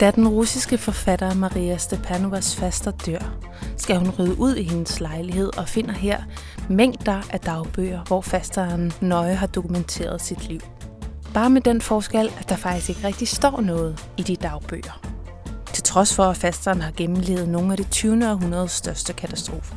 Da 0.00 0.10
den 0.10 0.28
russiske 0.28 0.78
forfatter 0.78 1.34
Maria 1.34 1.76
Stepanovas 1.76 2.56
faster 2.56 2.90
dør, 2.90 3.36
skal 3.76 3.96
hun 3.96 4.10
rydde 4.10 4.38
ud 4.38 4.54
i 4.56 4.62
hendes 4.62 5.00
lejlighed 5.00 5.58
og 5.58 5.68
finder 5.68 5.92
her 5.92 6.22
mængder 6.68 7.22
af 7.30 7.40
dagbøger, 7.40 8.04
hvor 8.06 8.20
fasteren 8.20 8.92
nøje 9.00 9.34
har 9.34 9.46
dokumenteret 9.46 10.22
sit 10.22 10.48
liv. 10.48 10.60
Bare 11.34 11.50
med 11.50 11.60
den 11.60 11.80
forskel, 11.80 12.32
at 12.38 12.48
der 12.48 12.56
faktisk 12.56 12.88
ikke 12.88 13.04
rigtig 13.04 13.28
står 13.28 13.60
noget 13.60 14.06
i 14.16 14.22
de 14.22 14.36
dagbøger. 14.36 15.00
Til 15.72 15.82
trods 15.82 16.14
for, 16.14 16.24
at 16.24 16.36
fasteren 16.36 16.80
har 16.80 16.92
gennemlevet 16.96 17.48
nogle 17.48 17.72
af 17.72 17.76
det 17.76 17.90
20. 17.90 18.30
århundredes 18.30 18.72
største 18.72 19.12
katastrofer. 19.12 19.76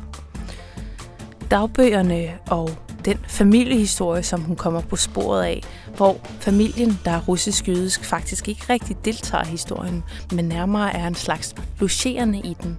Dagbøgerne 1.50 2.38
og 2.50 2.70
den 3.04 3.18
familiehistorie, 3.28 4.22
som 4.22 4.40
hun 4.40 4.56
kommer 4.56 4.80
på 4.80 4.96
sporet 4.96 5.44
af, 5.44 5.62
hvor 5.96 6.16
familien, 6.40 7.00
der 7.04 7.10
er 7.10 7.20
russisk-jødisk, 7.20 8.04
faktisk 8.04 8.48
ikke 8.48 8.62
rigtig 8.70 8.96
deltager 9.04 9.44
i 9.44 9.48
historien, 9.48 10.02
men 10.32 10.44
nærmere 10.44 10.96
er 10.96 11.06
en 11.06 11.14
slags 11.14 11.54
logerende 11.80 12.38
i 12.38 12.56
den, 12.62 12.78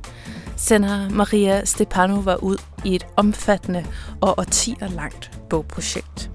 sender 0.58 1.10
Maria 1.10 1.66
Stepanova 1.66 2.36
ud 2.36 2.58
i 2.86 2.96
et 2.96 3.08
omfattende 3.16 3.86
og 4.22 4.40
årtier 4.40 4.88
langt 4.88 5.32
bogprojekt. 5.50 6.32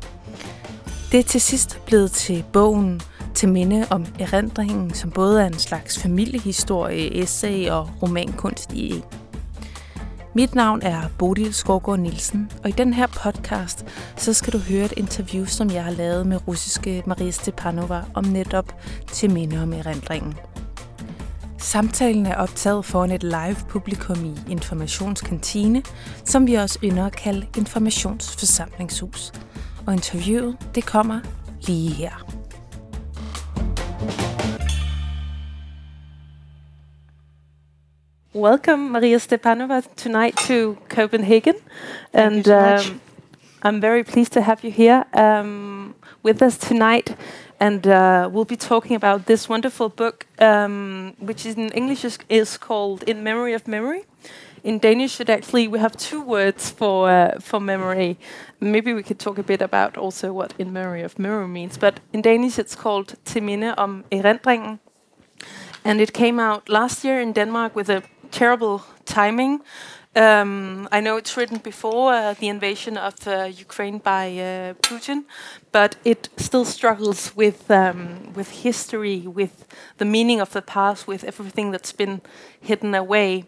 Det 1.13 1.21
er 1.21 1.25
til 1.25 1.41
sidst 1.41 1.79
blevet 1.87 2.11
til 2.13 2.45
bogen 2.53 3.01
til 3.35 3.49
minde 3.49 3.87
om 3.91 4.07
erindringen, 4.19 4.95
som 4.95 5.11
både 5.11 5.43
er 5.43 5.47
en 5.47 5.59
slags 5.59 5.99
familiehistorie, 5.99 7.23
essay 7.23 7.69
og 7.69 7.91
romankunst 8.03 8.73
i 8.73 8.93
en. 8.95 9.20
Mit 10.35 10.55
navn 10.55 10.83
er 10.83 11.03
Bodil 11.19 11.55
Skovgaard 11.55 11.99
Nielsen, 11.99 12.51
og 12.63 12.69
i 12.69 12.73
den 12.73 12.95
her 12.95 13.07
podcast, 13.07 13.87
så 14.17 14.33
skal 14.33 14.53
du 14.53 14.59
høre 14.59 14.85
et 14.85 14.93
interview, 14.97 15.45
som 15.45 15.71
jeg 15.71 15.85
har 15.85 15.91
lavet 15.91 16.27
med 16.27 16.49
russiske 16.49 17.03
Maria 17.07 17.31
Stepanova 17.31 18.03
om 18.15 18.25
netop 18.25 18.75
til 19.13 19.31
minde 19.31 19.63
om 19.63 19.73
erindringen. 19.73 20.35
Samtalen 21.59 22.27
er 22.27 22.37
optaget 22.37 22.85
foran 22.85 23.11
et 23.11 23.23
live 23.23 23.57
publikum 23.69 24.25
i 24.25 24.51
Informationskantine, 24.51 25.83
som 26.25 26.47
vi 26.47 26.55
også 26.55 26.79
ynder 26.85 27.07
at 27.07 27.17
kalde 27.17 27.47
Informationsforsamlingshus. 27.57 29.33
Og 29.87 29.93
interviewet, 29.93 30.57
det 30.75 30.87
kommer 30.87 31.21
lige 31.67 31.91
her. 31.91 32.40
Welcome, 38.33 38.93
Maria 38.93 39.19
Stepanova, 39.19 39.83
tonight 39.97 40.37
to 40.47 40.79
Copenhagen. 40.89 41.55
Thank 42.13 42.37
and 42.37 42.45
so 42.47 42.77
um, 42.77 43.01
I'm 43.65 43.81
very 43.81 44.05
pleased 44.05 44.33
to 44.35 44.41
have 44.41 44.63
you 44.63 44.71
here 44.71 45.05
um, 45.15 45.97
with 46.23 46.41
us 46.41 46.57
tonight. 46.57 47.17
And 47.59 47.89
uh, 47.89 48.31
we'll 48.33 48.45
be 48.45 48.57
talking 48.57 48.95
about 48.95 49.27
this 49.27 49.49
wonderful 49.49 49.89
book, 49.89 50.27
um, 50.39 51.17
which 51.19 51.45
in 51.45 51.71
English 51.71 52.05
is, 52.05 52.19
is 52.29 52.57
called 52.57 53.03
In 53.03 53.25
Memory 53.25 53.53
of 53.53 53.67
Memory. 53.67 54.05
In 54.63 54.79
Danish, 54.79 55.21
it 55.21 55.29
actually 55.29 55.67
we 55.67 55.81
have 55.81 55.97
two 55.97 56.23
words 56.23 56.71
for 56.71 57.11
uh, 57.11 57.41
for 57.41 57.59
memory. 57.59 58.17
Maybe 58.61 58.95
we 58.95 59.03
could 59.03 59.19
talk 59.19 59.39
a 59.39 59.43
bit 59.43 59.61
about 59.61 59.97
also 59.97 60.33
what 60.33 60.55
in 60.57 60.73
memory 60.73 61.03
of 61.03 61.19
memory 61.19 61.49
means. 61.49 61.77
But 61.79 61.99
in 62.13 62.23
Danish, 62.23 62.61
it's 62.61 62.77
called 62.77 63.17
Til 63.25 63.43
minde 63.43 63.75
om 63.77 64.05
erindringen, 64.13 64.79
and 65.85 66.01
it 66.01 66.13
came 66.13 66.39
out 66.39 66.69
last 66.69 67.05
year 67.05 67.21
in 67.21 67.33
Denmark 67.33 67.75
with 67.75 67.91
a 67.91 68.03
terrible 68.31 68.85
timing. 69.05 69.61
Um, 70.17 70.89
I 70.91 71.01
know 71.01 71.17
it's 71.17 71.37
written 71.37 71.59
before 71.59 72.13
uh, 72.13 72.35
the 72.35 72.49
invasion 72.49 72.97
of 72.97 73.15
uh, 73.29 73.45
Ukraine 73.45 73.99
by 73.99 74.27
uh, 74.31 74.75
Putin, 74.83 75.25
but 75.71 75.97
it 76.05 76.29
still 76.37 76.65
struggles 76.65 77.37
with 77.37 77.71
um, 77.71 78.33
with 78.35 78.51
history, 78.63 79.21
with 79.21 79.67
the 79.99 80.05
meaning 80.05 80.41
of 80.41 80.51
the 80.51 80.63
past, 80.63 81.07
with 81.07 81.23
everything 81.23 81.71
that's 81.71 81.93
been 81.93 82.23
hidden 82.61 82.95
away. 82.95 83.45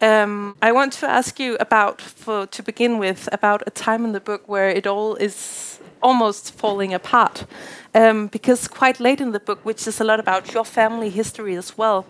Um, 0.00 0.56
I 0.62 0.72
want 0.72 0.94
to 0.94 1.06
ask 1.06 1.38
you 1.38 1.56
about, 1.60 2.00
for 2.00 2.46
to 2.46 2.62
begin 2.62 2.98
with, 2.98 3.28
about 3.32 3.62
a 3.66 3.70
time 3.70 4.04
in 4.04 4.12
the 4.12 4.20
book 4.20 4.48
where 4.48 4.70
it 4.70 4.86
all 4.86 5.14
is 5.16 5.78
almost 6.02 6.54
falling 6.54 6.94
apart. 6.94 7.44
Um, 7.92 8.28
because 8.28 8.68
quite 8.68 9.00
late 9.00 9.20
in 9.20 9.32
the 9.32 9.40
book, 9.40 9.64
which 9.64 9.86
is 9.88 10.00
a 10.00 10.04
lot 10.04 10.20
about 10.20 10.54
your 10.54 10.64
family 10.64 11.10
history 11.10 11.56
as 11.56 11.76
well, 11.76 12.06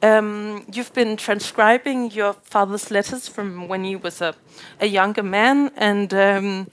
um, 0.00 0.64
you've 0.72 0.92
been 0.92 1.16
transcribing 1.16 2.12
your 2.12 2.34
father's 2.44 2.90
letters 2.90 3.28
from 3.28 3.66
when 3.66 3.82
he 3.82 3.96
was 3.96 4.20
a, 4.20 4.34
a 4.80 4.86
younger 4.86 5.24
man, 5.24 5.72
and 5.76 6.14
um, 6.14 6.68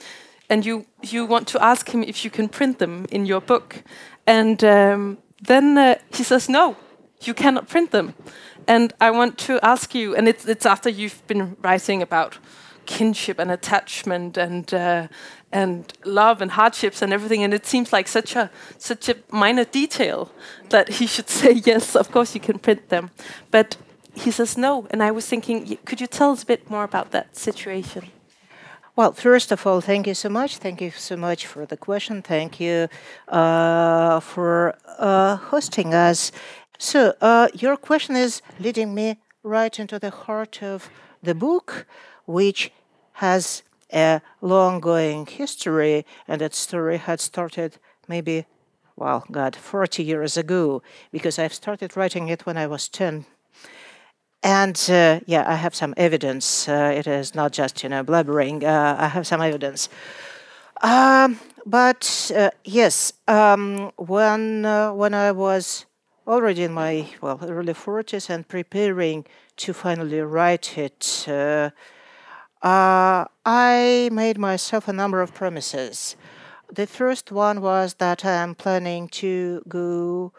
and 0.48 0.64
you 0.64 0.86
you 1.02 1.26
want 1.26 1.48
to 1.48 1.64
ask 1.64 1.90
him 1.90 2.04
if 2.04 2.24
you 2.24 2.30
can 2.30 2.50
print 2.50 2.78
them 2.78 3.06
in 3.10 3.26
your 3.26 3.42
book, 3.42 3.84
and 4.28 4.64
um, 4.64 5.18
then 5.42 5.78
uh, 5.78 5.96
he 6.14 6.24
says 6.24 6.48
no, 6.48 6.76
you 7.22 7.34
cannot 7.34 7.68
print 7.68 7.90
them, 7.90 8.14
and 8.68 8.94
I 9.02 9.10
want 9.10 9.40
to 9.48 9.60
ask 9.64 9.96
you, 9.96 10.16
and 10.16 10.28
it's 10.28 10.46
it's 10.46 10.66
after 10.68 10.90
you've 10.90 11.26
been 11.26 11.56
writing 11.64 12.04
about 12.04 12.38
kinship 12.96 13.38
and 13.40 13.50
attachment 13.52 14.38
and 14.38 14.74
uh, 14.74 15.08
and 15.52 15.94
love 16.06 16.38
and 16.44 16.52
hardships 16.52 17.02
and 17.02 17.14
everything 17.14 17.44
and 17.46 17.54
it 17.54 17.66
seems 17.66 17.94
like 17.94 18.08
such 18.08 18.36
a 18.36 18.50
such 18.78 19.10
a 19.14 19.16
minor 19.44 19.66
detail 19.66 20.20
that 20.70 20.88
he 20.98 21.06
should 21.14 21.30
say 21.42 21.54
yes 21.72 21.96
of 21.96 22.08
course 22.12 22.36
you 22.36 22.42
can 22.50 22.58
print 22.60 22.84
them 22.90 23.06
but 23.52 23.78
he 24.24 24.32
says 24.32 24.58
no 24.58 24.88
and 24.92 25.02
i 25.02 25.12
was 25.12 25.26
thinking 25.32 25.78
could 25.88 26.02
you 26.02 26.08
tell 26.08 26.32
us 26.32 26.44
a 26.44 26.46
bit 26.46 26.70
more 26.70 26.86
about 26.92 27.08
that 27.12 27.28
situation 27.48 28.04
Well, 28.96 29.14
first 29.14 29.52
of 29.52 29.66
all, 29.66 29.82
thank 29.82 30.06
you 30.06 30.14
so 30.14 30.30
much. 30.30 30.52
Thank 30.58 30.82
you 30.82 30.92
so 30.92 31.16
much 31.16 31.42
for 31.48 31.66
the 31.66 31.78
question. 31.78 32.22
Thank 32.22 32.60
you 32.60 32.90
uh, 33.30 34.20
for 34.20 34.76
uh, 35.00 35.38
hosting 35.52 35.94
us. 36.10 36.32
So, 36.78 37.00
uh, 37.22 37.48
your 37.64 37.78
question 37.78 38.16
is 38.26 38.42
leading 38.60 38.94
me 38.94 39.08
right 39.44 39.80
into 39.80 39.98
the 39.98 40.10
heart 40.10 40.62
of 40.62 40.90
the 41.24 41.34
book, 41.34 41.86
which 42.26 42.72
has 43.22 43.62
a 43.94 44.20
long 44.42 44.80
going 44.80 45.28
history, 45.28 46.06
and 46.28 46.42
that 46.42 46.56
story 46.56 46.98
had 46.98 47.20
started 47.20 47.78
maybe, 48.08 48.46
well, 48.96 49.24
God, 49.32 49.56
40 49.56 50.04
years 50.04 50.38
ago, 50.38 50.82
because 51.12 51.38
I've 51.38 51.54
started 51.54 51.96
writing 51.96 52.30
it 52.30 52.46
when 52.46 52.58
I 52.58 52.66
was 52.66 52.90
10 52.90 53.26
and 54.44 54.76
uh, 54.90 55.20
yeah, 55.28 55.44
I 55.48 55.54
have 55.54 55.76
some 55.76 55.94
evidence. 55.98 56.68
Uh, 56.68 56.92
it 56.96 57.06
is 57.06 57.36
not 57.36 57.52
just 57.52 57.84
you 57.84 57.90
know 57.90 58.04
blabbering. 58.04 58.64
Uh, 58.64 58.96
I 58.98 59.08
have 59.08 59.28
some 59.28 59.40
evidence. 59.40 59.88
Um, 60.82 61.40
but 61.64 62.32
uh, 62.36 62.50
yes, 62.66 63.14
um, 63.28 63.92
when 63.98 64.66
uh, 64.66 64.94
when 64.94 65.14
I 65.14 65.32
was 65.32 65.86
already 66.26 66.64
in 66.64 66.74
my 66.74 67.06
well 67.22 67.40
early 67.44 67.76
forties 67.76 68.32
and 68.32 68.48
preparing 68.48 69.26
to 69.58 69.74
finally 69.74 70.22
write 70.22 70.76
it, 70.76 71.28
uh, 72.64 73.26
I 73.46 74.10
made 74.12 74.38
myself 74.38 74.88
a 74.88 74.94
number 74.94 75.22
of 75.22 75.34
promises. 75.34 76.16
The 76.72 76.88
first 76.88 77.32
one 77.32 77.62
was 77.62 77.96
that 77.96 78.24
I 78.24 78.34
am 78.34 78.56
planning 78.56 79.10
to 79.10 79.64
go 79.68 80.32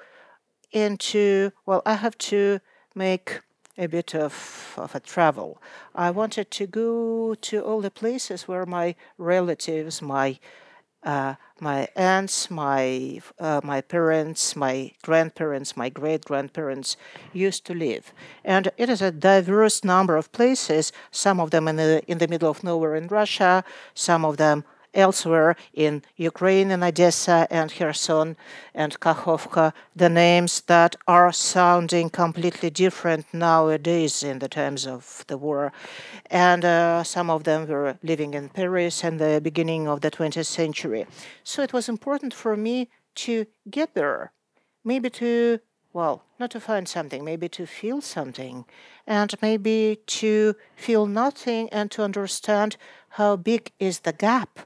into 0.71 1.53
well, 1.66 1.82
I 1.84 1.94
have 1.94 2.16
to 2.19 2.61
make 2.94 3.41
a 3.77 3.87
bit 3.87 4.15
of, 4.15 4.75
of 4.77 4.94
a 4.94 5.00
travel. 5.00 5.61
I 5.94 6.11
wanted 6.11 6.50
to 6.53 6.66
go 6.66 7.34
to 7.34 7.61
all 7.61 7.81
the 7.81 7.91
places 7.91 8.47
where 8.47 8.66
my 8.66 8.94
relatives, 9.19 10.03
my 10.03 10.38
uh, 11.04 11.34
my 11.60 11.88
aunts, 11.96 12.50
my 12.50 13.20
uh, 13.38 13.60
my 13.62 13.80
parents, 13.80 14.56
my 14.56 14.92
grandparents, 15.02 15.76
my 15.76 15.88
great 15.88 16.24
grandparents 16.24 16.96
used 17.32 17.64
to 17.66 17.74
live, 17.74 18.12
and 18.44 18.70
it 18.76 18.88
is 18.88 19.02
a 19.02 19.10
diverse 19.10 19.84
number 19.84 20.16
of 20.16 20.32
places. 20.32 20.92
Some 21.10 21.40
of 21.40 21.50
them 21.50 21.68
in 21.68 21.76
the 21.76 22.02
in 22.06 22.18
the 22.18 22.28
middle 22.28 22.50
of 22.50 22.62
nowhere 22.64 22.94
in 22.94 23.08
Russia, 23.08 23.64
some 23.94 24.24
of 24.24 24.36
them 24.36 24.64
elsewhere 24.94 25.56
in 25.72 26.02
Ukraine 26.17 26.70
and 26.70 26.84
Odessa 26.84 27.46
and 27.50 27.72
Kherson 27.72 28.37
and 28.75 28.99
Kakhovka, 29.00 29.72
the 29.96 30.08
names 30.08 30.62
that 30.62 30.96
are 31.06 31.32
sounding 31.32 32.11
completely 32.11 32.70
different 32.70 33.26
nowadays 33.32 34.22
in 34.22 34.38
the 34.38 34.49
times 34.49 34.87
of 34.87 35.25
the 35.28 35.38
war. 35.38 35.72
And 36.31 36.64
uh, 36.64 37.05
some 37.05 37.31
of 37.31 37.44
them 37.44 37.67
were 37.67 37.99
living 38.02 38.34
in 38.34 38.49
Paris 38.49 39.05
in 39.05 39.19
the 39.19 39.40
beginning 39.43 39.88
of 39.88 40.00
the 40.00 40.11
20th 40.11 40.46
century. 40.46 41.06
So 41.44 41.62
it 41.62 41.72
was 41.72 41.88
important 41.88 42.34
for 42.34 42.56
me 42.56 42.88
to 43.14 43.46
get 43.70 43.94
there, 43.94 44.32
maybe 44.84 45.11
to 45.11 45.61
well, 45.94 46.25
not 46.38 46.50
to 46.50 46.58
find 46.58 46.88
something, 46.88 47.22
maybe 47.22 47.50
to 47.50 47.67
feel 47.67 48.00
something, 48.00 48.64
and 49.06 49.34
maybe 49.43 49.99
to 50.06 50.55
feel 50.75 51.05
nothing 51.05 51.69
and 51.69 51.90
to 51.90 52.02
understand 52.02 52.78
how 53.11 53.37
big 53.37 53.72
is 53.78 54.00
the 54.00 54.12
gap 54.14 54.61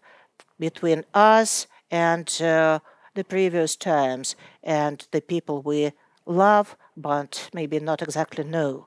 between 0.58 1.04
us 1.14 1.66
and 1.90 2.40
uh, 2.42 2.78
the 3.14 3.24
previous 3.24 3.76
times 3.76 4.36
and 4.62 5.06
the 5.10 5.20
people 5.20 5.62
we 5.62 5.92
love 6.26 6.76
but 6.96 7.50
maybe 7.52 7.78
not 7.78 8.02
exactly 8.02 8.44
know. 8.44 8.86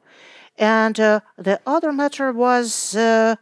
And 0.57 0.99
uh, 0.99 1.19
the 1.37 1.59
other 1.65 1.91
matter 1.91 2.31
was 2.31 2.95
uh, 2.95 3.35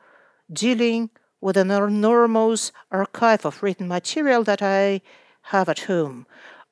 dealing 0.51 1.09
with 1.41 1.57
an 1.57 1.71
enormous 1.71 2.71
archive 2.91 3.45
of 3.45 3.63
written 3.63 3.88
material 3.88 4.44
that 4.44 4.62
I 4.62 5.01
have 5.41 5.69
at 5.69 5.79
home. 5.79 6.25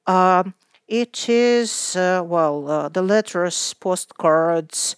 Um, 0.05 0.53
It 0.87 1.29
is, 1.29 1.95
uh, 1.95 2.21
well, 2.21 2.69
uh, 2.69 2.89
the 2.89 3.01
letters, 3.01 3.73
postcards, 3.73 4.95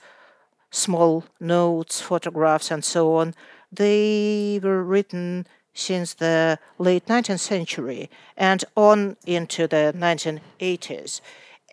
small 0.69 1.23
notes, 1.39 2.01
photographs, 2.01 2.71
and 2.71 2.83
so 2.83 3.15
on. 3.15 3.33
They 3.71 4.59
were 4.61 4.83
written 4.83 5.47
since 5.77 6.15
the 6.15 6.59
late 6.79 7.05
19th 7.05 7.39
century 7.39 8.09
and 8.35 8.65
on 8.75 9.15
into 9.25 9.67
the 9.67 9.93
1980s. 9.95 11.21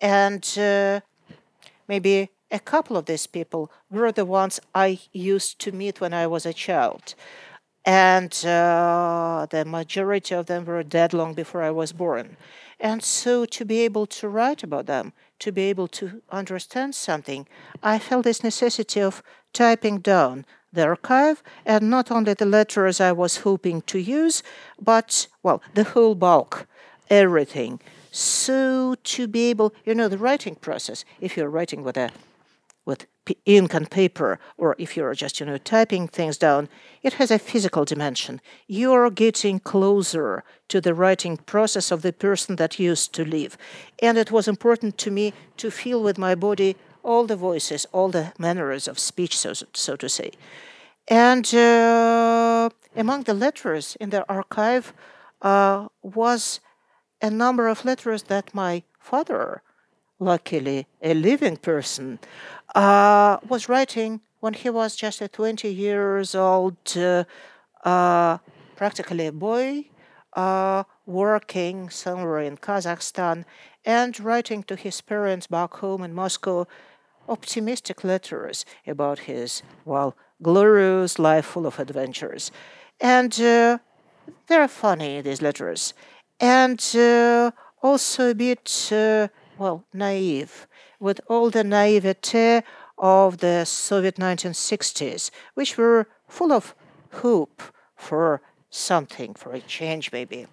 And 0.01 0.57
uh, 0.57 1.01
maybe 1.87 2.29
a 2.51 2.59
couple 2.59 2.97
of 2.97 3.05
these 3.05 3.27
people 3.27 3.71
were 3.89 4.11
the 4.11 4.25
ones 4.25 4.59
I 4.73 4.99
used 5.11 5.59
to 5.59 5.71
meet 5.71 5.99
when 5.99 6.13
I 6.13 6.27
was 6.27 6.45
a 6.45 6.53
child. 6.53 7.15
And 7.83 8.33
uh, 8.45 9.47
the 9.49 9.65
majority 9.65 10.35
of 10.35 10.45
them 10.45 10.65
were 10.65 10.83
dead 10.83 11.13
long 11.13 11.33
before 11.33 11.63
I 11.63 11.71
was 11.71 11.91
born. 11.91 12.37
And 12.79 13.03
so 13.03 13.45
to 13.45 13.65
be 13.65 13.81
able 13.81 14.05
to 14.07 14.27
write 14.27 14.63
about 14.63 14.85
them, 14.85 15.13
to 15.39 15.51
be 15.51 15.63
able 15.63 15.87
to 15.89 16.21
understand 16.31 16.95
something, 16.95 17.47
I 17.81 17.99
felt 17.99 18.23
this 18.23 18.43
necessity 18.43 19.01
of 19.01 19.23
typing 19.55 19.97
down 19.99 20.45
the 20.71 20.83
archive, 20.83 21.41
and 21.65 21.89
not 21.89 22.11
only 22.11 22.33
the 22.35 22.45
letters 22.45 22.99
I 22.99 23.11
was 23.13 23.37
hoping 23.37 23.81
to 23.83 23.97
use, 23.97 24.43
but, 24.79 25.27
well, 25.41 25.63
the 25.73 25.85
whole 25.85 26.13
bulk, 26.13 26.67
everything. 27.09 27.79
So 28.11 28.95
to 29.15 29.27
be 29.27 29.49
able, 29.49 29.73
you 29.85 29.95
know, 29.95 30.09
the 30.09 30.17
writing 30.17 30.55
process, 30.55 31.05
if 31.19 31.35
you're 31.35 31.49
writing 31.49 31.83
with 31.83 31.97
a 31.97 32.11
with 32.85 33.07
ink 33.45 33.73
and 33.73 33.89
paper, 33.89 34.37
or 34.57 34.75
if 34.77 34.95
you're 34.95 35.15
just, 35.15 35.39
you 35.39 35.45
know, 35.45 35.57
typing 35.57 36.07
things 36.07 36.37
down, 36.37 36.69
it 37.01 37.13
has 37.13 37.31
a 37.31 37.39
physical 37.39 37.83
dimension. 37.83 38.39
You're 38.67 39.09
getting 39.09 39.59
closer 39.59 40.43
to 40.67 40.79
the 40.79 40.93
writing 40.93 41.37
process 41.37 41.91
of 41.91 42.03
the 42.03 42.13
person 42.13 42.57
that 42.57 42.79
used 42.79 43.11
to 43.13 43.25
live. 43.25 43.57
And 44.03 44.17
it 44.17 44.31
was 44.31 44.47
important 44.47 44.99
to 44.99 45.09
me 45.09 45.33
to 45.57 45.71
feel 45.71 46.03
with 46.03 46.19
my 46.19 46.35
body 46.35 46.75
all 47.05 47.25
the 47.25 47.35
voices, 47.35 47.85
all 47.91 48.09
the 48.09 48.33
manners 48.37 48.87
of 48.87 48.97
speech, 48.99 49.37
so, 49.37 49.53
so 49.73 49.95
to 49.95 50.09
say. 50.09 50.31
And 51.07 51.45
uh, 51.53 52.69
among 52.95 53.23
the 53.23 53.33
letters 53.33 53.95
in 53.99 54.09
the 54.09 54.25
archive 54.27 54.93
uh, 55.41 55.87
was 56.01 56.59
a 57.21 57.29
number 57.29 57.67
of 57.67 57.85
letters 57.85 58.23
that 58.23 58.53
my 58.53 58.83
father, 58.99 59.61
luckily 60.19 60.87
a 61.01 61.13
living 61.13 61.57
person, 61.57 62.19
uh, 62.73 63.37
was 63.47 63.69
writing 63.69 64.21
when 64.39 64.53
he 64.53 64.69
was 64.69 64.95
just 64.95 65.21
a 65.21 65.27
20 65.27 65.69
years 65.69 66.35
old, 66.35 66.77
uh, 66.97 67.23
uh, 67.83 68.37
practically 68.75 69.27
a 69.27 69.31
boy, 69.31 69.85
uh, 70.33 70.83
working 71.05 71.89
somewhere 71.89 72.39
in 72.39 72.57
Kazakhstan 72.57 73.45
and 73.85 74.19
writing 74.19 74.63
to 74.63 74.75
his 74.75 75.01
parents 75.01 75.47
back 75.47 75.75
home 75.75 76.03
in 76.03 76.13
Moscow 76.13 76.67
optimistic 77.27 78.03
letters 78.03 78.65
about 78.85 79.19
his, 79.19 79.63
well, 79.85 80.15
glorious 80.41 81.19
life 81.19 81.45
full 81.45 81.65
of 81.65 81.79
adventures. 81.79 82.51
And 82.99 83.39
uh, 83.39 83.79
they're 84.47 84.67
funny, 84.67 85.21
these 85.21 85.41
letters. 85.41 85.93
And 86.39 86.83
uh, 86.95 87.51
also 87.81 88.31
a 88.31 88.35
bit, 88.35 88.89
uh, 88.91 89.27
well, 89.57 89.85
naive, 89.93 90.67
with 90.99 91.21
all 91.27 91.49
the 91.49 91.63
naivete 91.63 92.63
of 92.97 93.37
the 93.37 93.65
Soviet 93.65 94.15
1960s, 94.15 95.31
which 95.53 95.77
were 95.77 96.07
full 96.27 96.51
of 96.51 96.75
hope 97.11 97.61
for 97.95 98.41
something, 98.69 99.33
for 99.33 99.53
a 99.53 99.61
change 99.61 100.11
maybe. 100.11 100.47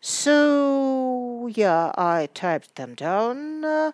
So, 0.00 1.48
yeah, 1.54 1.92
I 1.96 2.28
typed 2.34 2.74
them 2.74 2.94
down 2.94 3.64
uh, 3.64 3.92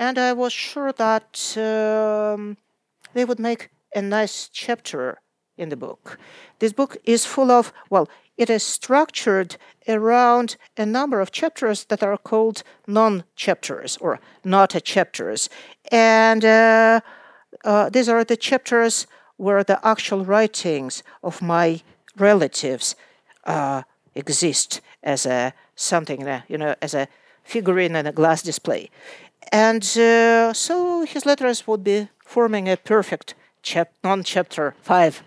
and 0.00 0.18
I 0.18 0.32
was 0.32 0.52
sure 0.52 0.92
that 0.92 1.54
um, 1.58 2.56
they 3.12 3.26
would 3.26 3.38
make 3.38 3.68
a 3.94 4.00
nice 4.00 4.48
chapter 4.50 5.18
in 5.58 5.68
the 5.68 5.76
book. 5.76 6.18
This 6.58 6.72
book 6.72 6.96
is 7.04 7.26
full 7.26 7.50
of, 7.50 7.70
well, 7.90 8.08
it 8.38 8.48
is 8.48 8.62
structured 8.62 9.58
around 9.86 10.56
a 10.78 10.86
number 10.86 11.20
of 11.20 11.30
chapters 11.30 11.84
that 11.84 12.02
are 12.02 12.16
called 12.16 12.62
non 12.86 13.24
chapters 13.36 13.98
or 13.98 14.20
not 14.42 14.74
a 14.74 14.80
chapters. 14.80 15.50
And 15.92 16.46
uh, 16.46 17.00
uh, 17.62 17.90
these 17.90 18.08
are 18.08 18.24
the 18.24 18.38
chapters 18.38 19.06
where 19.36 19.62
the 19.62 19.86
actual 19.86 20.24
writings 20.24 21.02
of 21.22 21.42
my 21.42 21.82
relatives 22.16 22.96
uh, 23.44 23.82
exist 24.14 24.80
as 25.02 25.26
a 25.26 25.52
something, 25.74 26.26
uh, 26.26 26.40
you 26.48 26.56
know, 26.56 26.74
as 26.80 26.94
a 26.94 27.06
figurine 27.44 27.96
in 27.96 28.06
a 28.06 28.12
glass 28.12 28.40
display. 28.42 28.88
And 29.52 29.82
uh, 29.96 30.52
so 30.52 31.04
his 31.04 31.26
letters 31.26 31.66
would 31.66 31.82
be 31.82 32.08
forming 32.24 32.68
a 32.68 32.76
perfect 32.76 33.34
chap- 33.62 33.92
non 34.04 34.22
chapter 34.22 34.74
5. 34.82 35.22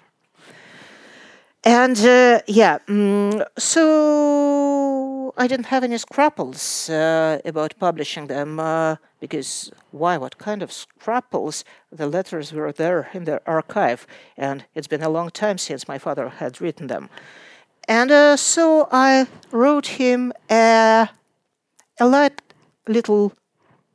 And 1.65 1.97
uh, 1.99 2.41
yeah, 2.45 2.79
mm, 2.87 3.45
so 3.57 5.33
I 5.37 5.47
didn't 5.47 5.67
have 5.67 5.83
any 5.83 5.97
scruples 5.97 6.89
uh, 6.89 7.39
about 7.45 7.73
publishing 7.79 8.27
them 8.27 8.59
uh, 8.59 8.97
because 9.19 9.71
why? 9.91 10.17
What 10.17 10.37
kind 10.37 10.61
of 10.61 10.73
scruples? 10.73 11.63
The 11.89 12.07
letters 12.07 12.51
were 12.51 12.73
there 12.73 13.09
in 13.13 13.23
the 13.23 13.41
archive, 13.45 14.05
and 14.37 14.65
it's 14.75 14.87
been 14.87 15.03
a 15.03 15.09
long 15.09 15.29
time 15.29 15.57
since 15.57 15.87
my 15.87 15.97
father 15.97 16.29
had 16.29 16.59
written 16.59 16.87
them. 16.87 17.09
And 17.87 18.11
uh, 18.11 18.35
so 18.35 18.89
I 18.91 19.27
wrote 19.51 19.87
him 19.87 20.33
a, 20.49 21.09
a 21.99 22.05
light 22.05 22.41
little 22.87 23.31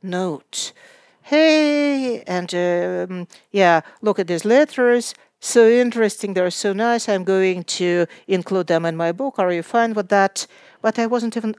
note. 0.01 0.73
Hey, 1.21 2.23
and 2.23 2.53
um, 2.55 3.27
yeah, 3.51 3.81
look 4.01 4.19
at 4.19 4.27
these 4.27 4.45
letters. 4.45 5.13
So 5.39 5.67
interesting, 5.69 6.33
they're 6.33 6.51
so 6.51 6.73
nice. 6.73 7.07
I'm 7.07 7.23
going 7.23 7.63
to 7.63 8.07
include 8.27 8.67
them 8.67 8.85
in 8.85 8.97
my 8.97 9.11
book. 9.11 9.39
Are 9.39 9.51
you 9.51 9.63
fine 9.63 9.93
with 9.93 10.09
that? 10.09 10.47
But 10.81 10.99
I 10.99 11.05
wasn't 11.05 11.37
even 11.37 11.55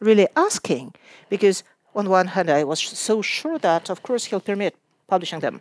really 0.00 0.28
asking 0.36 0.94
because, 1.30 1.64
on 1.94 2.08
one 2.08 2.28
hand, 2.28 2.50
I 2.50 2.64
was 2.64 2.80
so 2.80 3.22
sure 3.22 3.58
that, 3.58 3.90
of 3.90 4.02
course, 4.02 4.26
he'll 4.26 4.40
permit 4.40 4.76
publishing 5.08 5.40
them. 5.40 5.60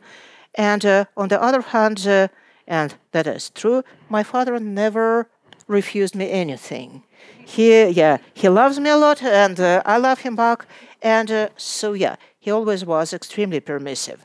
And 0.55 0.85
uh, 0.85 1.05
on 1.17 1.29
the 1.29 1.41
other 1.41 1.61
hand, 1.61 2.05
uh, 2.05 2.27
and 2.67 2.95
that 3.11 3.27
is 3.27 3.49
true, 3.49 3.83
my 4.09 4.23
father 4.23 4.59
never 4.59 5.27
refused 5.67 6.15
me 6.15 6.29
anything. 6.29 7.03
He, 7.45 7.87
yeah, 7.87 8.17
he 8.33 8.49
loves 8.49 8.79
me 8.79 8.89
a 8.89 8.97
lot, 8.97 9.21
and 9.21 9.59
uh, 9.59 9.81
I 9.85 9.97
love 9.97 10.19
him 10.19 10.35
back. 10.35 10.65
And 11.01 11.31
uh, 11.31 11.49
so, 11.57 11.93
yeah, 11.93 12.15
he 12.39 12.51
always 12.51 12.85
was 12.85 13.13
extremely 13.13 13.59
permissive. 13.59 14.23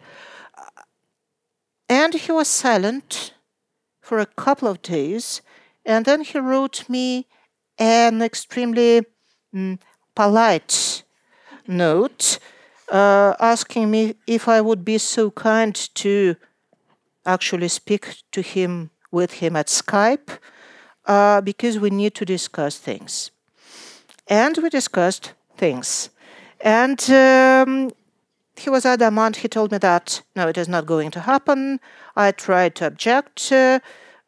And 1.89 2.15
he 2.15 2.33
was 2.33 2.49
silent 2.49 3.33
for 4.01 4.19
a 4.19 4.27
couple 4.27 4.69
of 4.69 4.83
days, 4.83 5.43
and 5.85 6.05
then 6.05 6.23
he 6.23 6.39
wrote 6.39 6.89
me 6.89 7.27
an 7.79 8.23
extremely 8.23 9.05
mm, 9.55 9.79
polite 10.15 11.03
note 11.67 12.39
uh, 12.91 13.35
asking 13.39 13.91
me 13.91 14.15
if 14.27 14.49
I 14.49 14.61
would 14.61 14.85
be 14.85 14.99
so 14.99 15.31
kind 15.31 15.75
to 15.95 16.37
actually 17.25 17.69
speak 17.69 18.23
to 18.33 18.41
him 18.41 18.91
with 19.11 19.35
him 19.35 19.57
at 19.57 19.67
Skype 19.67 20.39
uh, 21.09 21.41
because 21.41 21.79
we 21.79 21.91
need 21.91 22.15
to 22.15 22.25
discuss 22.25 22.79
things. 22.79 23.31
And 24.29 24.57
we 24.59 24.69
discussed 24.69 25.33
things. 25.57 26.11
And 26.61 27.01
um, 27.11 27.91
he 28.57 28.71
was 28.71 28.85
adamant. 28.85 29.37
He 29.37 29.49
told 29.49 29.73
me 29.73 29.79
that 29.79 30.23
no, 30.37 30.49
it 30.49 30.59
is 30.59 30.69
not 30.69 30.87
going 30.87 31.11
to 31.13 31.21
happen. 31.21 31.81
I 32.15 32.33
tried 32.33 32.75
to 32.77 32.87
object. 32.87 33.51
Uh, 33.51 33.81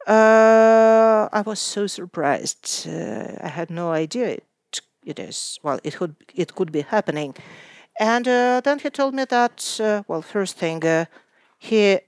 uh, 0.07 1.29
I 1.33 1.43
was 1.45 1.61
so 1.61 1.87
surprised. 1.87 2.89
Uh, 2.89 3.37
I 3.43 3.49
had 3.49 3.71
no 3.71 3.93
idea 3.93 4.29
it, 4.29 4.81
it 5.05 5.19
is. 5.19 5.59
Well, 5.63 5.81
it 5.85 5.97
could 5.97 6.15
it 6.35 6.55
could 6.55 6.73
be 6.73 6.83
happening. 6.83 7.35
And 7.99 8.27
uh, 8.27 8.61
then 8.65 8.79
he 8.79 8.91
told 8.91 9.15
me 9.15 9.25
that 9.27 9.81
uh, 9.81 10.03
well, 10.09 10.23
first 10.23 10.57
thing, 10.57 10.85
uh, 10.85 11.05
he 11.59 11.99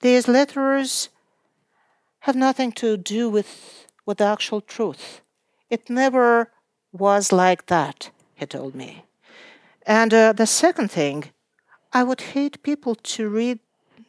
these 0.00 0.28
letters 0.28 1.10
have 2.22 2.36
nothing 2.36 2.72
to 2.72 2.96
do 2.96 3.28
with 3.28 3.86
with 4.06 4.18
the 4.18 4.24
actual 4.24 4.60
truth. 4.60 5.20
It 5.70 5.88
never 5.88 6.50
was 6.92 7.32
like 7.32 7.66
that, 7.66 8.10
he 8.34 8.46
told 8.46 8.74
me. 8.74 9.04
And 9.86 10.12
uh, 10.12 10.32
the 10.32 10.46
second 10.46 10.90
thing, 10.90 11.30
I 11.92 12.02
would 12.02 12.20
hate 12.20 12.62
people 12.62 12.94
to 12.94 13.28
read 13.28 13.58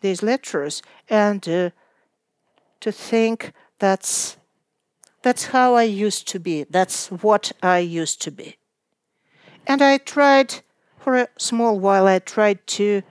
these 0.01 0.23
letters 0.23 0.81
and 1.09 1.47
uh, 1.47 1.69
to 2.79 2.91
think 2.91 3.53
that's 3.79 4.37
that's 5.21 5.45
how 5.45 5.75
I 5.75 5.83
used 5.83 6.27
to 6.27 6.39
be. 6.39 6.65
That's 6.69 7.09
what 7.09 7.51
I 7.61 7.79
used 7.79 8.21
to 8.23 8.31
be. 8.31 8.57
And 9.65 9.81
I 9.81 9.97
tried 9.97 10.55
for 10.99 11.15
a 11.15 11.27
small 11.37 11.79
while. 11.79 12.07
I 12.07 12.19
tried 12.19 12.67
to, 12.67 13.01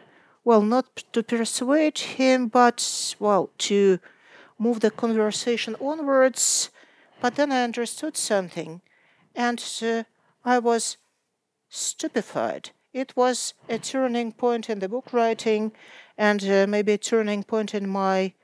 well, 0.44 0.60
not 0.60 1.04
to 1.12 1.22
persuade 1.22 1.98
him, 1.98 2.48
but 2.48 3.16
well, 3.18 3.50
to 3.58 3.98
move 4.58 4.80
the 4.80 4.90
conversation 4.90 5.76
onwards. 5.80 6.70
But 7.20 7.36
then 7.36 7.52
I 7.52 7.64
understood 7.64 8.16
something 8.16 8.80
and 9.34 9.64
uh, 9.82 10.04
I 10.44 10.58
was 10.58 10.96
stupefied. 11.68 12.70
It 12.92 13.16
was 13.16 13.54
a 13.68 13.78
turning 13.78 14.32
point 14.32 14.68
in 14.68 14.80
the 14.80 14.88
book 14.88 15.12
writing 15.12 15.72
and 16.18 16.44
uh, 16.44 16.66
maybe 16.68 16.92
a 16.92 16.98
turning 16.98 17.42
point 17.42 17.74
in 17.74 17.88
my 17.88 18.34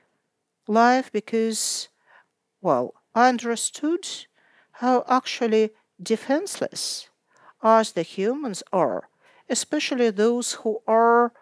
life 0.67 1.11
because, 1.11 1.89
well, 2.61 2.93
I 3.13 3.29
understood 3.29 4.07
how 4.73 5.03
actually 5.07 5.71
defenseless 6.01 7.09
us 7.61 7.91
the 7.91 8.03
humans 8.03 8.63
are, 8.71 9.09
especially 9.49 10.09
those 10.09 10.53
who 10.53 10.81
are 10.87 11.33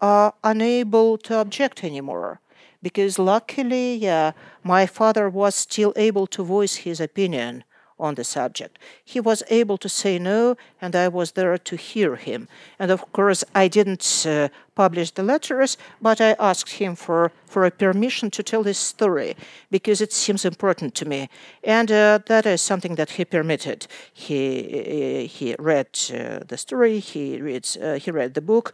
uh, 0.00 0.30
unable 0.42 1.18
to 1.18 1.38
object 1.38 1.84
anymore. 1.84 2.40
Because 2.82 3.18
luckily, 3.18 3.94
yeah, 3.94 4.32
my 4.64 4.86
father 4.86 5.28
was 5.28 5.54
still 5.54 5.92
able 5.96 6.26
to 6.28 6.42
voice 6.42 6.76
his 6.76 7.00
opinion 7.00 7.64
on 8.02 8.16
the 8.16 8.24
subject. 8.24 8.78
He 9.04 9.20
was 9.20 9.42
able 9.48 9.78
to 9.78 9.88
say 9.88 10.18
no, 10.18 10.56
and 10.80 10.96
I 10.96 11.08
was 11.08 11.32
there 11.32 11.56
to 11.56 11.76
hear 11.76 12.16
him. 12.16 12.48
And 12.78 12.90
of 12.90 13.12
course, 13.12 13.44
I 13.54 13.68
didn't 13.68 14.26
uh, 14.26 14.48
publish 14.74 15.12
the 15.12 15.22
letters, 15.22 15.78
but 16.00 16.20
I 16.20 16.34
asked 16.38 16.72
him 16.72 16.96
for, 16.96 17.30
for 17.46 17.64
a 17.64 17.70
permission 17.70 18.30
to 18.32 18.42
tell 18.42 18.64
his 18.64 18.78
story 18.78 19.36
because 19.70 20.00
it 20.00 20.12
seems 20.12 20.44
important 20.44 20.94
to 20.96 21.04
me. 21.04 21.28
And 21.62 21.92
uh, 21.92 22.18
that 22.26 22.44
is 22.44 22.60
something 22.60 22.96
that 22.96 23.10
he 23.10 23.24
permitted. 23.24 23.86
He, 24.12 25.26
he 25.26 25.54
read 25.58 25.88
uh, 26.12 26.40
the 26.48 26.58
story, 26.58 26.98
he, 26.98 27.40
reads, 27.40 27.76
uh, 27.76 27.98
he 28.02 28.10
read 28.10 28.34
the 28.34 28.40
book, 28.40 28.72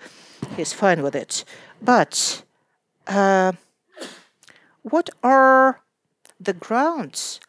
he's 0.56 0.72
fine 0.72 1.02
with 1.02 1.14
it. 1.14 1.44
But 1.82 2.42
uh, 3.06 3.52
what 4.90 5.11
are 5.23 5.83
the 6.40 6.52
grounds 6.52 7.40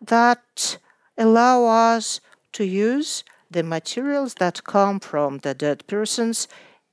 that 0.00 0.78
allow 1.16 1.64
us 1.64 2.20
to 2.52 2.64
use 2.64 3.24
the 3.50 3.62
materials 3.62 4.34
that 4.34 4.64
come 4.64 5.00
from 5.00 5.38
the 5.38 5.54
dead 5.54 5.86
persons 5.86 6.48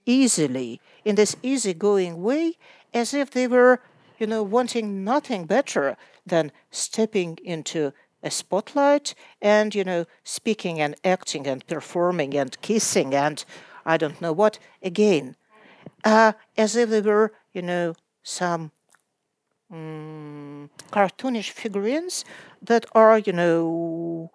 easily 0.05 0.79
in 1.03 1.15
this 1.15 1.35
easygoing 1.43 2.21
way 2.21 2.57
as 2.93 3.13
if 3.13 3.31
they 3.31 3.47
were 3.47 3.81
you 4.17 4.27
know 4.27 4.43
wanting 4.43 5.03
nothing 5.03 5.45
better 5.45 5.97
than 6.25 6.51
stepping 6.71 7.37
into 7.43 7.91
a 8.23 8.31
spotlight 8.31 9.13
and 9.41 9.75
you 9.75 9.83
know 9.83 10.05
speaking 10.23 10.79
and 10.79 10.95
acting 11.03 11.45
and 11.45 11.65
performing 11.67 12.35
and 12.35 12.59
kissing 12.61 13.13
and 13.13 13.45
i 13.85 13.97
don't 13.97 14.21
know 14.21 14.33
what 14.33 14.57
again. 14.81 15.35
Uh, 16.03 16.33
as 16.57 16.75
if 16.75 16.89
they 16.89 17.01
were 17.01 17.33
you 17.53 17.61
know 17.61 17.93
some 18.23 18.71
um, 19.75 20.69
cartoonish 20.91 21.51
figurines 21.51 22.25
that 22.61 22.85
are, 22.93 23.17
you 23.19 23.33
know, 23.33 24.31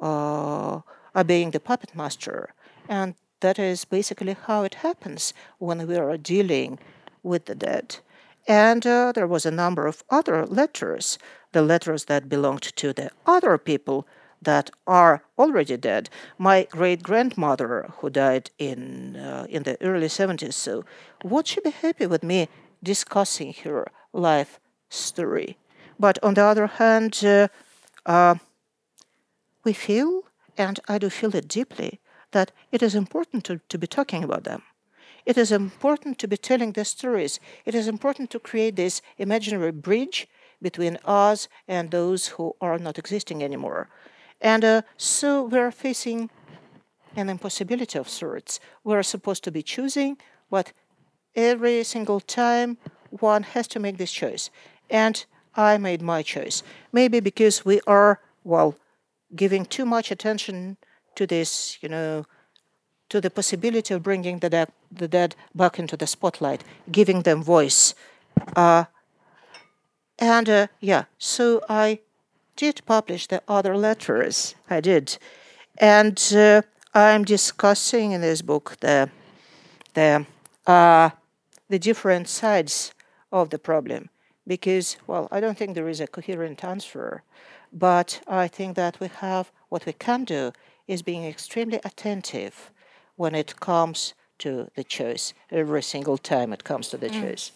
uh, 0.00 0.80
obeying 1.14 1.50
the 1.50 1.60
puppet 1.60 1.94
master. 1.94 2.54
And 2.88 3.14
that 3.40 3.58
is 3.58 3.84
basically 3.84 4.36
how 4.46 4.62
it 4.62 4.74
happens 4.76 5.34
when 5.58 5.86
we 5.86 5.96
are 5.96 6.16
dealing 6.16 6.78
with 7.22 7.46
the 7.46 7.54
dead. 7.54 7.96
And 8.48 8.86
uh, 8.86 9.12
there 9.12 9.26
was 9.26 9.44
a 9.44 9.50
number 9.50 9.86
of 9.86 10.04
other 10.08 10.46
letters, 10.46 11.18
the 11.52 11.62
letters 11.62 12.04
that 12.04 12.28
belonged 12.28 12.62
to 12.62 12.92
the 12.92 13.10
other 13.26 13.58
people 13.58 14.06
that 14.40 14.70
are 14.86 15.24
already 15.38 15.76
dead. 15.76 16.08
My 16.38 16.68
great 16.70 17.02
grandmother, 17.02 17.90
who 17.98 18.10
died 18.10 18.50
in 18.58 19.16
uh, 19.16 19.46
in 19.48 19.64
the 19.64 19.76
early 19.82 20.06
70s, 20.06 20.52
so 20.52 20.84
would 21.24 21.48
she 21.48 21.60
be 21.60 21.70
happy 21.70 22.06
with 22.06 22.22
me 22.22 22.48
discussing 22.82 23.54
her 23.64 23.90
life 24.12 24.60
story? 24.88 25.56
But 25.98 26.18
on 26.22 26.34
the 26.34 26.44
other 26.44 26.66
hand, 26.66 27.22
uh, 27.24 27.48
uh, 28.04 28.36
we 29.64 29.72
feel, 29.72 30.22
and 30.56 30.78
I 30.88 30.98
do 30.98 31.10
feel 31.10 31.34
it 31.34 31.48
deeply, 31.48 32.00
that 32.32 32.52
it 32.70 32.82
is 32.82 32.94
important 32.94 33.44
to, 33.44 33.60
to 33.68 33.78
be 33.78 33.86
talking 33.86 34.22
about 34.24 34.44
them. 34.44 34.62
It 35.24 35.36
is 35.36 35.50
important 35.50 36.18
to 36.18 36.28
be 36.28 36.36
telling 36.36 36.72
the 36.72 36.84
stories. 36.84 37.40
It 37.64 37.74
is 37.74 37.88
important 37.88 38.30
to 38.30 38.38
create 38.38 38.76
this 38.76 39.02
imaginary 39.18 39.72
bridge 39.72 40.28
between 40.62 40.98
us 41.04 41.48
and 41.66 41.90
those 41.90 42.28
who 42.28 42.54
are 42.60 42.78
not 42.78 42.98
existing 42.98 43.42
anymore. 43.42 43.88
And 44.40 44.64
uh, 44.64 44.82
so 44.96 45.44
we're 45.44 45.72
facing 45.72 46.30
an 47.16 47.28
impossibility 47.28 47.98
of 47.98 48.08
sorts. 48.08 48.60
We're 48.84 49.02
supposed 49.02 49.42
to 49.44 49.50
be 49.50 49.62
choosing, 49.62 50.18
but 50.50 50.72
every 51.34 51.82
single 51.84 52.20
time 52.20 52.78
one 53.10 53.42
has 53.42 53.66
to 53.68 53.80
make 53.80 53.96
this 53.96 54.12
choice. 54.12 54.50
And 54.90 55.24
I 55.56 55.78
made 55.78 56.02
my 56.02 56.22
choice. 56.22 56.62
Maybe 56.92 57.20
because 57.20 57.64
we 57.64 57.80
are, 57.86 58.20
well, 58.44 58.74
giving 59.34 59.64
too 59.64 59.86
much 59.86 60.10
attention 60.10 60.76
to 61.14 61.26
this, 61.26 61.78
you 61.80 61.88
know, 61.88 62.26
to 63.08 63.20
the 63.20 63.30
possibility 63.30 63.94
of 63.94 64.02
bringing 64.02 64.38
the 64.40 64.50
dead, 64.50 64.68
the 64.90 65.08
dead 65.08 65.34
back 65.54 65.78
into 65.78 65.96
the 65.96 66.06
spotlight, 66.06 66.62
giving 66.90 67.22
them 67.22 67.42
voice. 67.42 67.94
Uh, 68.54 68.84
and 70.18 70.48
uh, 70.48 70.66
yeah, 70.80 71.04
so 71.18 71.62
I 71.68 72.00
did 72.56 72.82
publish 72.86 73.26
the 73.26 73.42
other 73.48 73.76
letters. 73.76 74.54
I 74.68 74.80
did, 74.80 75.18
and 75.78 76.18
uh, 76.34 76.62
I'm 76.94 77.24
discussing 77.24 78.12
in 78.12 78.22
this 78.22 78.42
book 78.42 78.76
the 78.80 79.10
the 79.94 80.26
uh, 80.66 81.10
the 81.68 81.78
different 81.78 82.28
sides 82.28 82.92
of 83.30 83.50
the 83.50 83.58
problem 83.58 84.08
because, 84.46 84.96
well, 85.06 85.28
I 85.30 85.40
don't 85.40 85.58
think 85.58 85.74
there 85.74 85.88
is 85.88 86.00
a 86.00 86.06
coherent 86.06 86.64
answer, 86.64 87.22
but 87.72 88.20
I 88.26 88.48
think 88.48 88.76
that 88.76 89.00
we 89.00 89.08
have 89.08 89.50
what 89.68 89.86
we 89.86 89.92
can 89.92 90.24
do 90.24 90.52
is 90.86 91.02
being 91.02 91.24
extremely 91.24 91.80
attentive 91.84 92.70
when 93.16 93.34
it 93.34 93.58
comes 93.60 94.14
to 94.38 94.70
the 94.74 94.84
choice, 94.84 95.34
every 95.50 95.82
single 95.82 96.18
time 96.18 96.52
it 96.52 96.64
comes 96.64 96.88
to 96.88 96.96
the 96.96 97.08
mm. 97.08 97.20
choice. 97.20 97.52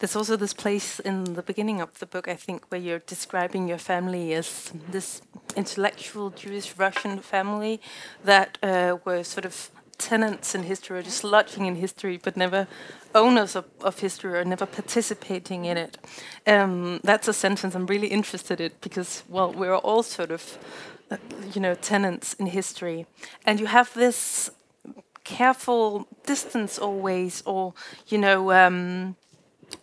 There's 0.00 0.16
also 0.16 0.36
this 0.36 0.54
place 0.54 0.98
in 0.98 1.34
the 1.34 1.42
beginning 1.42 1.82
of 1.82 1.98
the 1.98 2.06
book, 2.06 2.26
I 2.26 2.34
think, 2.34 2.64
where 2.70 2.80
you're 2.80 3.00
describing 3.00 3.68
your 3.68 3.78
family 3.78 4.32
as 4.32 4.72
this 4.90 5.20
intellectual 5.56 6.30
Jewish 6.30 6.74
Russian 6.78 7.18
family 7.18 7.80
that 8.24 8.56
uh, 8.62 8.96
were 9.04 9.22
sort 9.22 9.44
of 9.44 9.70
tenants 10.00 10.54
in 10.54 10.62
history 10.64 10.98
or 10.98 11.02
just 11.02 11.22
lodging 11.22 11.66
in 11.66 11.76
history, 11.76 12.18
but 12.22 12.36
never 12.36 12.66
owners 13.14 13.56
of, 13.56 13.64
of 13.80 14.00
history 14.00 14.38
or 14.38 14.44
never 14.44 14.66
participating 14.66 15.66
in 15.66 15.76
it. 15.76 15.98
Um, 16.46 17.00
that's 17.04 17.28
a 17.28 17.32
sentence 17.32 17.74
I'm 17.76 17.86
really 17.86 18.08
interested 18.08 18.60
in 18.60 18.72
because, 18.80 19.22
well, 19.28 19.52
we're 19.52 19.76
all 19.76 20.02
sort 20.02 20.30
of, 20.30 20.58
uh, 21.10 21.16
you 21.54 21.60
know, 21.60 21.74
tenants 21.74 22.34
in 22.34 22.46
history. 22.46 23.06
And 23.46 23.60
you 23.60 23.66
have 23.66 23.92
this 23.94 24.50
careful 25.24 26.08
distance 26.26 26.78
always, 26.78 27.42
or, 27.46 27.74
you 28.08 28.18
know, 28.18 28.52
um, 28.52 29.16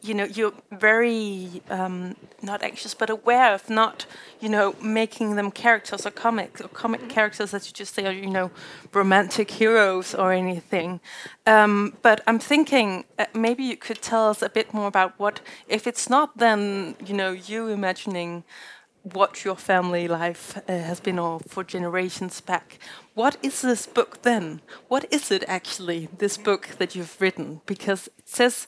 you 0.02 0.14
know 0.14 0.26
you're 0.26 0.54
very 0.72 1.62
um, 1.70 2.16
not 2.42 2.64
anxious 2.64 2.94
but 2.94 3.10
aware 3.10 3.54
of 3.54 3.70
not 3.70 4.06
you 4.40 4.50
know 4.50 4.76
making 4.82 5.36
them 5.36 5.52
characters 5.52 6.06
or 6.06 6.12
comic 6.12 6.62
or 6.62 6.68
comic 6.68 7.10
characters 7.10 7.52
that 7.52 7.66
you 7.68 7.74
just 7.74 7.94
say 7.96 8.06
are 8.06 8.12
you 8.12 8.28
know 8.30 8.52
romantic 8.94 9.52
heroes 9.52 10.14
or 10.16 10.32
anything. 10.32 11.00
Um, 11.46 11.94
but 12.02 12.22
i'm 12.28 12.40
thinking 12.40 13.06
uh, 13.18 13.26
maybe 13.34 13.64
you 13.64 13.78
could 13.78 14.02
tell 14.02 14.30
us 14.30 14.42
a 14.42 14.50
bit 14.50 14.74
more 14.74 14.88
about 14.88 15.18
what 15.18 15.40
if 15.68 15.88
it's 15.88 16.10
not 16.10 16.38
then 16.38 16.96
you 17.06 17.14
know 17.14 17.32
you 17.32 17.68
imagining 17.68 18.44
what 19.14 19.46
your 19.46 19.56
family 19.56 20.08
life 20.08 20.58
uh, 20.58 20.72
has 20.72 21.00
been 21.00 21.20
or 21.20 21.40
for 21.48 21.64
generations 21.64 22.42
back 22.42 22.80
what 23.16 23.38
is 23.42 23.62
this 23.62 23.86
book 23.86 24.22
then 24.22 24.62
what 24.88 25.06
is 25.12 25.32
it 25.32 25.44
actually 25.48 26.08
this 26.18 26.38
book 26.38 26.70
that 26.78 26.96
you've 26.96 27.22
written 27.22 27.62
because 27.66 28.08
it 28.18 28.28
says 28.28 28.68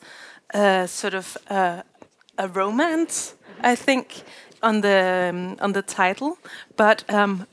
uh, 0.53 0.88
sort 0.88 1.13
of 1.13 1.38
uh, 1.50 1.84
a 2.38 2.48
romance, 2.48 3.36
I 3.62 3.75
think, 3.75 4.24
on 4.63 4.81
the 4.81 5.29
um, 5.29 5.58
on 5.60 5.74
the 5.74 5.81
title. 5.81 6.38
But 6.75 7.03
um, 7.10 7.46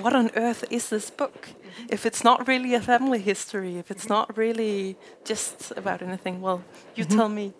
what 0.00 0.14
on 0.14 0.30
earth 0.36 0.64
is 0.70 0.90
this 0.90 1.10
book? 1.10 1.48
If 1.88 2.06
it's 2.06 2.22
not 2.22 2.46
really 2.46 2.74
a 2.74 2.80
family 2.80 3.18
history, 3.18 3.78
if 3.78 3.90
it's 3.90 4.08
not 4.08 4.36
really 4.36 4.96
just 5.24 5.72
about 5.76 6.02
anything, 6.02 6.40
well, 6.40 6.62
you 6.94 7.04
mm 7.04 7.10
-hmm. 7.10 7.16
tell 7.16 7.28
me. 7.28 7.52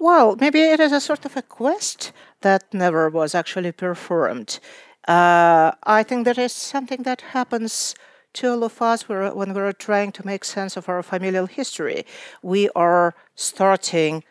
Well, 0.00 0.34
maybe 0.40 0.62
it 0.62 0.80
is 0.80 0.92
a 0.92 1.00
sort 1.00 1.24
of 1.26 1.36
a 1.36 1.42
quest 1.42 2.12
that 2.40 2.72
never 2.72 3.10
was 3.10 3.34
actually 3.34 3.72
performed. 3.72 4.58
Uh, 5.06 5.72
I 5.84 6.02
think 6.02 6.24
that 6.24 6.38
is 6.38 6.52
something 6.52 7.02
that 7.02 7.20
happens 7.20 7.94
to 8.32 8.50
all 8.50 8.64
of 8.64 8.80
us 8.80 9.08
when 9.08 9.52
we're 9.54 9.72
trying 9.72 10.12
to 10.12 10.26
make 10.26 10.44
sense 10.44 10.76
of 10.76 10.88
our 10.88 11.02
familial 11.02 11.46
history. 11.46 12.06
We 12.42 12.70
are 12.74 13.14
starting 13.34 14.24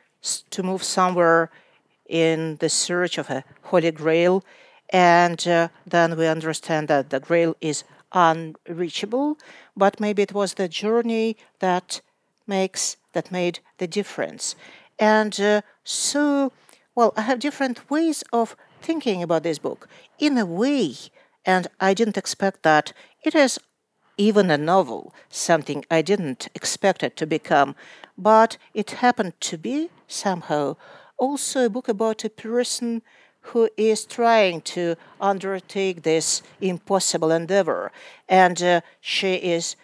to 0.49 0.63
move 0.63 0.83
somewhere 0.83 1.51
in 2.07 2.57
the 2.57 2.69
search 2.69 3.19
of 3.19 3.29
a 3.29 3.43
holy 3.63 3.91
grail, 3.91 4.43
and 4.89 5.47
uh, 5.47 5.67
then 5.85 6.17
we 6.17 6.25
understand 6.25 6.87
that 6.87 7.11
the 7.11 7.19
grail 7.19 7.55
is 7.61 7.83
unreachable, 8.11 9.37
but 9.77 9.99
maybe 9.99 10.23
it 10.23 10.33
was 10.33 10.55
the 10.55 10.67
journey 10.67 11.37
that 11.59 12.01
makes 12.47 12.97
that 13.13 13.31
made 13.31 13.59
the 13.77 13.87
difference. 13.87 14.55
And 14.99 15.39
uh, 15.39 15.61
so, 15.83 16.51
well, 16.95 17.13
I 17.15 17.21
have 17.21 17.39
different 17.39 17.89
ways 17.89 18.23
of 18.33 18.55
thinking 18.81 19.23
about 19.23 19.43
this 19.43 19.59
book. 19.59 19.87
In 20.17 20.37
a 20.37 20.45
way, 20.45 20.95
and 21.45 21.67
I 21.79 21.93
didn't 21.93 22.17
expect 22.17 22.63
that, 22.63 22.93
it 23.23 23.35
is 23.35 23.59
even 24.17 24.51
a 24.51 24.57
novel, 24.57 25.13
something 25.29 25.85
I 25.89 26.01
didn't 26.01 26.49
expect 26.53 27.03
it 27.03 27.15
to 27.17 27.25
become, 27.25 27.75
but 28.17 28.57
it 28.73 28.91
happened 28.91 29.33
to 29.41 29.57
be 29.57 29.89
somehow 30.07 30.75
also 31.17 31.65
a 31.65 31.69
book 31.69 31.87
about 31.87 32.23
a 32.25 32.29
person 32.29 33.01
who 33.41 33.69
is 33.77 34.05
trying 34.05 34.61
to 34.61 34.95
undertake 35.21 36.03
this 36.03 36.41
impossible 36.59 37.31
endeavor. 37.31 37.91
And 38.27 38.61
uh, 38.61 38.81
she 38.99 39.35
is 39.35 39.75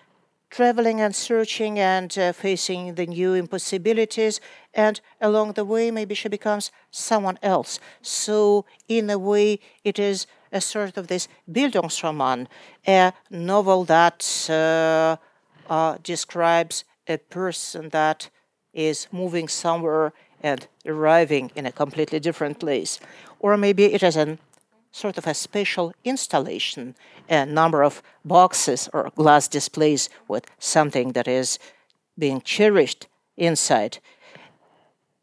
traveling 0.56 1.02
and 1.02 1.14
searching 1.14 1.78
and 1.78 2.18
uh, 2.18 2.32
facing 2.32 2.96
the 2.96 3.06
new 3.06 3.34
impossibilities. 3.34 4.40
And 4.74 5.02
along 5.20 5.54
the 5.54 5.66
way, 5.66 5.92
maybe 5.92 6.16
she 6.16 6.30
becomes 6.30 6.72
someone 6.92 7.38
else. 7.44 7.80
So, 8.02 8.66
in 8.88 9.10
a 9.10 9.18
way, 9.18 9.60
it 9.84 10.00
is 10.00 10.28
a 10.54 10.62
sort 10.62 10.96
of 10.98 11.08
this 11.08 11.28
Bildungsroman, 11.52 12.48
a 12.88 13.12
novel 13.30 13.84
that 13.86 14.22
uh, 14.50 15.18
uh, 15.70 15.98
describes 16.04 16.86
a 17.08 17.18
person 17.18 17.90
that 17.90 18.30
is 18.74 19.08
moving 19.12 19.50
somewhere 19.50 20.14
and 20.42 20.68
arriving 20.86 21.52
in 21.56 21.66
a 21.66 21.72
completely 21.72 22.20
different 22.20 22.60
place. 22.60 23.00
Or 23.40 23.58
maybe 23.58 23.86
it 23.86 24.04
is 24.04 24.16
a 24.16 24.38
sort 24.96 25.18
of 25.18 25.28
a 25.28 25.34
special 25.34 25.94
installation, 26.06 26.96
a 27.30 27.46
number 27.46 27.84
of 27.84 28.02
boxes 28.24 28.90
or 28.94 29.12
glass 29.16 29.50
displays 29.50 30.10
with 30.30 30.46
something 30.58 31.12
that 31.12 31.28
is 31.28 31.60
being 32.18 32.42
cherished 32.42 33.08
inside. 33.36 33.98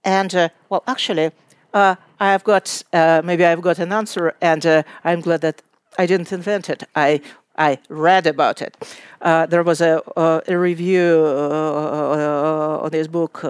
And 0.04 0.34
uh, 0.34 0.48
well, 0.68 0.82
actually, 0.86 1.30
uh, 1.72 1.94
I've 2.20 2.44
got 2.44 2.82
uh, 2.92 3.22
maybe 3.24 3.46
I've 3.46 3.62
got 3.62 3.78
an 3.78 3.92
answer, 3.92 4.34
and 4.42 4.66
uh, 4.66 4.82
I'm 5.04 5.22
glad 5.22 5.40
that 5.40 5.62
I 5.98 6.04
didn't 6.06 6.32
invent 6.32 6.68
it. 6.68 6.82
I 6.94 7.22
I 7.56 7.78
read 7.88 8.26
about 8.26 8.62
it. 8.62 8.76
Uh, 9.20 9.46
there 9.46 9.62
was 9.62 9.80
a, 9.80 10.02
uh, 10.16 10.40
a 10.48 10.58
review 10.58 11.24
on 11.24 12.90
this 12.90 13.06
book 13.08 13.44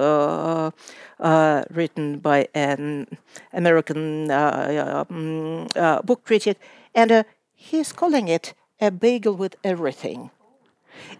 uh, 1.22 1.62
written 1.70 2.18
by 2.18 2.48
an 2.54 3.06
American 3.52 4.30
uh, 4.30 5.04
uh, 5.76 6.02
book 6.02 6.24
critic, 6.24 6.58
and 6.94 7.24
he's 7.54 7.92
calling 7.92 8.28
it 8.28 8.54
a 8.80 8.90
bagel 8.90 9.34
with 9.34 9.54
everything. 9.62 10.30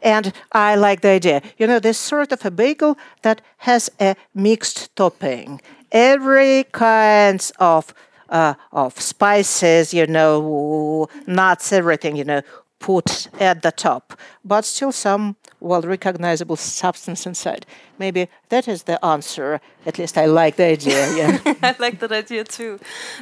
And 0.03 0.33
I 0.53 0.75
like 0.75 1.01
the 1.01 1.09
idea. 1.09 1.41
You 1.57 1.67
know, 1.67 1.79
this 1.79 1.99
sort 1.99 2.33
of 2.33 2.45
a 2.45 2.51
bagel 2.51 2.99
that 3.23 3.41
has 3.59 3.91
a 4.01 4.17
mixed 4.35 4.95
topping. 4.97 5.61
Every 5.93 6.65
kinds 6.73 7.53
of 7.59 7.95
uh, 8.29 8.55
of 8.73 8.99
spices, 8.99 9.93
you 9.93 10.07
know, 10.07 11.07
nuts, 11.27 11.73
everything, 11.73 12.17
you 12.17 12.25
know, 12.25 12.41
put 12.83 13.29
at 13.41 13.63
the 13.63 13.73
top, 13.73 14.19
but 14.45 14.65
still 14.65 14.93
some 14.93 15.37
well 15.61 15.83
recognizable 15.83 16.57
substance 16.57 17.25
inside. 17.27 17.65
Maybe 17.99 18.29
that 18.49 18.69
is 18.69 18.83
the 18.83 19.03
answer. 19.05 19.61
At 19.87 19.99
least 19.99 20.19
I 20.19 20.27
like 20.27 20.57
the 20.57 20.65
idea. 20.65 21.03
Yeah, 21.17 21.39
I 21.63 21.75
like 21.79 22.01
that 22.01 22.13
idea 22.13 22.45
too. 22.45 22.81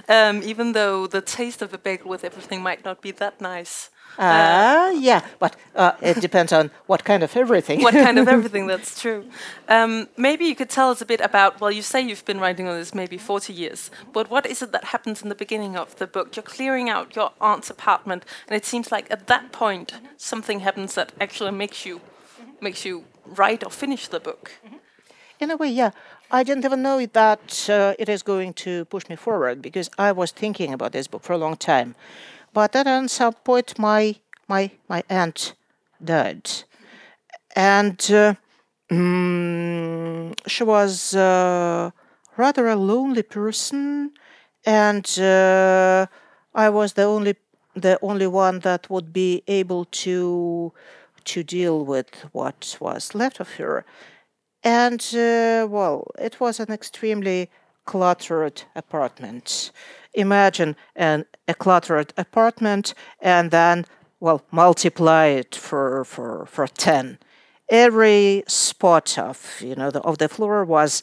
Um, 0.09 0.43
even 0.43 0.73
though 0.73 1.07
the 1.07 1.21
taste 1.21 1.63
of 1.63 1.75
a 1.75 1.79
bagel 1.79 2.09
with 2.11 2.25
everything 2.25 2.63
might 2.63 2.85
not 2.85 3.03
be 3.03 3.13
that 3.13 3.41
nice. 3.41 3.91
Ah, 4.19 4.89
uh, 4.89 4.91
yeah, 4.91 5.23
but 5.39 5.57
uh, 5.75 5.93
it 6.03 6.21
depends 6.21 6.53
on 6.53 6.71
what 6.87 7.05
kind 7.05 7.23
of 7.23 7.37
everything. 7.37 7.83
what 7.83 7.95
kind 7.95 8.19
of 8.19 8.29
everything? 8.37 8.67
That's 8.67 9.01
true. 9.01 9.25
Um, 9.69 10.09
maybe 10.17 10.45
you 10.45 10.55
could 10.55 10.69
tell 10.69 10.91
us 10.91 11.01
a 11.01 11.07
bit 11.07 11.21
about. 11.21 11.61
Well, 11.61 11.71
you 11.71 11.83
say 11.83 12.01
you've 12.01 12.25
been 12.25 12.41
writing 12.41 12.69
on 12.69 12.77
this 12.77 12.95
maybe 12.95 13.19
forty 13.19 13.53
years, 13.53 13.91
but 14.13 14.31
what 14.31 14.47
is 14.47 14.63
it 14.63 14.73
that 14.73 14.85
happens 14.85 15.23
in 15.23 15.29
the 15.29 15.35
beginning 15.35 15.77
of 15.77 15.97
the 15.97 16.07
book? 16.07 16.37
You're 16.37 16.43
clearing 16.43 16.91
out 16.91 17.17
your 17.17 17.33
aunt's 17.41 17.71
apartment, 17.71 18.25
and 18.49 18.57
it 18.57 18.67
seems 18.67 18.93
like 18.93 19.11
at 19.11 19.27
that 19.27 19.53
point 19.53 19.95
something 20.17 20.61
happens 20.61 20.95
that 20.95 21.13
actually 21.21 21.53
makes 21.53 21.87
you 21.87 22.01
makes 22.61 22.85
you 22.85 23.05
write 23.25 23.65
or 23.65 23.71
finish 23.71 24.09
the 24.09 24.21
book. 24.21 24.51
In 25.39 25.51
a 25.51 25.57
way, 25.57 25.69
yeah. 25.71 25.91
I 26.33 26.45
didn't 26.45 26.65
even 26.65 26.83
know 26.83 27.05
that 27.07 27.69
uh, 27.69 27.95
it 27.99 28.09
is 28.09 28.23
going 28.23 28.53
to 28.55 28.85
push 28.85 29.09
me 29.09 29.17
forward 29.17 29.61
because 29.61 29.91
I 29.99 30.13
was 30.13 30.31
thinking 30.31 30.73
about 30.73 30.93
this 30.93 31.09
book 31.09 31.23
for 31.23 31.33
a 31.33 31.39
long 31.39 31.57
time. 31.57 31.97
But 32.53 32.75
at 32.77 33.11
some 33.11 33.35
point, 33.35 33.79
my 33.79 34.17
my 34.49 34.71
my 34.89 35.03
aunt 35.09 35.55
died, 36.03 36.51
and 37.55 37.99
uh, 38.11 38.35
mm, 38.91 40.35
she 40.47 40.65
was 40.65 41.15
uh, 41.15 41.91
rather 42.37 42.69
a 42.69 42.77
lonely 42.77 43.23
person, 43.23 44.13
and 44.67 45.07
uh, 45.19 46.07
I 46.55 46.69
was 46.71 46.95
the 46.95 47.05
only 47.05 47.37
the 47.75 47.99
only 48.03 48.27
one 48.27 48.61
that 48.61 48.91
would 48.91 49.13
be 49.13 49.43
able 49.47 49.85
to 50.05 50.73
to 51.25 51.43
deal 51.43 51.85
with 51.85 52.09
what 52.33 52.77
was 52.81 53.15
left 53.15 53.41
of 53.41 53.55
her. 53.55 53.85
And 54.65 55.01
uh, 55.15 55.67
well, 55.71 56.11
it 56.19 56.41
was 56.41 56.61
an 56.61 56.71
extremely 56.73 57.51
cluttered 57.87 58.63
apartment 58.75 59.73
imagine 60.15 60.77
an, 60.97 61.25
a 61.47 61.55
cluttered 61.55 62.13
apartment 62.17 62.95
and 63.21 63.51
then, 63.51 63.87
well, 64.19 64.43
multiply 64.51 65.27
it 65.27 65.55
for, 65.55 66.05
for, 66.05 66.47
for 66.47 66.67
10. 66.67 67.19
Every 67.69 68.45
spot 68.49 69.19
of, 69.19 69.61
you 69.61 69.75
know, 69.77 69.91
the, 69.91 70.01
of 70.01 70.19
the 70.19 70.29
floor 70.29 70.65
was 70.65 71.03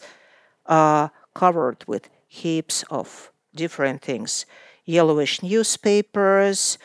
uh, 0.66 1.10
covered 1.34 1.84
with 1.88 2.10
heaps 2.28 2.84
of 2.90 3.32
different 3.56 4.02
things. 4.02 4.46
Yellowish 4.86 5.42
newspapers, 5.42 6.78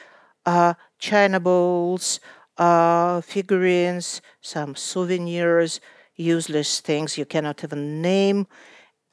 uh, 0.47 0.75
china 0.99 1.41
bowls, 1.41 2.21
uh, 2.59 3.21
figurines, 3.21 4.21
some 4.41 4.75
souvenirs, 4.75 5.81
useless 6.17 6.81
things 6.81 7.19
you 7.19 7.25
cannot 7.25 7.65
even 7.65 8.03
name, 8.03 8.47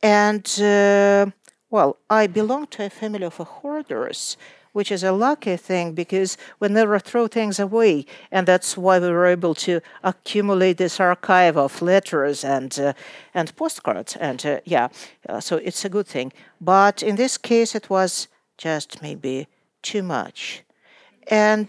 and 0.02 0.46
uh, 0.62 1.26
well, 1.70 1.98
I 2.10 2.28
belong 2.28 2.68
to 2.68 2.86
a 2.86 2.90
family 2.90 3.24
of 3.24 3.38
hoarders, 3.38 4.38
which 4.74 4.92
is 4.92 5.04
a 5.04 5.12
lucky 5.12 5.58
thing 5.58 5.94
because 5.94 6.38
we 6.60 6.68
never 6.68 7.00
throw 7.00 7.28
things 7.28 7.60
away, 7.60 8.06
and 8.32 8.48
that's 8.48 8.78
why 8.78 9.00
we 9.00 9.10
were 9.10 9.26
able 9.26 9.56
to 9.56 9.82
accumulate 10.04 10.78
this 10.78 11.00
archive 11.00 11.58
of 11.58 11.82
letters 11.82 12.44
and 12.44 12.80
uh, 12.80 12.94
and 13.34 13.56
postcards. 13.56 14.16
And 14.16 14.46
uh, 14.46 14.60
yeah, 14.66 14.90
uh, 15.28 15.40
so 15.40 15.58
it's 15.58 15.86
a 15.86 15.90
good 15.90 16.08
thing. 16.08 16.32
But 16.62 17.04
in 17.04 17.16
this 17.16 17.38
case, 17.38 17.76
it 17.76 17.90
was 17.90 18.28
just 18.58 19.02
maybe 19.02 19.48
too 19.82 20.04
much, 20.04 20.64
and. 21.28 21.68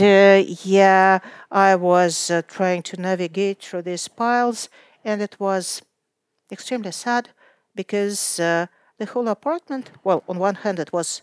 Uh, 0.00 0.44
yeah, 0.62 1.18
I 1.50 1.74
was 1.74 2.30
uh, 2.30 2.42
trying 2.46 2.82
to 2.84 3.00
navigate 3.00 3.60
through 3.60 3.82
these 3.82 4.06
piles, 4.06 4.68
and 5.04 5.20
it 5.20 5.34
was 5.40 5.82
extremely 6.52 6.92
sad 6.92 7.30
because 7.74 8.38
the 9.00 9.06
whole 9.06 9.28
apartment, 9.28 9.90
well, 10.04 10.22
on 10.28 10.38
one 10.38 10.56
hand, 10.56 10.78
it 10.78 10.92
was 10.92 11.22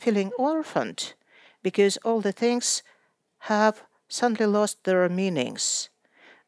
feeling 0.00 0.32
orphaned 0.36 1.14
because 1.62 1.96
all 1.98 2.20
the 2.20 2.32
things 2.32 2.82
have 3.50 3.84
suddenly 4.08 4.44
lost 4.44 4.82
their 4.82 5.08
meanings. 5.08 5.88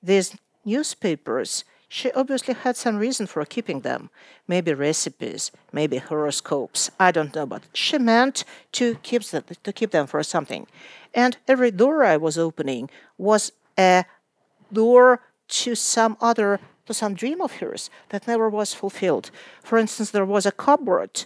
These 0.02 0.36
newspapers, 0.64 1.64
she 1.88 2.10
obviously 2.10 2.54
had 2.54 2.76
some 2.76 2.96
reason 2.96 3.26
for 3.28 3.44
keeping 3.44 3.80
them. 3.82 4.10
Maybe 4.48 4.74
recipes, 4.74 5.52
maybe 5.72 5.98
horoscopes, 5.98 6.90
I 6.98 7.12
don't 7.12 7.32
know, 7.36 7.46
but 7.46 7.62
she 7.72 7.98
meant 7.98 8.44
to 8.72 8.96
keep 8.96 9.22
them, 9.22 9.44
to 9.62 9.72
keep 9.72 9.92
them 9.92 10.08
for 10.08 10.24
something. 10.24 10.66
And 11.14 11.36
every 11.46 11.70
door 11.70 12.04
I 12.04 12.16
was 12.16 12.36
opening 12.36 12.90
was 13.16 13.52
a 13.78 14.06
door 14.72 15.20
to 15.46 15.76
some 15.76 16.16
other 16.20 16.58
to 16.86 16.94
some 16.94 17.14
dream 17.14 17.40
of 17.40 17.52
hers 17.52 17.90
that 18.10 18.26
never 18.26 18.48
was 18.48 18.74
fulfilled. 18.74 19.30
For 19.62 19.78
instance, 19.78 20.10
there 20.10 20.24
was 20.24 20.46
a 20.46 20.52
cupboard 20.52 21.24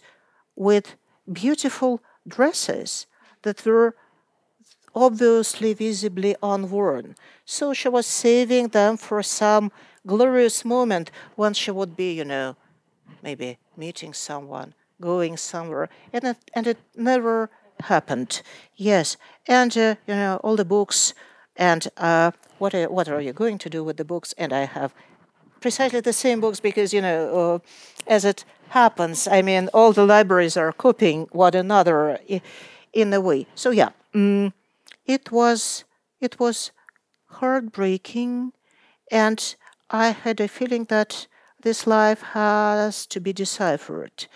with 0.56 0.96
beautiful 1.30 2.00
dresses 2.26 3.06
that 3.42 3.64
were 3.64 3.94
obviously 4.94 5.74
visibly 5.74 6.36
unworn. 6.42 7.14
So 7.44 7.72
she 7.72 7.88
was 7.88 8.06
saving 8.06 8.68
them 8.68 8.96
for 8.96 9.22
some 9.22 9.70
glorious 10.06 10.64
moment 10.64 11.10
when 11.36 11.54
she 11.54 11.70
would 11.70 11.96
be, 11.96 12.12
you 12.12 12.24
know, 12.24 12.56
maybe 13.22 13.58
meeting 13.76 14.12
someone, 14.12 14.74
going 15.00 15.36
somewhere, 15.36 15.88
and 16.12 16.24
it, 16.24 16.36
and 16.54 16.66
it 16.66 16.78
never 16.96 17.50
happened. 17.80 18.42
Yes, 18.76 19.16
and 19.46 19.76
uh, 19.76 19.94
you 20.06 20.14
know 20.14 20.40
all 20.42 20.56
the 20.56 20.64
books, 20.64 21.14
and 21.56 21.86
uh, 21.96 22.32
what 22.58 22.74
are, 22.74 22.88
what 22.88 23.08
are 23.08 23.20
you 23.20 23.32
going 23.32 23.58
to 23.58 23.70
do 23.70 23.84
with 23.84 23.96
the 23.96 24.04
books? 24.04 24.34
And 24.36 24.52
I 24.52 24.64
have 24.64 24.94
precisely 25.60 26.00
the 26.00 26.12
same 26.12 26.40
books 26.40 26.60
because 26.60 26.92
you 26.92 27.00
know 27.00 27.20
uh, 27.54 27.58
as 28.06 28.24
it 28.24 28.44
happens 28.70 29.26
i 29.28 29.42
mean 29.42 29.68
all 29.72 29.92
the 29.92 30.04
libraries 30.04 30.56
are 30.56 30.72
copying 30.72 31.26
one 31.32 31.54
another 31.54 32.18
in 32.92 33.12
a 33.12 33.20
way. 33.20 33.46
So 33.54 33.70
yeah 33.70 33.90
mm, 34.14 34.52
it 35.06 35.30
was 35.32 35.84
it 36.20 36.38
was 36.40 36.72
heartbreaking 37.40 38.52
and 39.10 39.54
i 39.90 40.10
had 40.10 40.40
a 40.40 40.48
feeling 40.48 40.84
that 40.84 41.26
this 41.62 41.86
life 41.86 42.22
has 42.34 43.06
to 43.06 43.20
be 43.20 43.32
deciphered. 43.32 44.26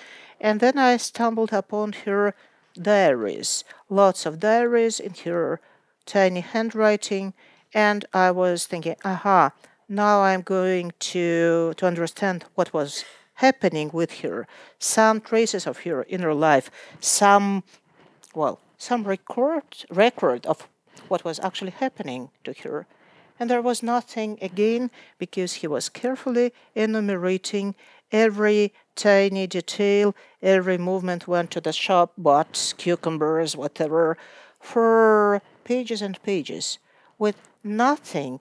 And 0.40 0.60
then 0.60 0.78
i 0.78 0.96
stumbled 0.96 1.52
upon 1.52 1.92
her 2.04 2.34
diaries 2.80 3.64
lots 3.90 4.26
of 4.26 4.40
diaries 4.40 5.00
in 5.00 5.14
her 5.24 5.60
tiny 6.06 6.40
handwriting 6.40 7.34
And 7.74 8.04
I 8.12 8.30
was 8.32 8.66
thinking, 8.66 8.96
aha, 9.04 9.52
now 9.92 10.22
I'm 10.22 10.40
going 10.40 10.92
to, 11.12 11.74
to 11.76 11.86
understand 11.86 12.46
what 12.54 12.72
was 12.72 13.04
happening 13.34 13.90
with 13.92 14.20
her, 14.20 14.46
some 14.78 15.20
traces 15.20 15.66
of 15.66 15.80
her 15.80 16.06
inner 16.08 16.32
life, 16.32 16.70
some, 17.00 17.62
well, 18.34 18.58
some 18.78 19.04
record, 19.04 19.64
record 19.90 20.46
of 20.46 20.66
what 21.08 21.24
was 21.24 21.38
actually 21.40 21.72
happening 21.72 22.30
to 22.44 22.54
her. 22.62 22.86
And 23.38 23.50
there 23.50 23.60
was 23.60 23.82
nothing 23.82 24.38
again 24.40 24.90
because 25.18 25.54
he 25.54 25.66
was 25.66 25.88
carefully 25.88 26.52
enumerating 26.74 27.74
every 28.10 28.72
tiny 28.94 29.46
detail, 29.46 30.14
every 30.42 30.78
movement 30.78 31.28
went 31.28 31.50
to 31.50 31.60
the 31.60 31.72
shop, 31.72 32.12
bought 32.16 32.74
cucumbers, 32.78 33.56
whatever, 33.56 34.16
for 34.60 35.42
pages 35.64 36.00
and 36.00 36.22
pages, 36.22 36.78
with 37.18 37.36
nothing 37.64 38.40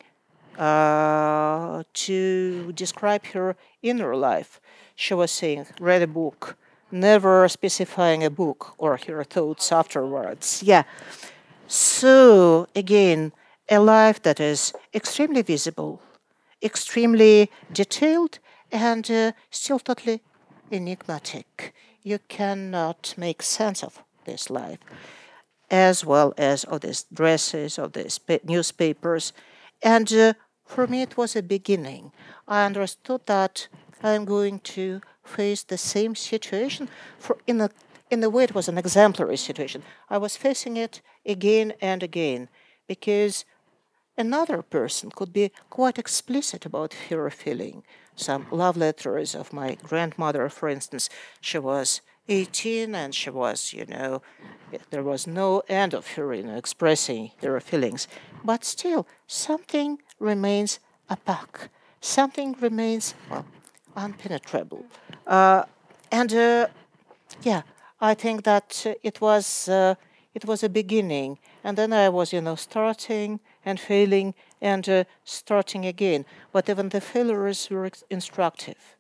uh, 0.57 1.83
to 1.93 2.71
describe 2.73 3.25
her 3.27 3.55
inner 3.81 4.15
life. 4.15 4.59
She 4.95 5.13
was 5.13 5.31
saying, 5.31 5.65
read 5.79 6.01
a 6.01 6.07
book, 6.07 6.57
never 6.91 7.47
specifying 7.47 8.23
a 8.23 8.29
book 8.29 8.73
or 8.77 8.97
her 9.07 9.23
thoughts 9.23 9.71
afterwards. 9.71 10.61
Yeah. 10.63 10.83
So, 11.67 12.67
again, 12.75 13.31
a 13.69 13.79
life 13.79 14.21
that 14.23 14.39
is 14.39 14.73
extremely 14.93 15.41
visible, 15.41 16.01
extremely 16.61 17.49
detailed, 17.71 18.39
and 18.71 19.09
uh, 19.09 19.31
still 19.49 19.79
totally 19.79 20.21
enigmatic. 20.71 21.73
You 22.03 22.19
cannot 22.27 23.13
make 23.17 23.41
sense 23.41 23.83
of 23.83 24.03
this 24.25 24.49
life, 24.49 24.79
as 25.69 26.05
well 26.05 26.33
as 26.37 26.63
of 26.65 26.81
these 26.81 27.05
dresses, 27.13 27.79
of 27.79 27.93
these 27.93 28.19
newspapers. 28.43 29.33
And 29.84 30.12
uh, 30.13 30.34
for 30.65 30.88
me, 30.88 31.02
it 31.02 31.17
was 31.17 31.36
a 31.36 31.44
beginning. 31.44 32.12
I 32.48 32.65
understood 32.65 33.26
that 33.26 33.67
I'm 34.04 34.26
going 34.26 34.60
to 34.76 35.02
face 35.24 35.63
the 35.63 35.78
same 35.78 36.15
situation. 36.15 36.89
For 37.20 37.38
in 37.48 37.62
a 37.62 37.70
in 38.10 38.24
a 38.24 38.30
way, 38.30 38.44
it 38.44 38.54
was 38.56 38.67
an 38.67 38.78
exemplary 38.78 39.38
situation. 39.38 39.84
I 40.10 40.17
was 40.17 40.36
facing 40.36 40.76
it 40.76 41.02
again 41.26 41.74
and 41.82 42.04
again 42.04 42.50
because 42.88 43.46
another 44.17 44.62
person 44.62 45.12
could 45.12 45.34
be 45.34 45.52
quite 45.70 45.98
explicit 46.00 46.65
about 46.65 46.94
her 47.10 47.30
feeling 47.30 47.84
some 48.15 48.48
love 48.52 48.78
letters 48.78 49.36
of 49.36 49.54
my 49.54 49.76
grandmother, 49.84 50.50
for 50.50 50.70
instance. 50.70 51.10
She 51.41 51.58
was 51.58 52.02
18 52.27 52.95
and 52.95 53.13
she 53.13 53.29
was, 53.29 53.73
you 53.73 53.86
know, 53.86 54.21
there 54.89 55.03
was 55.03 55.27
no 55.27 55.62
end 55.67 55.93
of 55.93 56.07
her 56.15 56.34
in 56.34 56.49
expressing 56.49 57.31
her 57.41 57.60
feelings. 57.60 58.07
But 58.43 58.63
still, 58.63 59.07
something 59.27 59.99
remains 60.19 60.79
opaque, 61.10 61.69
something 61.99 62.55
remains, 62.60 63.13
well, 63.29 63.45
unpenetrable. 63.95 64.86
Uh, 65.27 65.63
and 66.12 66.34
uh, 66.34 66.67
yeah, 67.43 67.62
I 67.99 68.13
think 68.13 68.43
that 68.43 68.84
uh, 68.86 68.93
it 69.03 69.21
was 69.21 69.67
uh, 69.67 69.95
it 70.34 70.45
was 70.45 70.63
a 70.63 70.69
beginning, 70.69 71.39
and 71.63 71.77
then 71.77 71.91
I 71.91 72.07
was, 72.07 72.31
you 72.31 72.41
know, 72.41 72.55
starting 72.55 73.41
and 73.65 73.79
failing 73.79 74.34
and 74.62 74.88
uh, 74.88 75.03
starting 75.25 75.86
again. 75.86 76.25
But 76.53 76.69
even 76.69 76.89
the 76.89 77.01
failures 77.01 77.69
were 77.69 77.89
instructive. 78.10 78.95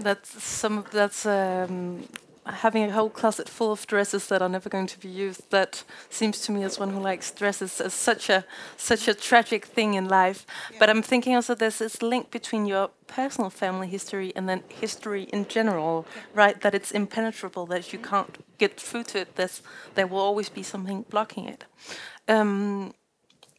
That's 0.00 0.42
some. 0.42 0.84
That's 0.90 1.26
um, 1.26 2.08
having 2.46 2.84
a 2.84 2.92
whole 2.92 3.10
closet 3.10 3.48
full 3.48 3.72
of 3.72 3.86
dresses 3.86 4.28
that 4.28 4.40
are 4.40 4.48
never 4.48 4.68
going 4.68 4.86
to 4.86 4.98
be 4.98 5.08
used. 5.08 5.50
That 5.50 5.84
seems 6.10 6.40
to 6.42 6.52
me 6.52 6.62
as 6.62 6.78
one 6.78 6.90
who 6.90 7.00
likes 7.00 7.30
dresses 7.30 7.80
as 7.80 7.94
such 7.94 8.30
a 8.30 8.44
such 8.76 9.08
a 9.08 9.14
tragic 9.14 9.66
thing 9.66 9.94
in 9.94 10.08
life. 10.08 10.46
Yeah. 10.70 10.78
But 10.80 10.90
I'm 10.90 11.02
thinking 11.02 11.34
also 11.34 11.54
there's 11.54 11.78
this 11.78 11.94
is 11.94 12.02
link 12.02 12.30
between 12.30 12.66
your 12.66 12.90
personal 13.06 13.50
family 13.50 13.88
history 13.88 14.32
and 14.36 14.48
then 14.48 14.62
history 14.68 15.24
in 15.24 15.46
general, 15.48 16.06
right? 16.34 16.60
That 16.60 16.74
it's 16.74 16.90
impenetrable, 16.90 17.66
that 17.66 17.92
you 17.92 17.98
can't 17.98 18.44
get 18.58 18.80
through 18.80 19.04
to 19.04 19.20
it. 19.20 19.36
There's, 19.36 19.62
there 19.94 20.06
will 20.06 20.20
always 20.20 20.48
be 20.48 20.62
something 20.62 21.04
blocking 21.10 21.46
it. 21.46 21.64
Um, 22.28 22.92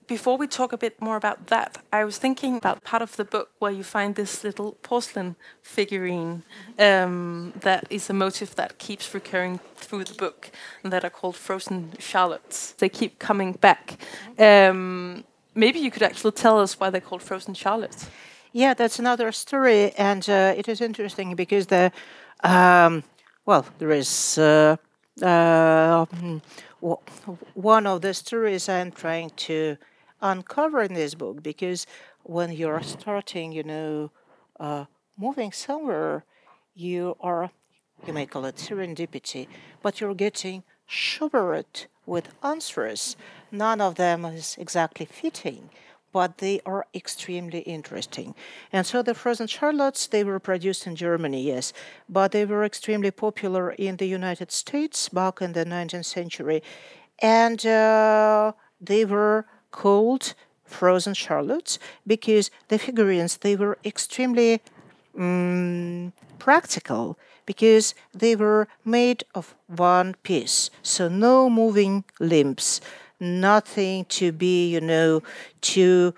before 0.10 0.38
we 0.38 0.48
talk 0.48 0.74
a 0.74 0.78
bit 0.78 1.00
more 1.00 1.16
about 1.16 1.48
that, 1.48 1.78
I 1.94 2.04
was 2.04 2.18
thinking 2.18 2.58
about 2.58 2.84
part 2.84 3.04
of 3.04 3.16
the 3.16 3.24
book 3.24 3.52
where 3.60 3.72
you 3.72 3.84
find 3.84 4.16
this 4.16 4.44
little 4.44 4.72
porcelain 4.82 5.36
figurine 5.62 6.44
um, 6.80 7.54
that 7.62 7.86
is 7.92 8.10
a 8.10 8.14
motif 8.14 8.56
that 8.56 8.80
keeps 8.80 9.14
recurring 9.14 9.60
through 9.76 10.06
the 10.06 10.16
book, 10.16 10.50
and 10.84 10.92
that 10.92 11.06
are 11.06 11.12
called 11.12 11.36
frozen 11.36 11.94
Charlottes. 12.00 12.76
They 12.78 12.90
keep 12.90 13.20
coming 13.20 13.54
back. 13.54 14.00
Um, 14.40 15.24
maybe 15.54 15.78
you 15.80 15.92
could 15.92 16.04
actually 16.04 16.32
tell 16.32 16.60
us 16.60 16.80
why 16.80 16.90
they're 16.90 17.08
called 17.10 17.22
frozen 17.22 17.54
Charlottes. 17.54 18.10
Yeah, 18.52 18.74
that's 18.74 18.98
another 18.98 19.32
story, 19.32 19.92
and 19.92 20.28
uh, 20.28 20.56
it 20.58 20.68
is 20.68 20.82
interesting 20.82 21.36
because 21.36 21.68
the 21.68 21.92
um, 22.44 23.04
well, 23.46 23.66
there 23.78 23.92
is. 23.92 24.38
Uh, 24.38 24.78
uh, 25.22 26.06
one 27.54 27.86
of 27.86 28.02
the 28.02 28.14
stories 28.14 28.70
I'm 28.70 28.92
trying 28.92 29.32
to 29.48 29.76
uncover 30.22 30.82
in 30.82 30.94
this 30.94 31.16
book 31.16 31.42
because 31.44 31.86
when 32.24 32.52
you're 32.52 32.82
starting, 32.82 33.52
you 33.52 33.64
know, 33.64 34.12
uh, 34.60 34.86
moving 35.18 35.52
somewhere, 35.52 36.26
you 36.76 37.16
are, 37.20 37.52
you 38.06 38.14
may 38.14 38.26
call 38.26 38.46
it 38.46 38.56
serendipity, 38.56 39.48
but 39.82 40.00
you're 40.00 40.16
getting 40.16 40.64
showered 40.86 41.88
with 42.06 42.30
answers. 42.44 43.16
None 43.52 43.82
of 43.82 43.96
them 43.96 44.26
is 44.26 44.56
exactly 44.60 45.06
fitting, 45.06 45.70
but 46.12 46.40
they 46.40 46.60
are 46.66 46.88
extremely 46.94 47.60
interesting. 47.60 48.34
And 48.74 48.86
so 48.86 49.02
the 49.02 49.14
frozen 49.14 49.48
charlottes, 49.48 50.08
they 50.08 50.24
were 50.24 50.40
produced 50.40 50.88
in 50.88 50.96
Germany, 50.96 51.42
yes, 51.44 51.72
but 52.08 52.32
they 52.32 52.46
were 52.46 52.64
extremely 52.64 53.12
popular 53.12 53.72
in 53.72 53.98
the 53.98 54.08
United 54.08 54.52
States 54.52 55.10
back 55.10 55.42
in 55.42 55.54
the 55.54 55.66
19th 55.66 56.06
century. 56.06 56.64
And 57.22 57.66
uh, 57.66 58.54
they 58.82 59.06
were 59.06 59.46
called 59.72 60.34
frozen 60.66 61.14
charlottes 61.14 61.80
because 62.06 62.52
the 62.68 62.78
figurines 62.78 63.38
they 63.38 63.56
were 63.56 63.78
extremely 63.84 64.62
um, 65.18 66.14
practical 66.38 67.18
because 67.46 67.96
they 68.14 68.36
were 68.36 68.68
made 68.86 69.24
of 69.34 69.56
one 69.68 70.16
piece. 70.22 70.70
So 70.84 71.10
no 71.10 71.50
moving 71.50 72.04
limbs 72.20 72.82
nothing 73.20 74.06
to 74.06 74.32
be 74.32 74.70
you 74.70 74.82
know 74.82 75.22
too 75.62 76.14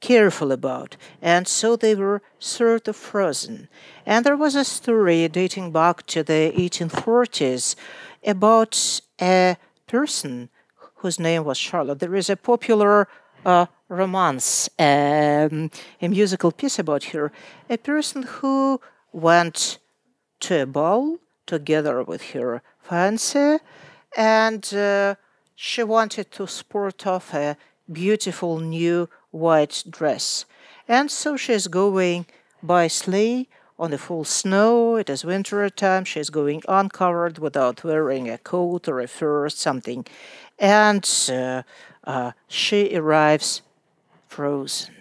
careful 0.00 0.52
about. 0.52 0.96
And 1.22 1.48
so 1.48 1.76
they 1.76 1.94
were 1.94 2.22
sort 2.38 2.86
of 2.86 2.96
frozen. 2.96 3.68
And 4.04 4.24
there 4.24 4.36
was 4.36 4.54
a 4.54 4.64
story 4.64 5.26
dating 5.28 5.72
back 5.72 6.06
to 6.06 6.22
the 6.22 6.52
1840s 6.54 7.74
about 8.24 9.00
a 9.20 9.56
person 9.86 10.48
whose 10.96 11.18
name 11.18 11.44
was 11.44 11.58
Charlotte. 11.58 11.98
There 12.00 12.14
is 12.14 12.30
a 12.30 12.36
popular 12.36 13.08
uh, 13.44 13.66
romance, 13.88 14.68
um, 14.78 15.70
a 16.02 16.08
musical 16.08 16.52
piece 16.52 16.78
about 16.78 17.04
her. 17.04 17.32
A 17.70 17.76
person 17.76 18.22
who 18.24 18.80
went 19.12 19.78
to 20.40 20.62
a 20.62 20.66
ball 20.66 21.18
together 21.46 22.02
with 22.02 22.22
her 22.32 22.62
fiancé, 22.88 23.60
and 24.16 24.74
uh, 24.74 25.14
she 25.54 25.82
wanted 25.82 26.30
to 26.32 26.46
sport 26.46 27.06
off 27.06 27.32
a 27.34 27.56
beautiful 27.90 28.58
new 28.58 29.08
white 29.30 29.84
dress. 29.88 30.44
And 30.88 31.10
so 31.10 31.36
she 31.36 31.52
is 31.52 31.68
going 31.68 32.26
by 32.62 32.88
sleigh 32.88 33.48
on 33.78 33.90
the 33.90 33.98
full 33.98 34.24
snow. 34.24 34.96
It 34.96 35.10
is 35.10 35.24
winter 35.24 35.68
time. 35.68 36.04
She 36.04 36.20
is 36.20 36.30
going 36.30 36.62
uncovered 36.68 37.38
without 37.38 37.84
wearing 37.84 38.28
a 38.28 38.38
coat 38.38 38.88
or 38.88 39.00
a 39.00 39.06
fur 39.06 39.44
or 39.44 39.50
something 39.50 40.06
and 40.58 41.08
uh, 41.30 41.62
uh, 42.04 42.32
she 42.48 42.96
arrives 42.96 43.62
frozen, 44.28 44.94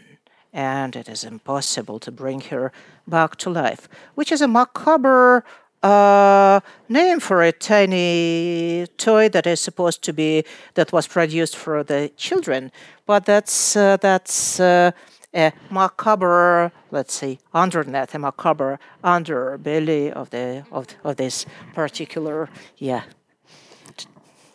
and 0.54 0.96
it 0.96 1.08
is 1.08 1.24
impossible 1.24 2.00
to 2.00 2.12
bring 2.12 2.42
her 2.42 2.72
back 3.08 3.36
to 3.38 3.50
life, 3.50 3.88
which 4.16 4.32
is 4.32 4.42
a 4.42 4.48
macabre 4.48 5.44
uh, 5.84 6.60
name 6.90 7.20
for 7.20 7.44
a 7.44 7.52
tiny 7.52 8.88
toy 8.98 9.30
that 9.30 9.46
is 9.46 9.60
supposed 9.60 10.02
to 10.02 10.14
be 10.14 10.44
that 10.74 10.92
was 10.92 11.08
produced 11.08 11.56
for 11.56 11.84
the 11.84 12.12
children, 12.18 12.72
but 13.06 13.26
that's 13.26 13.76
uh, 13.76 13.98
that's 13.98 14.60
uh, 14.60 14.92
a 15.36 15.52
macabre, 15.70 16.72
let's 16.92 17.14
say, 17.14 17.38
undernet, 17.54 18.14
a 18.16 18.20
macabre 18.20 18.80
underbelly 19.04 20.12
of 20.12 20.30
the 20.32 20.66
of, 20.72 20.88
of 21.04 21.18
this 21.18 21.46
particular 21.74 22.50
yeah 22.78 23.04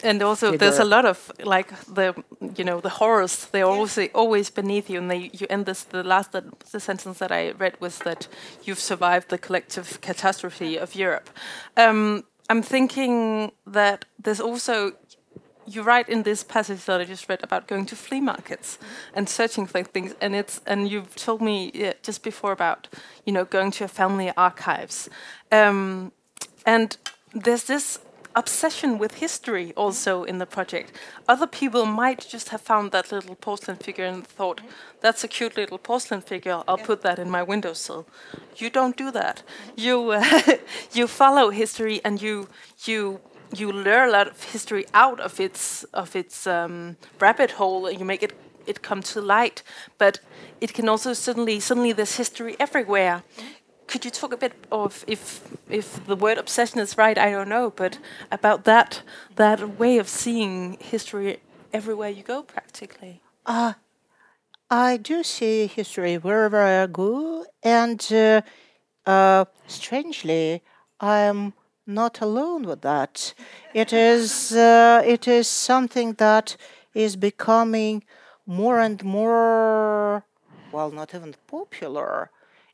and 0.03 0.23
also 0.23 0.57
there's 0.57 0.79
a 0.79 0.85
lot 0.85 1.05
of 1.05 1.33
like 1.45 1.73
the 1.87 2.15
you 2.57 2.65
know 2.65 2.81
the 2.81 2.89
horrors 2.89 3.47
they're 3.47 3.67
always 3.67 3.99
always 4.15 4.51
beneath 4.51 4.91
you. 4.91 4.99
And 4.99 5.11
they 5.11 5.31
you 5.33 5.47
end 5.49 5.67
this 5.67 5.85
the 5.85 6.03
last 6.03 6.33
that, 6.33 6.45
the 6.73 6.81
sentence 6.81 7.19
that 7.19 7.33
i 7.33 7.51
read 7.53 7.81
was 7.81 7.99
that 8.01 8.29
you've 8.65 8.81
survived 8.81 9.29
the 9.29 9.39
collective 9.39 10.01
catastrophe 10.01 10.77
of 10.77 10.95
europe. 10.95 11.31
Um, 11.77 12.25
i'm 12.49 12.63
thinking 12.63 13.53
that 13.67 14.05
there's 14.23 14.41
also 14.41 14.93
you 15.67 15.83
write 15.83 16.09
in 16.09 16.23
this 16.25 16.43
passage 16.43 16.85
that 16.87 17.01
I 17.01 17.05
just 17.05 17.29
read 17.29 17.45
about 17.45 17.69
going 17.69 17.87
to 17.87 17.97
flea 17.97 18.21
markets 18.21 18.79
and 19.15 19.29
searching 19.29 19.67
for 19.67 19.83
things, 19.83 20.15
and 20.21 20.35
it's 20.35 20.61
and 20.67 20.89
you've 20.89 21.15
told 21.15 21.41
me 21.41 21.71
yeah, 21.75 21.93
just 22.03 22.23
before 22.23 22.53
about 22.53 22.89
you 23.25 23.33
know 23.33 23.45
going 23.45 23.71
to 23.73 23.81
your 23.81 23.89
family 23.89 24.33
archives, 24.37 25.09
um, 25.53 26.13
and 26.67 26.97
there's 27.35 27.65
this 27.65 28.01
obsession 28.35 28.99
with 28.99 29.15
history 29.15 29.73
also 29.77 30.25
in 30.25 30.39
the 30.39 30.47
project. 30.47 30.93
Other 31.29 31.47
people 31.47 31.87
might 31.87 32.27
just 32.29 32.51
have 32.51 32.61
found 32.61 32.93
that 32.93 33.13
little 33.13 33.35
porcelain 33.35 33.77
figure 33.77 34.05
and 34.05 34.27
thought, 34.27 34.61
"That's 35.01 35.25
a 35.25 35.29
cute 35.29 35.57
little 35.57 35.79
porcelain 35.79 36.23
figure. 36.23 36.63
I'll 36.69 36.79
yeah. 36.79 36.87
put 36.87 37.03
that 37.03 37.19
in 37.19 37.31
my 37.31 37.43
windowsill." 37.43 38.07
You 38.57 38.71
don't 38.71 38.97
do 38.97 39.11
that. 39.11 39.43
You 39.77 40.13
uh, 40.13 40.57
you 40.93 41.07
follow 41.07 41.51
history 41.51 42.01
and 42.05 42.23
you 42.23 42.49
you 42.87 43.21
you 43.57 43.73
learn 43.73 44.09
a 44.09 44.13
lot 44.13 44.29
of 44.29 44.43
history 44.53 44.85
out 44.95 45.21
of 45.21 45.41
its 45.41 45.85
of 45.93 46.15
its 46.15 46.47
um, 46.47 46.97
rabbit 47.21 47.53
hole, 47.53 47.87
and 47.87 47.99
you 47.99 48.05
make 48.05 48.23
it 48.23 48.33
it 48.67 48.83
come 48.83 49.03
to 49.03 49.21
light. 49.21 49.63
But 49.99 50.21
it 50.61 50.73
can 50.75 50.89
also 50.89 51.13
suddenly 51.15 51.61
suddenly 51.61 51.93
there's 51.93 52.17
history 52.17 52.57
everywhere. 52.59 53.23
Could 53.91 54.05
you 54.05 54.13
talk 54.13 54.33
a 54.33 54.37
bit 54.37 54.53
of 54.71 55.05
if 55.09 55.21
if 55.69 56.07
the 56.07 56.15
word 56.15 56.39
obsession 56.39 56.79
is 56.79 56.97
right? 56.97 57.19
I 57.19 57.33
don't 57.33 57.49
know, 57.49 57.71
but 57.75 57.99
about 58.31 58.63
that 58.65 59.03
that 59.35 59.81
way 59.81 59.99
of 59.99 60.09
seeing 60.09 60.79
history 60.79 61.41
everywhere 61.73 62.09
you 62.09 62.23
go, 62.23 62.43
practically. 62.43 63.21
Uh, 63.45 63.73
I 64.71 64.97
do 64.97 65.25
see 65.25 65.67
history 65.67 66.19
wherever 66.19 66.63
I 66.63 66.87
go, 66.87 67.47
and 67.65 68.01
uh, 68.13 68.43
uh, 69.07 69.47
strangely, 69.67 70.63
I'm 71.01 71.55
not 71.85 72.21
alone 72.21 72.63
with 72.63 72.83
that. 72.83 73.35
It 73.75 73.93
is, 73.93 74.53
uh, 74.53 75.03
it 75.05 75.27
is 75.27 75.49
something 75.49 76.13
that 76.19 76.57
is 76.95 77.17
becoming 77.17 78.05
more 78.47 78.79
and 78.79 79.03
more, 79.03 80.25
well, 80.71 80.93
not 80.93 81.13
even 81.13 81.35
popular. 81.49 82.31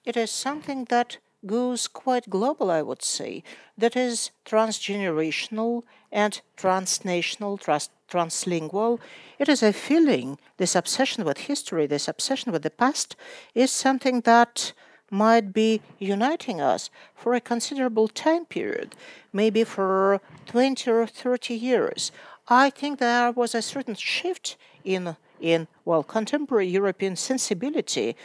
It 0.07 0.17
is 0.17 0.31
something 0.31 0.85
that 0.85 1.19
goes 1.45 1.89
quite 1.89 2.31
global, 2.31 2.71
I 2.71 2.81
would 2.81 3.03
say, 3.03 3.43
that 3.77 3.97
is 3.97 4.31
transgenerational 4.45 5.83
and 6.13 6.41
transnational, 6.57 7.59
trans- 7.59 7.91
translingual. 8.09 9.01
It 9.41 9.49
is 9.49 9.65
a 9.65 9.73
feeling, 9.73 10.39
this 10.59 10.77
obsession 10.77 11.25
with 11.25 11.39
history, 11.39 11.87
this 11.87 12.07
obsession 12.07 12.53
with 12.53 12.63
the 12.63 12.71
past, 12.71 13.17
is 13.53 13.73
something 13.73 14.21
that 14.21 14.73
might 15.11 15.53
be 15.53 15.81
uniting 15.99 16.61
us 16.61 16.89
for 17.17 17.35
a 17.35 17.41
considerable 17.41 18.07
time 18.07 18.45
period, 18.45 18.95
maybe 19.33 19.65
for 19.65 20.21
20 20.47 20.89
or 20.89 21.07
30 21.07 21.53
years. 21.55 22.13
I 22.47 22.71
think 22.71 23.01
there 23.01 23.33
was 23.33 23.57
a 23.57 23.63
certain 23.63 23.97
shift 23.97 24.57
in, 24.85 25.17
in 25.41 25.67
well, 25.85 26.05
contemporary 26.05 26.69
European 26.69 27.17
sensibility, 27.17 28.17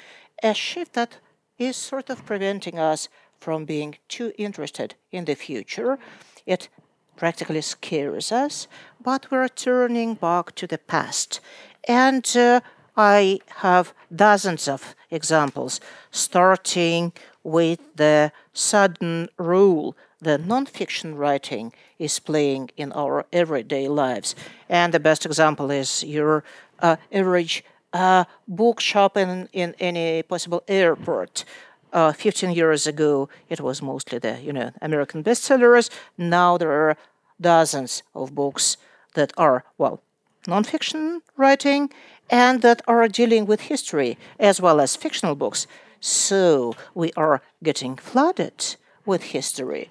a 0.43 0.53
shift 0.53 0.93
that 0.93 1.17
is 1.61 1.77
sort 1.77 2.09
of 2.09 2.25
preventing 2.25 2.79
us 2.79 3.07
from 3.39 3.65
being 3.65 3.95
too 4.07 4.33
interested 4.37 4.95
in 5.11 5.25
the 5.25 5.35
future. 5.35 5.99
It 6.45 6.69
practically 7.15 7.61
scares 7.61 8.31
us, 8.31 8.67
but 8.99 9.29
we're 9.29 9.47
turning 9.47 10.15
back 10.15 10.55
to 10.55 10.65
the 10.65 10.79
past. 10.79 11.39
And 11.87 12.25
uh, 12.35 12.61
I 12.97 13.39
have 13.57 13.93
dozens 14.13 14.67
of 14.67 14.95
examples, 15.11 15.79
starting 16.09 17.13
with 17.43 17.79
the 17.95 18.31
sudden 18.53 19.29
role 19.37 19.95
that 20.19 20.41
nonfiction 20.41 21.17
writing 21.17 21.73
is 21.99 22.19
playing 22.19 22.71
in 22.75 22.91
our 22.93 23.25
everyday 23.31 23.87
lives. 23.87 24.35
And 24.67 24.93
the 24.93 24.99
best 24.99 25.25
example 25.25 25.69
is 25.69 26.03
your 26.03 26.43
uh, 26.79 26.95
average 27.11 27.63
uh, 27.93 28.25
bookshop 28.47 29.17
in, 29.17 29.49
in 29.53 29.75
any 29.79 30.23
possible 30.23 30.63
airport. 30.67 31.45
Uh, 31.93 32.13
15 32.13 32.51
years 32.51 32.87
ago, 32.87 33.27
it 33.49 33.59
was 33.59 33.81
mostly 33.81 34.17
the 34.17 34.39
you 34.41 34.53
know 34.53 34.71
American 34.81 35.23
bestsellers. 35.23 35.89
Now 36.17 36.57
there 36.57 36.71
are 36.71 36.97
dozens 37.39 38.03
of 38.15 38.33
books 38.33 38.77
that 39.15 39.33
are 39.37 39.65
well 39.77 40.01
nonfiction 40.47 41.21
writing 41.37 41.89
and 42.29 42.61
that 42.61 42.81
are 42.87 43.07
dealing 43.07 43.45
with 43.45 43.61
history 43.61 44.17
as 44.39 44.61
well 44.61 44.79
as 44.79 44.95
fictional 44.95 45.35
books. 45.35 45.67
So 45.99 46.75
we 46.95 47.11
are 47.17 47.41
getting 47.61 47.95
flooded 47.97 48.77
with 49.05 49.23
history. 49.23 49.89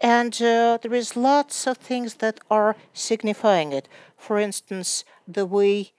And 0.00 0.34
uh, 0.42 0.78
there 0.82 0.94
is 0.94 1.16
lots 1.16 1.66
of 1.66 1.76
things 1.76 2.14
that 2.14 2.40
are 2.50 2.76
signifying 2.92 3.72
it. 3.72 3.88
For 4.16 4.38
instance, 4.38 5.04
the 5.28 5.46
way 5.46 5.92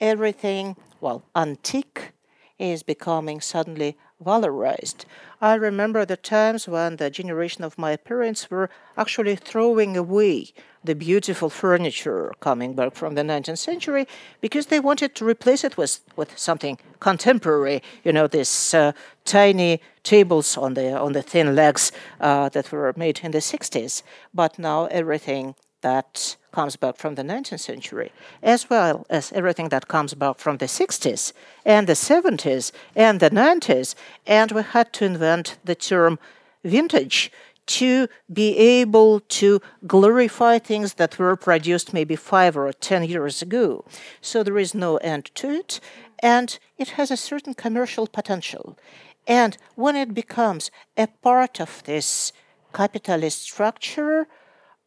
everything, 0.00 0.76
well, 1.00 1.24
antique 1.34 2.12
is 2.58 2.82
becoming 2.82 3.40
suddenly 3.40 3.96
valorized. 4.24 5.04
I 5.40 5.54
remember 5.54 6.04
the 6.04 6.16
times 6.16 6.66
when 6.66 6.96
the 6.96 7.08
generation 7.10 7.62
of 7.62 7.78
my 7.78 7.96
parents 7.96 8.50
were 8.50 8.68
actually 8.96 9.36
throwing 9.36 9.96
away 9.96 10.48
the 10.82 10.94
beautiful 10.94 11.50
furniture 11.50 12.32
coming 12.40 12.74
back 12.74 12.94
from 12.94 13.14
the 13.14 13.22
19th 13.22 13.58
century 13.58 14.08
because 14.40 14.66
they 14.66 14.80
wanted 14.80 15.14
to 15.14 15.24
replace 15.24 15.62
it 15.62 15.76
with, 15.76 16.00
with 16.16 16.36
something 16.36 16.78
contemporary. 16.98 17.82
You 18.02 18.12
know, 18.12 18.26
these 18.26 18.74
uh, 18.74 18.92
tiny 19.24 19.80
tables 20.02 20.56
on 20.56 20.74
the 20.74 20.98
on 20.98 21.12
the 21.12 21.22
thin 21.22 21.54
legs 21.54 21.92
uh, 22.20 22.48
that 22.48 22.72
were 22.72 22.92
made 22.96 23.20
in 23.22 23.30
the 23.30 23.38
60s. 23.38 24.02
But 24.34 24.58
now 24.58 24.86
everything 24.86 25.54
that 25.80 26.36
comes 26.52 26.76
back 26.76 26.96
from 26.96 27.14
the 27.14 27.22
19th 27.22 27.60
century, 27.60 28.12
as 28.42 28.68
well 28.68 29.06
as 29.08 29.32
everything 29.32 29.68
that 29.68 29.88
comes 29.88 30.14
back 30.14 30.38
from 30.38 30.56
the 30.58 30.66
60s 30.66 31.32
and 31.64 31.86
the 31.86 31.92
70s 31.92 32.72
and 32.96 33.20
the 33.20 33.30
90s. 33.30 33.94
And 34.26 34.52
we 34.52 34.62
had 34.62 34.92
to 34.94 35.04
invent 35.04 35.58
the 35.64 35.74
term 35.74 36.18
vintage 36.64 37.30
to 37.68 38.08
be 38.32 38.56
able 38.56 39.20
to 39.20 39.60
glorify 39.86 40.58
things 40.58 40.94
that 40.94 41.18
were 41.18 41.36
produced 41.36 41.92
maybe 41.92 42.16
five 42.16 42.56
or 42.56 42.72
ten 42.72 43.04
years 43.04 43.42
ago. 43.42 43.84
So 44.22 44.42
there 44.42 44.58
is 44.58 44.74
no 44.74 44.96
end 44.96 45.26
to 45.34 45.50
it, 45.50 45.80
and 46.20 46.58
it 46.78 46.90
has 46.90 47.10
a 47.10 47.16
certain 47.16 47.54
commercial 47.54 48.06
potential. 48.06 48.78
And 49.26 49.58
when 49.74 49.96
it 49.96 50.14
becomes 50.14 50.70
a 50.96 51.08
part 51.22 51.60
of 51.60 51.82
this 51.84 52.32
capitalist 52.72 53.42
structure, 53.42 54.26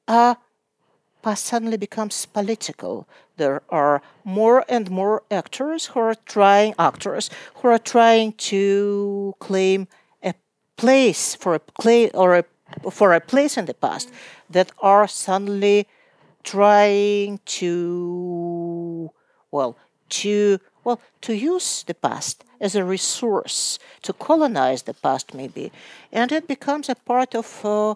uh, 0.08 0.36
past 1.24 1.46
suddenly 1.46 1.78
becomes 1.78 2.26
political. 2.26 3.08
There 3.38 3.62
are 3.70 4.02
more 4.24 4.66
and 4.68 4.90
more 4.90 5.24
actors 5.32 5.88
who 5.88 6.00
are 6.00 6.16
trying 6.16 6.74
actors 6.78 7.30
who 7.56 7.68
are 7.70 7.80
trying 7.80 8.34
to 8.52 9.36
claim 9.40 9.88
a 10.24 10.34
place 10.78 11.36
for 11.36 11.56
a 11.56 11.60
play 11.60 12.10
or 12.12 12.36
a 12.38 12.46
for 12.92 13.14
a 13.14 13.20
place 13.20 13.58
in 13.58 13.66
the 13.66 13.74
past 13.74 14.10
that 14.50 14.72
are 14.82 15.08
suddenly 15.08 15.88
trying 16.44 17.40
to 17.46 19.12
well 19.52 19.78
to 20.10 20.60
well 20.84 21.00
to 21.22 21.34
use 21.34 21.84
the 21.84 21.94
past 21.94 22.44
as 22.60 22.76
a 22.76 22.84
resource 22.84 23.80
to 24.02 24.14
colonize 24.14 24.84
the 24.84 24.94
past 24.94 25.34
maybe 25.34 25.72
and 26.12 26.32
it 26.32 26.48
becomes 26.48 26.90
a 26.90 26.96
part 26.96 27.36
of 27.36 27.66
uh, 27.66 27.96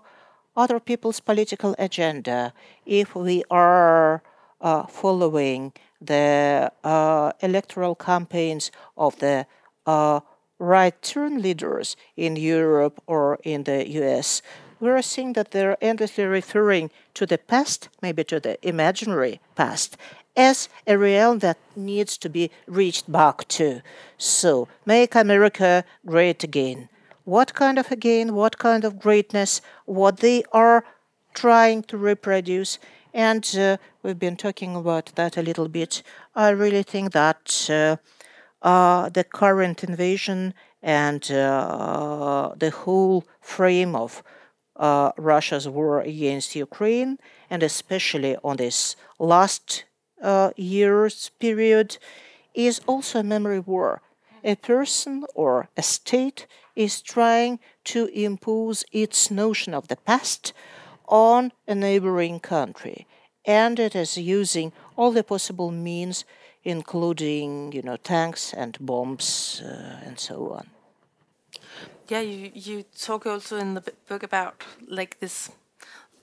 other 0.56 0.80
people's 0.80 1.20
political 1.20 1.76
agenda 1.78 2.54
if 2.86 3.16
we 3.16 3.44
are 3.50 4.22
uh, 4.62 4.84
following 4.88 5.74
the 6.02 6.72
uh, 6.84 7.32
electoral 7.42 7.96
campaigns 7.96 8.72
of 8.98 9.18
the 9.20 9.46
uh, 9.86 10.20
right 10.60 11.02
turn 11.02 11.42
leaders 11.42 11.98
in 12.16 12.36
Europe 12.36 13.02
or 13.08 13.40
in 13.44 13.64
the 13.64 13.90
US 14.02 14.42
we're 14.80 15.02
seeing 15.02 15.34
that 15.34 15.52
they're 15.52 15.78
endlessly 15.82 16.26
referring 16.26 16.92
to 17.14 17.26
the 17.26 17.38
past, 17.38 17.90
maybe 18.02 18.24
to 18.26 18.40
the 18.40 18.58
imaginary 18.68 19.40
past, 19.56 19.98
as 20.36 20.70
a 20.86 20.98
realm 20.98 21.40
that 21.40 21.58
needs 21.76 22.18
to 22.18 22.30
be 22.30 22.52
reached 22.68 23.10
back 23.12 23.48
to. 23.48 23.82
So, 24.18 24.68
make 24.86 25.16
America 25.16 25.86
great 26.06 26.44
again. 26.44 26.90
What 27.26 27.54
kind 27.54 27.78
of 27.78 27.92
again? 27.92 28.36
What 28.36 28.58
kind 28.58 28.84
of 28.86 29.00
greatness? 29.00 29.62
What 29.86 30.18
they 30.18 30.44
are 30.52 30.86
trying 31.34 31.84
to 31.84 31.98
reproduce. 31.98 32.80
And 33.14 33.44
uh, 33.58 33.78
we've 34.04 34.20
been 34.20 34.38
talking 34.38 34.76
about 34.76 35.12
that 35.16 35.38
a 35.38 35.42
little 35.42 35.68
bit. 35.68 36.04
I 36.36 36.50
really 36.50 36.84
think 36.84 37.12
that 37.14 37.68
uh, 37.70 37.98
uh, 38.62 39.10
the 39.10 39.24
current 39.24 39.84
invasion 39.84 40.54
and 40.84 41.30
uh, 41.32 42.52
the 42.58 42.70
whole 42.70 43.26
frame 43.42 43.96
of 43.96 44.24
uh, 44.76 45.12
Russia's 45.18 45.68
war 45.68 46.02
against 46.02 46.56
Ukraine, 46.56 47.18
and 47.50 47.64
especially 47.64 48.36
on 48.44 48.58
this 48.58 48.96
last 49.18 49.86
uh, 50.22 50.52
year's 50.58 51.32
period, 51.40 51.98
is 52.54 52.82
also 52.88 53.20
a 53.20 53.24
memory 53.24 53.60
war. 53.60 54.02
A 54.46 54.56
person 54.56 55.26
or 55.36 55.68
a 55.76 55.84
state 55.84 56.48
is 56.76 57.02
trying 57.02 57.60
to 57.86 58.06
impose 58.14 58.86
its 58.94 59.30
notion 59.32 59.74
of 59.74 59.88
the 59.90 59.98
past 59.98 60.54
on 61.08 61.52
a 61.68 61.76
neighboring 61.76 62.40
country. 62.40 63.08
and 63.46 63.80
it 63.80 63.96
is 63.96 64.18
using 64.18 64.72
all 64.96 65.12
the 65.12 65.24
possible 65.24 65.72
means, 65.72 66.26
including 66.64 67.72
you 67.74 67.82
know 67.84 67.98
tanks 67.98 68.54
and 68.54 68.78
bombs 68.80 69.62
uh, 69.64 70.02
and 70.06 70.20
so 70.20 70.36
on. 70.52 70.68
Yeah, 72.10 72.22
you 72.22 72.52
you 72.54 72.84
talk 72.98 73.26
also 73.26 73.58
in 73.58 73.74
the 73.76 73.82
book 74.10 74.24
about 74.24 74.64
like 74.88 75.20
this 75.20 75.52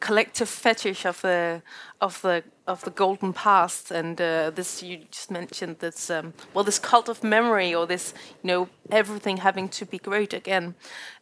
collective 0.02 0.48
fetish 0.48 1.06
of 1.06 1.20
the 1.20 1.62
of 2.00 2.20
the 2.22 2.42
of 2.66 2.80
the 2.82 2.90
golden 2.90 3.32
past. 3.32 3.90
And 3.90 4.20
uh, 4.20 4.50
this 4.50 4.82
you 4.82 4.98
just 5.10 5.30
mentioned 5.30 5.78
this 5.78 6.10
um, 6.10 6.34
well 6.52 6.64
this 6.64 6.78
cult 6.78 7.08
of 7.08 7.22
memory 7.22 7.74
or 7.74 7.86
this 7.86 8.14
you 8.42 8.48
know 8.48 8.68
everything 8.90 9.38
having 9.38 9.68
to 9.68 9.86
be 9.86 9.98
great 9.98 10.34
again. 10.34 10.74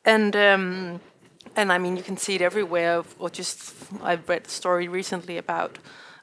And 0.04 0.34
um, 0.34 1.00
and 1.56 1.72
I 1.72 1.78
mean 1.78 1.96
you 1.96 2.02
can 2.02 2.16
see 2.16 2.34
it 2.34 2.42
everywhere. 2.42 3.04
Or 3.18 3.30
just 3.30 3.74
I've 4.02 4.28
read 4.28 4.46
a 4.46 4.50
story 4.50 4.88
recently 4.88 5.36
about 5.36 5.78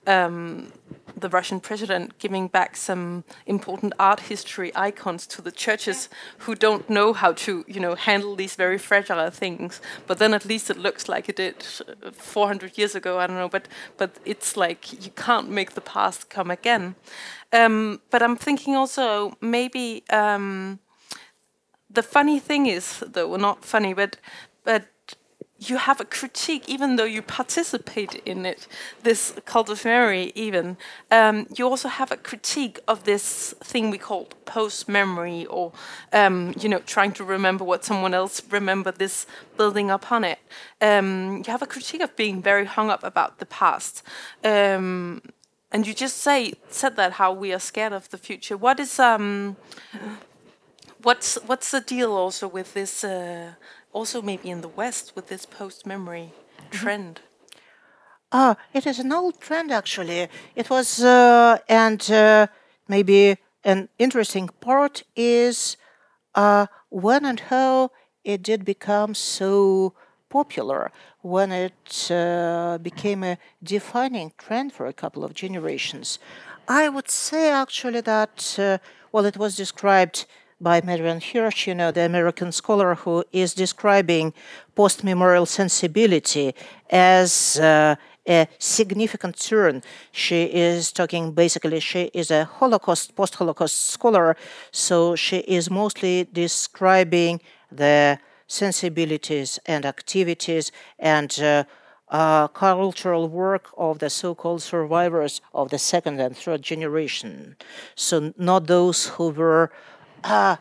um, 0.08 0.72
the 1.20 1.30
Russian 1.30 1.60
president 1.60 2.20
giving 2.20 2.48
back 2.48 2.78
some 2.78 3.24
important 3.46 3.94
art 4.00 4.20
history 4.22 4.72
icons 4.76 5.26
to 5.28 5.42
the 5.42 5.52
churches 5.52 6.10
who 6.40 6.56
don't 6.56 6.90
know 6.90 7.14
how 7.14 7.34
to, 7.34 7.66
you 7.68 7.80
know, 7.80 7.96
handle 7.96 8.36
these 8.36 8.56
very 8.56 8.78
fragile 8.78 9.30
things. 9.32 9.82
But 10.06 10.20
then 10.20 10.34
at 10.34 10.46
least 10.46 10.70
it 10.70 10.78
looks 10.78 11.10
like 11.10 11.28
it 11.28 11.36
did 11.36 11.64
400 12.14 12.78
years 12.78 12.96
ago. 12.96 13.20
I 13.20 13.28
don't 13.28 13.38
know, 13.38 13.50
but 13.50 13.68
but 13.98 14.12
it's 14.26 14.56
like 14.56 15.06
you 15.06 15.12
can't 15.12 15.50
make 15.50 15.72
the 15.74 15.82
past 15.82 16.30
come 16.30 16.52
again. 16.52 16.96
Um, 17.52 18.02
but 18.12 18.22
I'm 18.22 18.36
thinking 18.36 18.76
also 18.76 19.38
maybe 19.42 20.04
um, 20.10 20.80
the 21.90 22.04
funny 22.04 22.40
thing 22.40 22.68
is, 22.68 23.04
though, 23.08 23.28
well, 23.28 23.40
not 23.40 23.66
funny, 23.66 23.94
but 23.94 24.18
but 24.64 24.86
you 25.60 25.78
have 25.78 26.00
a 26.00 26.06
critique, 26.06 26.70
even 26.70 26.96
though 26.98 27.04
you 27.04 27.22
participate 27.22 28.16
in 28.26 28.46
it, 28.46 28.68
this 29.04 29.34
cult 29.46 29.70
of 29.70 29.84
memory, 29.84 30.32
even, 30.36 30.78
um, 31.10 31.48
you 31.56 31.68
also 31.68 31.88
have 31.88 32.12
a 32.12 32.18
critique 32.18 32.80
of 32.88 33.04
this 33.06 33.54
thing 33.64 33.90
we 33.90 33.98
call 33.98 34.26
post 34.46 34.88
memory, 34.88 35.46
or, 35.48 35.72
um, 36.14 36.54
you 36.60 36.70
know, 36.70 36.80
trying 36.80 37.12
to 37.12 37.24
remember 37.24 37.64
what 37.64 37.84
someone 37.84 38.14
else 38.14 38.42
remembered, 38.52 38.98
this 38.98 39.26
building 39.58 39.90
upon 39.90 40.24
it. 40.24 40.40
Um, 40.80 41.38
you 41.38 41.52
have 41.52 41.64
a 41.64 41.68
critique 41.68 42.02
of 42.02 42.16
being 42.16 42.42
very 42.42 42.66
hung 42.66 42.90
up 42.90 43.04
about 43.04 43.40
the 43.40 43.46
past. 43.46 44.04
Um, 44.44 45.22
and 45.72 45.86
you 45.86 45.94
just 45.94 46.18
say 46.18 46.54
said 46.70 46.96
that 46.96 47.14
how 47.14 47.34
we 47.34 47.52
are 47.54 47.60
scared 47.60 47.94
of 47.94 48.10
the 48.10 48.18
future. 48.18 48.56
What 48.56 48.80
is 48.80 49.00
um, 49.00 49.58
what's 51.02 51.36
what's 51.46 51.72
the 51.72 51.82
deal 51.82 52.14
also 52.14 52.48
with 52.48 52.74
this? 52.74 53.04
Uh, 53.04 53.54
also 53.98 54.22
maybe 54.22 54.50
in 54.50 54.62
the 54.62 54.74
West 54.82 55.06
with 55.16 55.28
this 55.28 55.46
post 55.60 55.86
memory 55.86 56.28
mm-hmm. 56.30 56.78
trend? 56.78 57.22
Ah, 58.32 58.56
it 58.74 58.86
is 58.86 59.00
an 59.00 59.12
old 59.12 59.36
trend 59.40 59.72
actually. 59.72 60.28
It 60.56 60.70
was, 60.70 61.04
uh, 61.04 61.58
and 61.68 62.02
uh, 62.12 62.48
maybe 62.88 63.38
an 63.64 63.90
interesting 63.98 64.50
part 64.60 65.04
is 65.16 65.78
uh, 66.36 66.68
when 66.90 67.26
and 67.26 67.40
how 67.40 67.90
it 68.24 68.44
did 68.44 68.64
become 68.64 69.16
so 69.16 69.94
popular, 70.30 70.92
when 71.22 71.52
it 71.52 72.12
uh, 72.12 72.78
became 72.90 73.24
a 73.24 73.38
defining 73.64 74.32
trend 74.38 74.74
for 74.74 74.86
a 74.86 74.94
couple 74.94 75.24
of 75.24 75.34
generations. 75.34 76.20
I 76.68 76.90
would 76.90 77.10
say 77.10 77.50
actually 77.50 78.02
that, 78.02 78.56
uh, 78.60 78.78
well, 79.12 79.26
it 79.26 79.38
was 79.38 79.56
described 79.56 80.26
by 80.60 80.82
Marianne 80.82 81.22
Hirsch, 81.22 81.68
you 81.68 81.76
know, 81.76 81.92
the 81.92 82.02
American 82.02 82.52
scholar 82.52 82.96
who 82.96 83.24
is 83.32 83.54
describing 83.54 84.34
post 84.76 85.04
memorial 85.04 85.46
sensibility 85.46 86.56
as 86.90 87.60
uh, 87.60 87.96
a 88.28 88.48
significant 88.58 89.40
turn. 89.40 89.84
She 90.12 90.44
is 90.46 90.92
talking 90.92 91.32
basically, 91.32 91.80
she 91.80 92.10
is 92.14 92.32
a 92.32 92.46
Holocaust, 92.46 93.16
post 93.16 93.36
Holocaust 93.36 93.92
scholar, 93.92 94.36
so 94.72 95.16
she 95.16 95.38
is 95.40 95.70
mostly 95.70 96.28
describing 96.34 97.40
the 97.72 98.20
sensibilities 98.48 99.60
and 99.66 99.86
activities 99.86 100.72
and 100.98 101.40
uh, 101.40 101.64
uh, 102.10 102.48
cultural 102.48 103.28
work 103.28 103.68
of 103.78 104.00
the 104.00 104.10
so 104.10 104.34
called 104.34 104.62
survivors 104.62 105.42
of 105.54 105.70
the 105.70 105.78
second 105.78 106.20
and 106.22 106.38
third 106.38 106.62
generation. 106.62 107.58
So, 107.96 108.34
not 108.38 108.68
those 108.68 109.08
who 109.08 109.30
were 109.30 109.72
uh, 110.28 110.58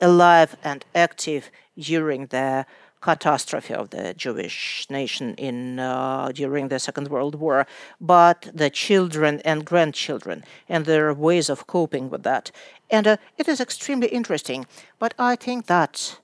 alive 0.00 0.56
and 0.64 0.84
active 0.94 1.50
during 1.78 2.26
the 2.26 2.66
catastrophe 3.00 3.74
of 3.74 3.90
the 3.90 4.14
Jewish 4.14 4.86
nation 4.88 5.34
in 5.34 5.78
uh, 5.78 6.32
during 6.32 6.68
the 6.68 6.78
Second 6.78 7.08
World 7.08 7.34
War, 7.34 7.66
but 8.00 8.48
the 8.54 8.70
children 8.70 9.42
and 9.44 9.66
grandchildren 9.66 10.42
and 10.68 10.86
their 10.86 11.12
ways 11.12 11.50
of 11.50 11.66
coping 11.66 12.08
with 12.08 12.22
that. 12.22 12.50
And 12.90 13.06
uh, 13.06 13.16
it 13.36 13.46
is 13.46 13.60
extremely 13.60 14.08
interesting, 14.08 14.66
but 14.98 15.12
I 15.18 15.36
think 15.36 15.66
that 15.66 16.18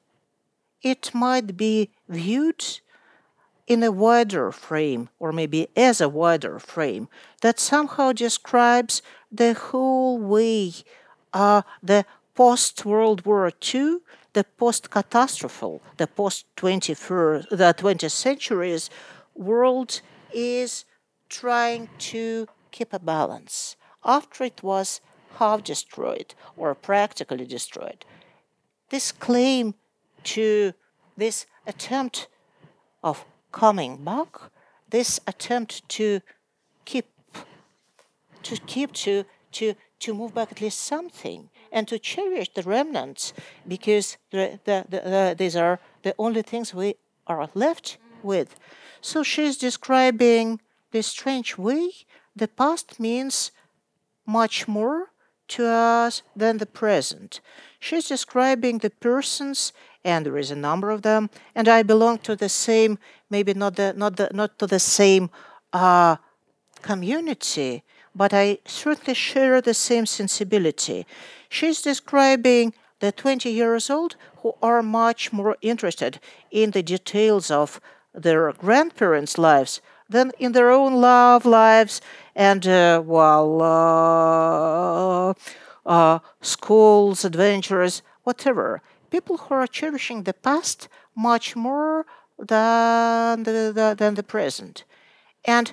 it 0.83 1.11
might 1.13 1.57
be 1.57 1.91
viewed 2.09 2.65
in 3.67 3.83
a 3.83 3.93
wider 3.93 4.51
frame, 4.51 5.11
or 5.19 5.33
maybe 5.33 5.69
as 5.77 6.01
a 6.01 6.09
wider 6.09 6.59
frame, 6.59 7.09
that 7.43 7.61
somehow 7.61 8.13
describes 8.13 9.03
the 9.31 9.53
whole 9.53 10.19
way 10.19 10.73
uh, 11.33 11.63
the 11.83 12.05
post 12.41 12.87
World 12.87 13.27
War 13.27 13.53
II, 13.75 13.99
the 14.33 14.45
post 14.45 14.89
catastrophal, 14.89 15.81
the 15.99 16.07
post 16.07 16.47
21st, 16.57 17.51
the 17.51 17.75
20th 17.75 18.11
centuries 18.11 18.89
world 19.35 20.01
is 20.33 20.87
trying 21.29 21.91
to 21.99 22.49
keep 22.71 22.95
a 22.95 22.99
balance 22.99 23.77
after 24.07 24.43
it 24.45 24.63
was 24.63 25.03
half 25.37 25.63
destroyed 25.63 26.35
or 26.57 26.75
practically 26.75 27.45
destroyed. 27.45 28.07
This 28.89 29.13
claim 29.13 29.75
to 30.33 30.73
this 31.19 31.45
attempt 31.67 32.27
of 33.05 33.27
coming 33.53 34.03
back, 34.03 34.33
this 34.89 35.21
attempt 35.27 35.87
to 35.91 36.23
keep 36.87 37.07
to 38.45 38.57
keep 38.67 38.93
to 39.05 39.25
to 39.53 39.75
to 39.99 40.15
move 40.15 40.33
back 40.33 40.53
at 40.53 40.63
least 40.63 40.81
something 40.81 41.51
and 41.73 41.87
to 41.89 41.99
cherish 41.99 42.51
the 42.55 42.63
remnants 42.63 43.33
because 43.67 44.17
the, 44.31 44.59
the, 44.65 44.85
the, 44.89 45.35
these 45.37 45.57
are 45.57 45.79
the 46.03 46.15
only 46.19 46.43
things 46.43 46.75
we 46.75 46.97
are 47.27 47.49
left 47.55 47.99
with. 48.23 48.57
So 49.01 49.23
she's 49.23 49.57
describing 49.57 50.61
this 50.93 51.07
strange 51.07 51.57
way 51.57 51.91
the 52.35 52.49
past 52.49 53.01
means 53.01 53.53
much 54.27 54.69
more 54.69 55.11
to 55.49 55.67
us 55.67 56.23
than 56.37 56.59
the 56.59 56.67
present. 56.67 57.41
She's 57.81 58.09
describing 58.09 58.79
the 58.79 58.91
persons, 58.91 59.73
and 60.05 60.25
there 60.25 60.39
is 60.39 60.51
a 60.51 60.57
number 60.57 60.91
of 60.91 61.03
them, 61.03 61.29
and 61.55 61.69
I 61.69 61.83
belong 61.83 62.19
to 62.19 62.37
the 62.37 62.49
same, 62.49 62.99
maybe 63.29 63.53
not 63.55 63.77
the 63.77 63.93
not 63.97 64.17
the 64.17 64.31
not 64.33 64.59
to 64.59 64.67
the 64.67 64.79
same 64.79 65.31
uh, 65.73 66.17
community, 66.83 67.83
but 68.15 68.33
I 68.33 68.59
certainly 68.65 69.15
share 69.15 69.61
the 69.61 69.75
same 69.75 70.07
sensibility. 70.07 71.07
She's 71.51 71.83
describing 71.83 72.75
the 73.01 73.11
20 73.11 73.51
years 73.51 73.91
old 73.91 74.15
who 74.37 74.55
are 74.63 74.83
much 74.83 75.33
more 75.33 75.57
interested 75.61 76.21
in 76.53 76.71
the 76.71 76.83
details 76.83 77.51
of 77.51 77.81
their 78.15 78.53
grandparents' 78.53 79.37
lives 79.37 79.81
than 80.09 80.31
in 80.39 80.53
their 80.53 80.71
own 80.71 81.01
love 81.01 81.45
lives 81.45 82.01
and, 82.37 82.67
uh, 82.69 83.03
well, 83.05 83.63
uh, 83.63 85.35
uh, 85.85 86.21
schools, 86.41 87.25
adventures, 87.25 88.03
whatever. 88.23 88.81
People 89.11 89.37
who 89.39 89.55
are 89.55 89.67
cherishing 89.67 90.23
the 90.23 90.33
past 90.33 90.89
much 91.17 91.57
more 91.57 92.07
than 92.39 93.43
the, 93.43 93.73
the, 93.75 93.97
than 93.99 94.15
the 94.15 94.23
present. 94.23 94.85
And 95.45 95.73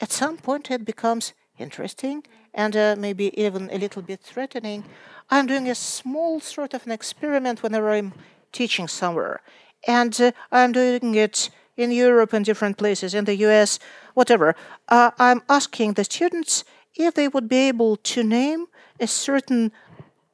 at 0.00 0.12
some 0.12 0.36
point 0.36 0.70
it 0.70 0.84
becomes 0.84 1.32
interesting 1.58 2.22
and 2.56 2.74
uh, 2.74 2.96
maybe 2.98 3.30
even 3.40 3.70
a 3.70 3.78
little 3.78 4.02
bit 4.02 4.20
threatening, 4.20 4.84
I'm 5.30 5.46
doing 5.46 5.68
a 5.68 5.74
small 5.74 6.40
sort 6.40 6.72
of 6.72 6.86
an 6.86 6.92
experiment 6.92 7.62
whenever 7.62 7.90
I'm 7.90 8.14
teaching 8.50 8.88
somewhere. 8.88 9.42
And 9.86 10.18
uh, 10.20 10.32
I'm 10.50 10.72
doing 10.72 11.14
it 11.14 11.50
in 11.76 11.92
Europe 11.92 12.32
and 12.32 12.44
different 12.44 12.78
places, 12.78 13.12
in 13.12 13.26
the 13.26 13.36
US, 13.46 13.78
whatever. 14.14 14.56
Uh, 14.88 15.10
I'm 15.18 15.42
asking 15.48 15.92
the 15.92 16.04
students 16.04 16.64
if 16.94 17.14
they 17.14 17.28
would 17.28 17.48
be 17.48 17.68
able 17.68 17.96
to 17.96 18.24
name 18.24 18.66
a 18.98 19.06
certain 19.06 19.70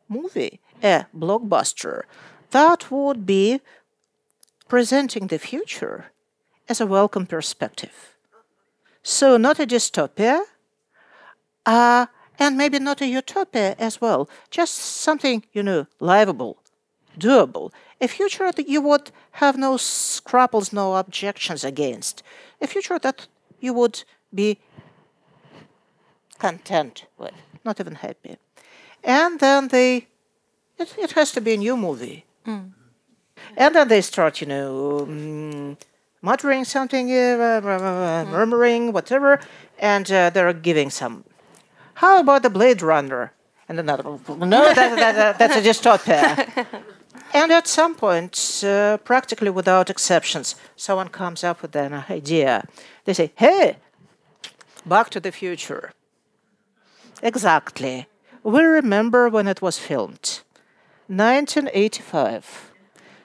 movie, 0.09 0.61
a 0.83 1.07
blockbuster, 1.17 2.03
that 2.53 2.91
would 2.91 3.27
be 3.27 3.61
presenting 4.69 5.27
the 5.27 5.39
future 5.39 6.13
as 6.69 6.81
a 6.81 6.87
welcome 6.87 7.27
perspective. 7.27 8.15
So, 9.03 9.37
not 9.37 9.59
a 9.59 9.67
dystopia, 9.67 10.45
uh, 11.67 12.07
and 12.39 12.57
maybe 12.57 12.79
not 12.79 13.01
a 13.01 13.07
utopia 13.07 13.75
as 13.79 14.01
well, 14.01 14.29
just 14.51 14.75
something, 14.75 15.45
you 15.53 15.63
know, 15.63 15.87
livable, 16.01 16.59
doable, 17.19 17.73
a 18.01 18.09
future 18.09 18.51
that 18.51 18.69
you 18.69 18.81
would 18.81 19.11
have 19.33 19.57
no 19.57 19.77
scruples, 19.77 20.73
no 20.73 20.97
objections 20.97 21.65
against, 21.65 22.23
a 22.61 22.67
future 22.67 22.99
that 22.99 23.27
you 23.61 23.73
would 23.73 24.05
be 24.35 24.59
content 26.39 27.07
with, 27.19 27.35
not 27.65 27.79
even 27.81 27.95
happy. 27.97 28.37
And 29.05 29.39
then 29.41 29.69
they, 29.69 30.09
it, 30.79 30.95
it 30.99 31.13
has 31.13 31.33
to 31.33 31.41
be 31.41 31.55
a 31.55 31.57
new 31.57 31.77
movie. 31.77 32.25
Mm. 32.47 32.73
And 33.57 33.75
then 33.75 33.89
they 33.89 34.01
start, 34.01 34.41
you 34.41 34.47
know, 34.47 35.07
mm, 35.09 35.77
muttering 36.21 36.65
something, 36.65 37.11
uh, 37.11 37.61
mm. 37.63 38.31
murmuring, 38.31 38.93
whatever, 38.93 39.41
and 39.79 40.11
uh, 40.11 40.31
they're 40.31 40.53
giving 40.53 40.91
some. 40.91 41.25
How 41.95 42.21
about 42.21 42.43
the 42.43 42.51
Blade 42.51 42.83
Runner? 42.83 43.33
And 43.69 43.79
another, 43.79 44.03
no, 44.03 44.17
that, 44.27 44.75
that, 44.75 45.15
that, 45.15 45.39
that's 45.39 45.57
a 45.57 45.63
dystopia. 45.63 46.67
and 47.35 47.53
at 47.53 47.67
some 47.67 47.95
point, 47.95 48.63
uh, 48.65 48.99
practically 48.99 49.51
without 49.51 49.89
exceptions, 49.89 50.57
someone 50.77 51.09
comes 51.09 51.45
up 51.45 51.63
with 51.63 51.75
an 51.77 52.05
idea. 52.11 52.67
They 53.05 53.15
say, 53.15 53.33
hey, 53.37 53.77
back 54.85 55.11
to 55.11 55.21
the 55.21 55.33
future. 55.33 55.93
Exactly. 57.23 58.07
We 58.43 58.63
remember 58.63 59.29
when 59.29 59.47
it 59.47 59.63
was 59.63 59.79
filmed 59.79 60.41
1985. 61.07 62.73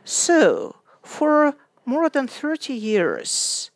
So, 0.06 0.76
for 1.02 1.56
more 1.86 2.10
than 2.10 2.28
30 2.28 2.74
years, 2.74 3.72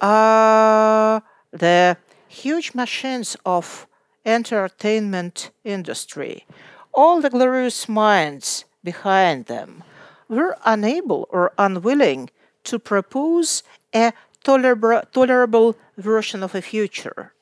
uh, 0.00 1.20
the 1.52 1.96
huge 2.26 2.74
machines 2.74 3.36
of 3.44 3.86
entertainment 4.24 5.50
industry, 5.64 6.46
all 6.92 7.20
the 7.20 7.30
glorious 7.30 7.88
minds 7.88 8.64
behind 8.82 9.46
them, 9.46 9.82
were 10.28 10.56
unable 10.64 11.28
or 11.30 11.52
unwilling 11.58 12.30
to 12.64 12.78
propose 12.78 13.62
a 13.94 14.12
tolerable, 14.42 15.02
tolerable 15.12 15.76
version 15.96 16.42
of 16.42 16.54
a 16.54 16.62
future. 16.62 17.32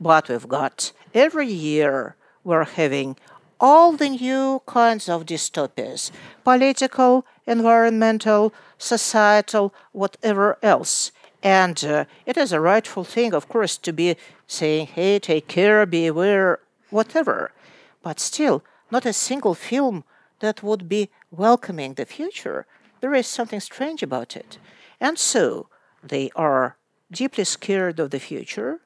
But 0.00 0.28
we've 0.28 0.48
got 0.48 0.92
every 1.14 1.46
year 1.48 2.16
we're 2.44 2.64
having 2.64 3.16
all 3.60 3.92
the 3.92 4.08
new 4.08 4.62
kinds 4.66 5.08
of 5.08 5.26
dystopias 5.26 6.10
political, 6.44 7.26
environmental, 7.46 8.52
societal, 8.78 9.74
whatever 9.92 10.58
else. 10.62 11.12
And 11.42 11.82
uh, 11.84 12.04
it 12.26 12.36
is 12.36 12.52
a 12.52 12.60
rightful 12.60 13.04
thing, 13.04 13.32
of 13.32 13.48
course, 13.48 13.76
to 13.78 13.92
be 13.92 14.16
saying, 14.46 14.88
hey, 14.88 15.18
take 15.18 15.46
care, 15.46 15.86
be 15.86 16.06
aware, 16.06 16.58
whatever. 16.90 17.52
But 18.02 18.18
still, 18.18 18.64
not 18.90 19.06
a 19.06 19.12
single 19.12 19.54
film 19.54 20.04
that 20.40 20.62
would 20.62 20.88
be 20.88 21.10
welcoming 21.30 21.94
the 21.94 22.06
future. 22.06 22.66
There 23.00 23.14
is 23.14 23.26
something 23.26 23.60
strange 23.60 24.02
about 24.02 24.36
it. 24.36 24.58
And 25.00 25.18
so 25.18 25.68
they 26.02 26.30
are 26.34 26.76
deeply 27.10 27.44
scared 27.44 28.00
of 28.00 28.10
the 28.10 28.20
future, 28.20 28.80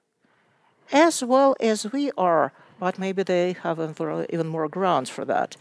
as 0.92 1.22
well 1.22 1.56
as 1.60 1.90
we 1.90 2.10
are, 2.18 2.52
but 2.78 2.98
maybe 2.98 3.22
they 3.22 3.54
have 3.62 3.80
even 3.80 4.46
more 4.48 4.68
grounds 4.68 5.08
for 5.08 5.24
that. 5.24 5.56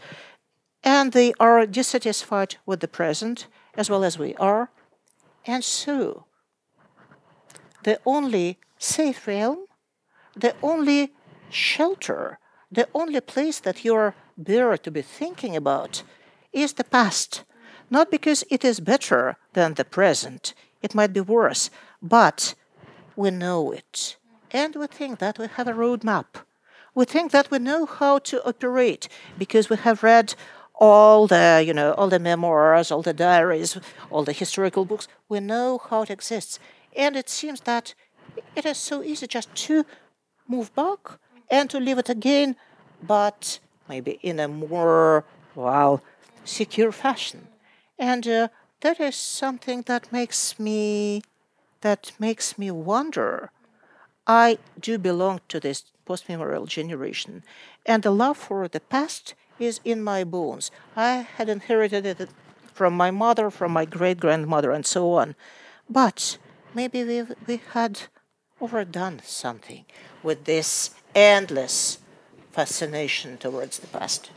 And 0.84 1.12
they 1.12 1.32
are 1.40 1.64
dissatisfied 1.64 2.56
with 2.66 2.80
the 2.80 2.88
present, 2.88 3.46
as 3.74 3.88
well 3.88 4.04
as 4.04 4.18
we 4.18 4.34
are. 4.36 4.70
And 5.46 5.64
so 5.64 6.24
the 7.84 8.00
only 8.06 8.58
safe 8.78 9.26
realm, 9.26 9.66
the 10.34 10.54
only 10.62 11.12
shelter, 11.50 12.38
the 12.70 12.88
only 12.94 13.20
place 13.20 13.60
that 13.60 13.84
you're 13.84 14.14
there 14.36 14.76
to 14.78 14.90
be 14.90 15.02
thinking 15.02 15.56
about 15.56 16.02
is 16.52 16.74
the 16.74 16.84
past. 16.84 17.44
Not 17.90 18.10
because 18.10 18.44
it 18.50 18.64
is 18.64 18.80
better 18.80 19.36
than 19.52 19.74
the 19.74 19.84
present, 19.84 20.54
it 20.80 20.94
might 20.94 21.12
be 21.12 21.20
worse, 21.20 21.70
but 22.00 22.54
we 23.14 23.30
know 23.30 23.70
it. 23.72 24.16
And 24.50 24.74
we 24.76 24.86
think 24.86 25.18
that 25.18 25.38
we 25.38 25.46
have 25.46 25.68
a 25.68 25.72
roadmap. 25.72 26.26
We 26.94 27.04
think 27.04 27.32
that 27.32 27.50
we 27.50 27.58
know 27.58 27.86
how 27.86 28.18
to 28.18 28.46
operate 28.46 29.08
because 29.38 29.70
we 29.70 29.76
have 29.76 30.02
read 30.02 30.34
all 30.74 31.26
the, 31.26 31.62
you 31.64 31.72
know, 31.72 31.92
all 31.92 32.08
the 32.08 32.18
memoirs, 32.18 32.90
all 32.90 33.02
the 33.02 33.14
diaries, 33.14 33.78
all 34.10 34.24
the 34.24 34.32
historical 34.32 34.84
books. 34.84 35.08
We 35.28 35.40
know 35.40 35.78
how 35.78 36.02
it 36.02 36.10
exists. 36.10 36.58
And 36.96 37.16
it 37.16 37.28
seems 37.28 37.60
that 37.62 37.94
it 38.56 38.64
is 38.64 38.78
so 38.78 39.02
easy 39.02 39.26
just 39.26 39.54
to 39.54 39.84
move 40.48 40.74
back 40.74 41.18
and 41.50 41.68
to 41.70 41.78
leave 41.78 41.98
it 41.98 42.08
again, 42.08 42.56
but 43.02 43.58
maybe 43.88 44.18
in 44.22 44.40
a 44.40 44.48
more, 44.48 45.24
well, 45.54 46.02
secure 46.44 46.92
fashion. 46.92 47.48
And 47.98 48.26
uh, 48.26 48.48
that 48.80 49.00
is 49.00 49.16
something 49.16 49.82
that 49.82 50.12
makes 50.12 50.58
me 50.58 51.22
that 51.82 52.12
makes 52.18 52.56
me 52.56 52.70
wonder. 52.70 53.50
I 54.26 54.58
do 54.78 54.98
belong 54.98 55.40
to 55.48 55.58
this 55.58 55.84
post-memorial 56.04 56.66
generation, 56.66 57.42
and 57.84 58.02
the 58.02 58.12
love 58.12 58.38
for 58.38 58.68
the 58.68 58.80
past 58.80 59.34
is 59.58 59.80
in 59.84 60.02
my 60.02 60.22
bones. 60.24 60.70
I 60.96 61.26
had 61.36 61.48
inherited 61.48 62.06
it 62.06 62.28
from 62.72 62.96
my 62.96 63.10
mother, 63.10 63.50
from 63.50 63.72
my 63.72 63.84
great 63.84 64.20
grandmother, 64.20 64.70
and 64.70 64.86
so 64.86 65.12
on. 65.12 65.34
But 65.90 66.38
maybe 66.74 67.04
we 67.04 67.22
we 67.46 67.60
had 67.72 68.02
overdone 68.60 69.20
something 69.24 69.84
with 70.22 70.44
this 70.44 70.90
endless 71.14 71.98
fascination 72.52 73.38
towards 73.38 73.78
the 73.78 73.86
past. 73.86 74.30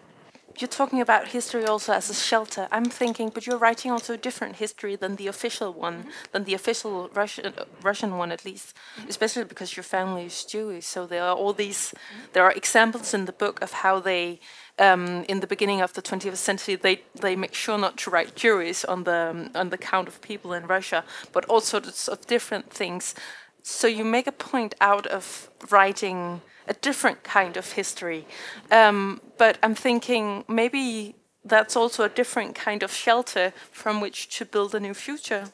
You're 0.57 0.67
talking 0.67 1.01
about 1.01 1.29
history 1.29 1.65
also 1.65 1.91
as 1.93 2.09
a 2.09 2.13
shelter. 2.13 2.67
I'm 2.71 2.85
thinking, 2.85 3.29
but 3.29 3.45
you're 3.45 3.57
writing 3.57 3.91
also 3.91 4.13
a 4.13 4.17
different 4.17 4.55
history 4.55 4.95
than 4.95 5.17
the 5.17 5.27
official 5.27 5.73
one, 5.73 5.99
mm-hmm. 5.99 6.09
than 6.31 6.43
the 6.45 6.53
official 6.53 7.09
Russian 7.13 7.53
uh, 7.57 7.65
Russian 7.81 8.17
one 8.17 8.31
at 8.31 8.45
least, 8.45 8.75
mm-hmm. 8.75 9.09
especially 9.09 9.43
because 9.43 9.75
your 9.75 9.83
family 9.83 10.25
is 10.25 10.45
Jewish. 10.45 10.85
So 10.85 11.05
there 11.05 11.23
are 11.23 11.35
all 11.35 11.53
these, 11.53 11.93
mm-hmm. 11.93 12.31
there 12.33 12.43
are 12.43 12.53
examples 12.53 13.13
in 13.13 13.25
the 13.25 13.33
book 13.33 13.61
of 13.61 13.71
how 13.83 13.99
they 13.99 14.39
um, 14.77 15.23
in 15.29 15.39
the 15.39 15.47
beginning 15.47 15.81
of 15.81 15.93
the 15.93 16.01
20th 16.01 16.35
century, 16.35 16.75
they, 16.75 17.01
they 17.21 17.35
make 17.35 17.53
sure 17.53 17.77
not 17.77 17.97
to 17.97 18.09
write 18.09 18.35
juries 18.35 18.83
on 18.83 19.03
the 19.03 19.29
um, 19.29 19.49
on 19.55 19.69
the 19.69 19.77
count 19.77 20.07
of 20.07 20.21
people 20.21 20.53
in 20.53 20.67
Russia, 20.67 21.03
but 21.31 21.45
all 21.45 21.61
sorts 21.61 22.07
of 22.07 22.27
different 22.27 22.71
things. 22.71 23.15
So 23.63 23.87
you 23.87 24.05
make 24.05 24.27
a 24.27 24.31
point 24.31 24.75
out 24.79 25.07
of 25.07 25.49
writing 25.71 26.41
a 26.67 26.73
different 26.73 27.23
kind 27.23 27.57
of 27.57 27.73
history, 27.73 28.25
um, 28.71 29.21
but 29.37 29.57
I'm 29.63 29.75
thinking 29.75 30.43
maybe 30.47 31.15
that's 31.43 31.75
also 31.75 32.03
a 32.03 32.09
different 32.09 32.55
kind 32.55 32.83
of 32.83 32.91
shelter 32.91 33.53
from 33.71 34.01
which 34.01 34.35
to 34.37 34.45
build 34.45 34.73
a 34.73 34.79
new 34.79 34.93
future. 34.93 35.45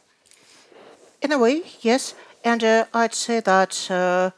In 1.21 1.31
a 1.31 1.37
way, 1.37 1.63
yes, 1.81 2.15
and 2.43 2.63
uh, 2.63 2.85
I'd 2.93 3.13
say 3.13 3.41
that 3.41 3.91
uh, 3.91 4.31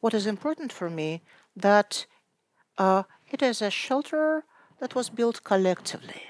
what 0.00 0.14
is 0.14 0.26
important 0.26 0.72
for 0.72 0.88
me 0.88 1.22
that 1.56 2.06
uh, 2.78 3.02
it 3.30 3.42
is 3.42 3.60
a 3.60 3.70
shelter 3.70 4.44
that 4.78 4.94
was 4.94 5.10
built 5.10 5.44
collectively. 5.44 6.22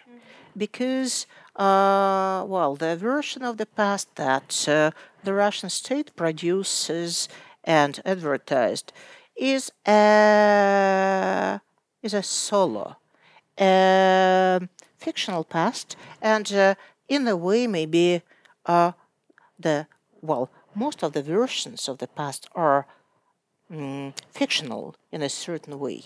Because, 0.57 1.27
uh, 1.55 2.45
well, 2.47 2.75
the 2.75 2.97
version 2.97 3.45
of 3.45 3.57
the 3.57 3.67
past 3.67 4.17
that 4.17 4.69
uh, 4.69 4.91
the 5.23 5.33
Russian 5.33 5.71
state 5.71 6.17
produces 6.17 7.29
and 7.63 8.01
advertised 8.05 8.93
is 9.41 9.73
a, 9.87 11.61
is 12.03 12.15
a 12.15 12.23
solo, 12.23 12.97
a 13.59 14.61
fictional 14.99 15.45
past, 15.45 15.97
and 16.21 16.53
uh, 16.53 16.75
in 17.09 17.27
a 17.27 17.37
way, 17.37 17.67
maybe 17.67 18.23
uh, 18.67 18.93
the, 19.59 19.87
well, 20.21 20.51
most 20.75 21.03
of 21.03 21.13
the 21.13 21.23
versions 21.23 21.89
of 21.89 21.99
the 21.99 22.07
past 22.07 22.49
are 22.55 22.87
mm, 23.73 24.13
fictional 24.31 24.95
in 25.11 25.23
a 25.23 25.29
certain 25.29 25.79
way 25.79 26.05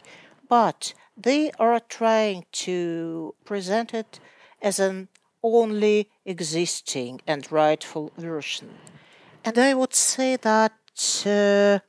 but 0.49 0.95
they 1.17 1.51
are 1.59 1.81
trying 1.81 2.45
to 2.53 3.35
present 3.45 3.95
it 3.95 4.21
as 4.61 4.79
an 4.79 5.09
only 5.43 6.09
existing 6.25 7.21
and 7.27 7.51
rightful 7.51 8.13
version. 8.17 8.71
And 9.45 9.59
I 9.59 9.75
would 9.75 9.95
say 9.95 10.37
that 10.37 10.73
uh, 11.27 11.81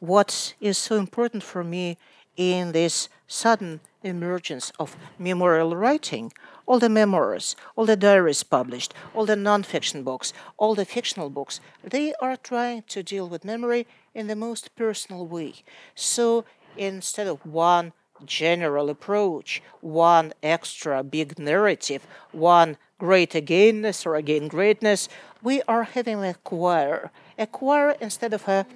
what 0.00 0.54
is 0.60 0.78
so 0.78 0.96
important 0.96 1.42
for 1.42 1.62
me 1.62 1.96
in 2.36 2.72
this 2.72 3.08
sudden 3.26 3.80
emergence 4.02 4.72
of 4.78 4.96
memorial 5.18 5.76
writing, 5.76 6.32
all 6.66 6.78
the 6.78 6.88
memoirs, 6.88 7.54
all 7.76 7.84
the 7.84 7.96
diaries 7.96 8.42
published, 8.42 8.94
all 9.14 9.26
the 9.26 9.36
non-fiction 9.36 10.02
books, 10.02 10.32
all 10.56 10.74
the 10.74 10.84
fictional 10.84 11.28
books, 11.28 11.60
they 11.84 12.14
are 12.20 12.36
trying 12.36 12.82
to 12.88 13.02
deal 13.02 13.28
with 13.28 13.44
memory 13.44 13.86
in 14.14 14.26
the 14.26 14.36
most 14.36 14.74
personal 14.74 15.26
way. 15.26 15.54
So 15.94 16.44
instead 16.76 17.26
of 17.26 17.44
one 17.44 17.92
general 18.24 18.88
approach, 18.88 19.62
one 19.80 20.32
extra 20.42 21.02
big 21.02 21.38
narrative, 21.38 22.06
one 22.32 22.76
great 22.98 23.32
againness 23.32 24.06
or 24.06 24.14
again 24.16 24.48
greatness, 24.48 25.08
we 25.42 25.62
are 25.68 25.84
having 25.84 26.24
a 26.24 26.34
choir, 26.34 27.10
a 27.38 27.46
choir 27.46 27.96
instead 28.00 28.32
of 28.32 28.46
a 28.48 28.66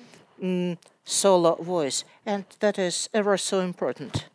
mm, 0.43 0.77
solo 1.05 1.57
voice, 1.57 2.05
and 2.25 2.45
that 2.61 2.79
is 2.79 3.09
ever 3.13 3.37
so 3.37 3.61
important. 3.61 4.27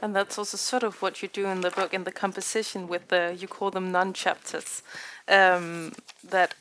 And 0.00 0.14
that's 0.14 0.38
also 0.38 0.56
sort 0.56 0.84
of 0.84 1.02
what 1.02 1.22
you 1.22 1.28
do 1.28 1.46
in 1.46 1.60
the 1.60 1.70
book, 1.70 1.92
in 1.92 2.04
the 2.04 2.12
composition 2.12 2.88
with 2.88 3.08
the, 3.08 3.36
you 3.38 3.48
call 3.48 3.70
them 3.70 3.90
non-chapters, 3.90 4.82
um, 5.26 5.92
that 6.22 6.54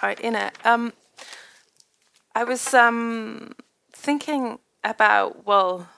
are 0.00 0.12
in 0.12 0.36
it. 0.36 0.54
Um, 0.64 0.92
I 2.34 2.44
was 2.44 2.72
um, 2.74 3.54
thinking 3.92 4.58
about 4.82 5.44
well 5.46 5.88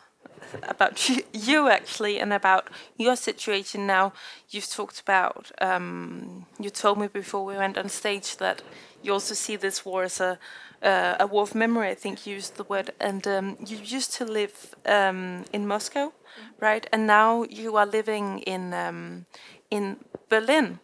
about 0.62 1.08
you 1.32 1.68
actually 1.68 2.18
and 2.20 2.32
about 2.32 2.68
your 2.96 3.16
situation 3.16 3.86
now. 3.86 4.12
You've 4.50 4.68
talked 4.68 5.00
about 5.00 5.52
um, 5.60 6.46
you 6.58 6.70
told 6.70 6.98
me 6.98 7.08
before 7.08 7.44
we 7.44 7.56
went 7.56 7.78
on 7.78 7.88
stage 7.88 8.36
that 8.36 8.62
you 9.02 9.12
also 9.12 9.34
see 9.34 9.56
this 9.56 9.84
war 9.84 10.04
as 10.04 10.20
a 10.20 10.38
uh, 10.82 11.16
a 11.18 11.26
war 11.26 11.42
of 11.42 11.54
memory. 11.54 11.88
I 11.88 11.94
think 11.94 12.26
you 12.26 12.34
used 12.34 12.56
the 12.56 12.64
word, 12.64 12.90
and 13.00 13.26
um, 13.26 13.56
you 13.66 13.78
used 13.78 14.12
to 14.14 14.24
live 14.24 14.74
um, 14.84 15.44
in 15.52 15.66
Moscow, 15.66 16.08
mm-hmm. 16.08 16.64
right? 16.64 16.86
And 16.92 17.06
now 17.06 17.44
you 17.44 17.76
are 17.76 17.86
living 17.86 18.40
in 18.40 18.74
um, 18.74 19.26
in 19.70 19.96
Berlin, 20.28 20.80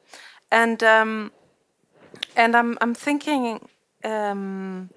and 0.51 0.83
um, 0.83 1.33
and 2.37 2.57
I'm 2.57 2.79
I'm 2.81 2.95
thinking 2.95 3.69
um, 4.05 4.91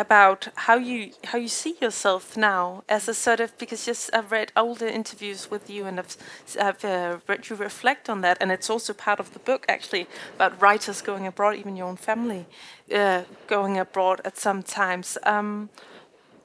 about 0.00 0.48
how 0.66 0.76
you 0.76 1.12
how 1.24 1.36
you 1.36 1.48
see 1.48 1.76
yourself 1.78 2.34
now 2.34 2.82
as 2.88 3.06
a 3.06 3.12
sort 3.12 3.38
of 3.38 3.56
because 3.58 3.84
just 3.84 4.10
I've 4.14 4.32
read 4.32 4.50
older 4.56 4.88
interviews 4.88 5.50
with 5.50 5.68
you 5.68 5.84
and 5.84 6.00
I've, 6.00 6.16
I've 6.58 6.84
uh, 6.84 7.18
read 7.28 7.50
you 7.50 7.56
reflect 7.56 8.08
on 8.08 8.22
that. 8.22 8.38
And 8.40 8.50
it's 8.50 8.70
also 8.70 8.94
part 8.94 9.20
of 9.20 9.34
the 9.34 9.38
book 9.38 9.66
actually 9.68 10.06
about 10.36 10.60
writers 10.62 11.02
going 11.02 11.26
abroad 11.26 11.56
even 11.56 11.76
your 11.76 11.86
own 11.86 11.96
family 11.96 12.46
uh, 12.94 13.24
going 13.46 13.78
abroad 13.78 14.22
at 14.24 14.38
some 14.38 14.62
times. 14.62 15.18
Um, 15.22 15.68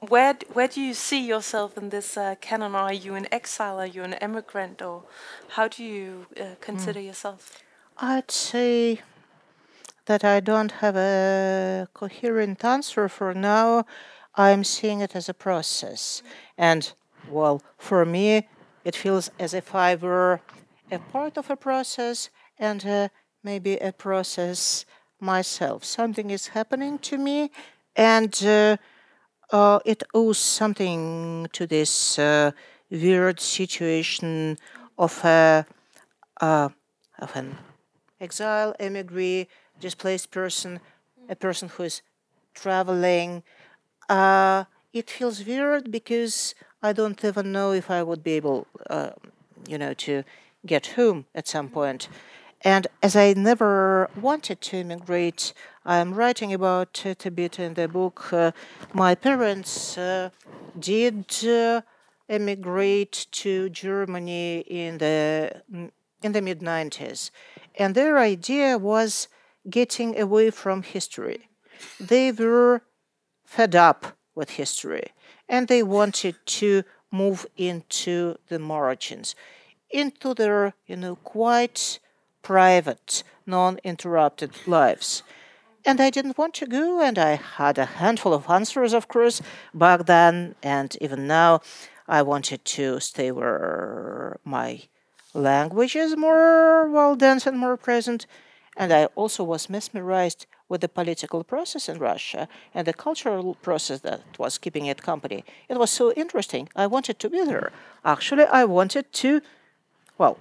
where 0.00 0.34
where 0.52 0.68
do 0.68 0.82
you 0.82 0.92
see 0.92 1.26
yourself 1.26 1.78
in 1.78 1.88
this 1.88 2.18
uh, 2.18 2.34
canon? 2.42 2.74
Are 2.74 2.92
you 2.92 3.14
an 3.14 3.26
exile? 3.32 3.78
Are 3.80 3.92
you 3.96 4.02
an 4.02 4.12
immigrant 4.26 4.82
or 4.82 5.04
how 5.56 5.66
do 5.66 5.82
you 5.82 6.26
uh, 6.38 6.56
consider 6.60 7.00
mm. 7.00 7.06
yourself? 7.06 7.62
I'd 7.96 8.30
say 8.30 9.00
that 10.06 10.24
I 10.24 10.40
don't 10.40 10.72
have 10.72 10.96
a 10.96 11.88
coherent 11.92 12.64
answer 12.64 13.08
for 13.08 13.34
now. 13.34 13.84
I'm 14.34 14.64
seeing 14.64 15.00
it 15.00 15.14
as 15.14 15.28
a 15.28 15.34
process. 15.34 16.22
And, 16.56 16.92
well, 17.28 17.62
for 17.78 18.04
me, 18.04 18.48
it 18.84 18.96
feels 18.96 19.30
as 19.38 19.54
if 19.54 19.74
I 19.74 19.96
were 19.96 20.40
a 20.90 20.98
part 20.98 21.36
of 21.36 21.50
a 21.50 21.56
process 21.56 22.30
and 22.58 22.86
uh, 22.86 23.08
maybe 23.42 23.76
a 23.76 23.92
process 23.92 24.86
myself. 25.20 25.84
Something 25.84 26.30
is 26.30 26.48
happening 26.48 26.98
to 27.00 27.18
me, 27.18 27.50
and 27.96 28.34
uh, 28.44 28.76
uh, 29.50 29.80
it 29.84 30.02
owes 30.14 30.38
something 30.38 31.48
to 31.52 31.66
this 31.66 32.18
uh, 32.18 32.52
weird 32.90 33.40
situation 33.40 34.58
of 34.98 35.24
uh, 35.24 35.62
of 36.40 37.34
an 37.34 37.56
exile, 38.20 38.74
emigre, 38.78 39.46
displaced 39.80 40.30
person, 40.30 40.80
a 41.28 41.36
person 41.36 41.68
who 41.68 41.84
is 41.84 42.02
traveling. 42.54 43.42
Uh, 44.08 44.64
it 44.92 45.10
feels 45.10 45.44
weird 45.44 45.90
because 45.90 46.54
I 46.82 46.92
don't 46.92 47.22
even 47.24 47.52
know 47.52 47.72
if 47.72 47.90
I 47.90 48.02
would 48.02 48.22
be 48.22 48.32
able, 48.32 48.66
uh, 48.88 49.10
you 49.68 49.78
know, 49.78 49.94
to 49.94 50.24
get 50.64 50.86
home 50.88 51.26
at 51.34 51.46
some 51.48 51.68
point. 51.68 52.08
And 52.62 52.86
as 53.02 53.14
I 53.14 53.34
never 53.34 54.10
wanted 54.20 54.60
to 54.62 54.78
immigrate, 54.78 55.52
I'm 55.84 56.14
writing 56.14 56.52
about 56.52 57.02
it 57.04 57.26
a 57.26 57.30
bit 57.30 57.58
in 57.58 57.74
the 57.74 57.86
book. 57.86 58.32
Uh, 58.32 58.52
my 58.92 59.14
parents 59.14 59.96
uh, 59.98 60.30
did 60.78 61.26
uh, 61.46 61.82
emigrate 62.28 63.26
to 63.30 63.68
Germany 63.68 64.60
in 64.66 64.98
the 64.98 65.62
in 66.22 66.32
the 66.32 66.42
mid 66.42 66.60
90s, 66.60 67.30
and 67.78 67.94
their 67.94 68.18
idea 68.18 68.78
was 68.78 69.28
getting 69.68 70.18
away 70.18 70.50
from 70.50 70.82
history. 70.82 71.48
They 72.00 72.32
were 72.32 72.82
fed 73.44 73.74
up 73.74 74.16
with 74.34 74.50
history 74.50 75.12
and 75.48 75.68
they 75.68 75.82
wanted 75.82 76.36
to 76.46 76.82
move 77.10 77.46
into 77.56 78.36
the 78.48 78.58
margins, 78.58 79.34
into 79.90 80.34
their, 80.34 80.74
you 80.86 80.96
know, 80.96 81.16
quite 81.16 81.98
private, 82.42 83.22
non 83.46 83.78
interrupted 83.84 84.50
lives. 84.66 85.22
And 85.84 86.00
I 86.00 86.10
didn't 86.10 86.36
want 86.36 86.54
to 86.54 86.66
go, 86.66 87.00
and 87.00 87.16
I 87.16 87.36
had 87.36 87.78
a 87.78 87.84
handful 87.84 88.34
of 88.34 88.50
answers, 88.50 88.92
of 88.92 89.06
course, 89.06 89.40
back 89.72 90.06
then, 90.06 90.56
and 90.62 90.96
even 91.00 91.28
now. 91.28 91.60
I 92.08 92.22
wanted 92.22 92.64
to 92.64 93.00
stay 93.00 93.30
where 93.32 94.38
my 94.44 94.82
language 95.34 95.96
is 95.96 96.16
more 96.16 96.88
well 96.88 97.16
dense 97.16 97.46
and 97.46 97.58
more 97.58 97.76
present, 97.76 98.26
and 98.76 98.92
I 98.92 99.06
also 99.14 99.42
was 99.44 99.70
mesmerized 99.70 100.46
with 100.68 100.80
the 100.80 100.88
political 100.88 101.44
process 101.44 101.88
in 101.88 101.98
Russia 101.98 102.48
and 102.74 102.86
the 102.86 102.92
cultural 102.92 103.54
process 103.54 104.00
that 104.00 104.20
was 104.38 104.58
keeping 104.58 104.86
it 104.86 105.02
company. 105.02 105.44
It 105.68 105.78
was 105.78 105.90
so 105.90 106.12
interesting. 106.12 106.68
I 106.76 106.86
wanted 106.86 107.18
to 107.20 107.30
be 107.30 107.44
there. 107.44 107.72
Actually, 108.04 108.44
I 108.44 108.64
wanted 108.64 109.12
to, 109.12 109.40
well, 110.18 110.38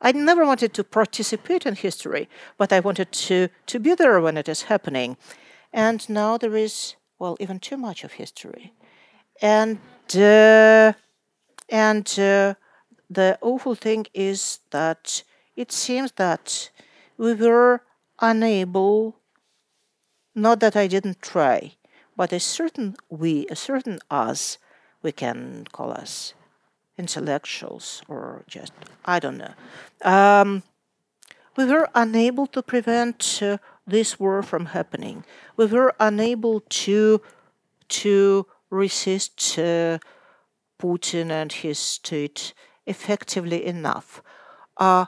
I 0.00 0.12
never 0.12 0.44
wanted 0.44 0.74
to 0.74 0.84
participate 0.84 1.66
in 1.66 1.74
history, 1.74 2.28
but 2.58 2.72
I 2.72 2.80
wanted 2.80 3.12
to, 3.12 3.48
to 3.66 3.78
be 3.78 3.94
there 3.94 4.20
when 4.20 4.36
it 4.36 4.48
is 4.48 4.62
happening. 4.62 5.16
And 5.72 6.08
now 6.08 6.38
there 6.38 6.56
is, 6.56 6.96
well, 7.18 7.36
even 7.40 7.60
too 7.60 7.76
much 7.76 8.04
of 8.04 8.12
history. 8.12 8.72
And, 9.40 9.78
uh, 10.14 10.92
and 11.68 12.06
uh, 12.18 12.54
the 13.10 13.38
awful 13.40 13.74
thing 13.74 14.06
is 14.14 14.60
that 14.70 15.22
it 15.54 15.72
seems 15.72 16.12
that 16.12 16.70
we 17.18 17.34
were 17.34 17.82
unable, 18.20 19.16
not 20.34 20.60
that 20.60 20.76
I 20.76 20.86
didn't 20.86 21.22
try, 21.22 21.72
but 22.16 22.32
a 22.32 22.40
certain 22.40 22.96
we, 23.08 23.46
a 23.50 23.56
certain 23.56 23.98
us, 24.10 24.58
we 25.02 25.12
can 25.12 25.66
call 25.72 25.90
us 25.92 26.34
intellectuals 26.98 28.02
or 28.08 28.44
just, 28.46 28.72
I 29.04 29.18
don't 29.18 29.38
know. 29.38 29.54
Um, 30.02 30.62
we 31.56 31.64
were 31.64 31.88
unable 31.94 32.46
to 32.48 32.62
prevent 32.62 33.40
uh, 33.42 33.58
this 33.86 34.20
war 34.20 34.42
from 34.42 34.66
happening. 34.66 35.24
We 35.56 35.66
were 35.66 35.94
unable 35.98 36.60
to 36.60 37.22
to 37.88 38.46
resist 38.68 39.58
uh, 39.58 39.98
Putin 40.78 41.30
and 41.30 41.52
his 41.52 41.78
state 41.78 42.52
effectively 42.84 43.64
enough. 43.64 44.22
Uh, 44.76 45.06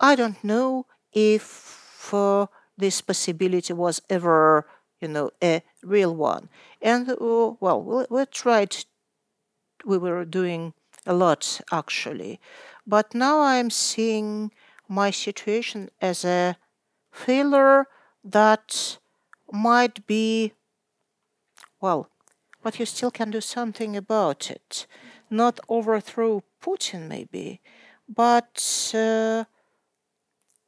I 0.00 0.16
don't 0.16 0.42
know 0.42 0.86
if 1.14 2.12
uh, 2.12 2.46
this 2.76 3.00
possibility 3.00 3.72
was 3.72 4.02
ever, 4.10 4.66
you 5.00 5.08
know, 5.08 5.30
a 5.42 5.62
real 5.82 6.14
one. 6.14 6.50
And 6.82 7.08
uh, 7.10 7.16
well, 7.60 7.82
we, 7.82 8.04
we 8.10 8.26
tried, 8.26 8.76
we 9.84 9.98
were 9.98 10.24
doing 10.24 10.74
a 11.06 11.14
lot 11.14 11.60
actually, 11.72 12.40
but 12.86 13.14
now 13.14 13.40
I'm 13.40 13.70
seeing 13.70 14.50
my 14.88 15.10
situation 15.10 15.90
as 16.00 16.24
a 16.24 16.56
failure 17.12 17.86
that 18.24 18.98
might 19.52 20.06
be, 20.06 20.54
well, 21.80 22.08
but 22.62 22.78
you 22.78 22.86
still 22.86 23.10
can 23.10 23.30
do 23.30 23.40
something 23.40 23.96
about 23.96 24.50
it. 24.50 24.86
Not 25.30 25.60
overthrow 25.68 26.42
Putin, 26.62 27.08
maybe, 27.08 27.60
but 28.08 28.92
uh, 28.94 29.44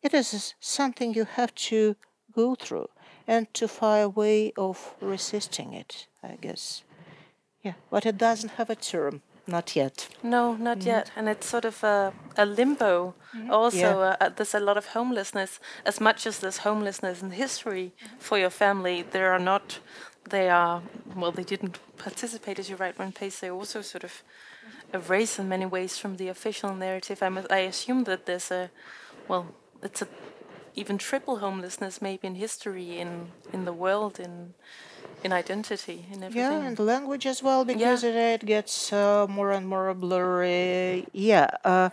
it 0.07 0.14
is 0.14 0.54
something 0.61 1.14
you 1.14 1.24
have 1.24 1.52
to 1.70 1.96
go 2.32 2.54
through 2.54 2.88
and 3.26 3.52
to 3.54 3.66
find 3.68 4.04
a 4.04 4.09
way 4.09 4.52
of 4.57 4.94
resisting 5.00 5.72
it, 5.74 6.07
I 6.22 6.36
guess. 6.40 6.84
Yeah, 7.62 7.74
but 7.90 8.07
it 8.07 8.16
doesn't 8.18 8.52
have 8.59 8.70
a 8.70 8.76
term. 8.76 9.22
Not 9.48 9.76
yet. 9.76 10.09
No, 10.22 10.54
not 10.54 10.78
mm-hmm. 10.78 10.88
yet. 10.88 11.11
And 11.16 11.28
it's 11.28 11.46
sort 11.46 11.64
of 11.64 11.84
a, 11.84 12.12
a 12.36 12.44
limbo. 12.44 13.14
Mm-hmm. 13.34 13.50
Also, 13.50 14.00
yeah. 14.00 14.16
uh, 14.20 14.28
there's 14.36 14.54
a 14.54 14.61
lot 14.61 14.76
of 14.76 14.86
homelessness. 14.86 15.61
As 15.84 16.00
much 16.00 16.26
as 16.26 16.38
there's 16.40 16.59
homelessness 16.59 17.22
in 17.22 17.30
history 17.30 17.86
mm-hmm. 17.86 18.18
for 18.18 18.38
your 18.38 18.50
family, 18.50 19.02
there 19.02 19.32
are 19.32 19.38
not, 19.38 19.78
they 20.30 20.48
are, 20.48 20.82
well, 21.14 21.32
they 21.32 21.44
didn't 21.44 21.78
participate, 21.96 22.59
as 22.59 22.68
you 22.70 22.76
write 22.76 22.98
one 22.98 23.12
page, 23.12 23.38
they 23.38 23.50
also 23.50 23.82
sort 23.82 24.04
of 24.04 24.22
erased 24.92 25.38
in 25.38 25.48
many 25.48 25.66
ways 25.66 25.96
from 25.98 26.16
the 26.16 26.28
official 26.28 26.74
narrative. 26.74 27.22
I, 27.22 27.28
must, 27.28 27.52
I 27.52 27.59
assume 27.59 28.04
that 28.04 28.26
there's 28.26 28.50
a, 28.50 28.70
well, 29.28 29.46
it's 29.83 30.03
a 30.03 30.09
even 30.74 30.99
triple 30.99 31.39
homelessness 31.39 32.03
maybe 32.03 32.27
in 32.27 32.35
history 32.35 32.99
in 32.99 33.33
in 33.53 33.64
the 33.64 33.72
world 33.72 34.20
in 34.20 34.55
in 35.24 35.33
identity 35.33 36.07
in 36.12 36.22
everything 36.22 36.61
yeah 36.61 36.66
and 36.66 36.77
the 36.77 36.83
language 36.83 37.27
as 37.27 37.43
well 37.43 37.64
because 37.64 38.05
yeah. 38.05 38.35
it 38.35 38.45
gets 38.45 38.93
uh, 38.93 39.27
more 39.29 39.53
and 39.53 39.66
more 39.66 39.93
blurry 39.95 41.07
yeah 41.12 41.49
uh, 41.64 41.89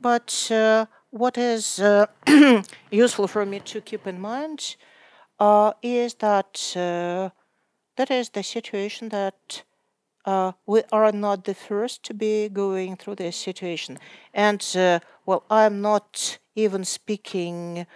but 0.00 0.48
uh, 0.50 0.86
what 1.10 1.38
is 1.38 1.78
uh, 1.78 2.06
useful 2.90 3.28
for 3.28 3.44
me 3.46 3.60
to 3.60 3.80
keep 3.80 4.06
in 4.06 4.20
mind 4.20 4.76
uh, 5.38 5.72
is 5.82 6.14
that 6.14 6.72
uh, 6.76 7.30
that 7.96 8.10
is 8.10 8.30
the 8.30 8.42
situation 8.42 9.10
that 9.10 9.62
uh, 10.24 10.52
we 10.66 10.82
are 10.90 11.12
not 11.12 11.44
the 11.44 11.54
first 11.54 12.02
to 12.04 12.14
be 12.14 12.48
going 12.48 12.96
through 12.96 13.14
this 13.16 13.36
situation. 13.36 13.98
And 14.32 14.64
uh, 14.76 15.00
well, 15.26 15.44
I'm 15.50 15.80
not 15.80 16.38
even 16.54 16.84
speaking 16.84 17.86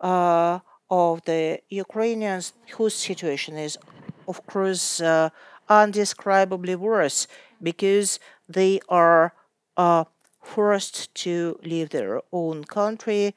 uh, 0.00 0.60
of 0.90 1.24
the 1.24 1.60
Ukrainians 1.68 2.52
whose 2.76 2.94
situation 2.94 3.56
is, 3.56 3.78
of 4.26 4.44
course, 4.46 5.00
uh, 5.00 5.30
undescribably 5.68 6.76
worse 6.76 7.26
because 7.62 8.18
they 8.48 8.80
are 8.88 9.34
uh, 9.76 10.04
forced 10.42 11.14
to 11.14 11.58
leave 11.62 11.90
their 11.90 12.22
own 12.32 12.64
country, 12.64 13.34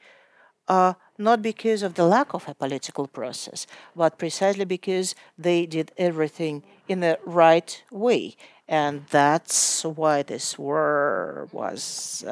uh, 0.67 0.93
not 1.17 1.41
because 1.41 1.83
of 1.83 1.95
the 1.95 2.05
lack 2.05 2.33
of 2.33 2.47
a 2.47 2.53
political 2.53 3.07
process, 3.07 3.67
but 3.95 4.17
precisely 4.17 4.65
because 4.65 5.13
they 5.37 5.65
did 5.65 5.91
everything 5.97 6.63
in 6.87 7.01
the 7.01 7.19
right 7.25 7.83
way. 7.91 8.35
And 8.67 9.05
that's 9.09 9.83
why 9.83 10.23
this 10.23 10.57
war 10.57 11.49
was, 11.51 12.23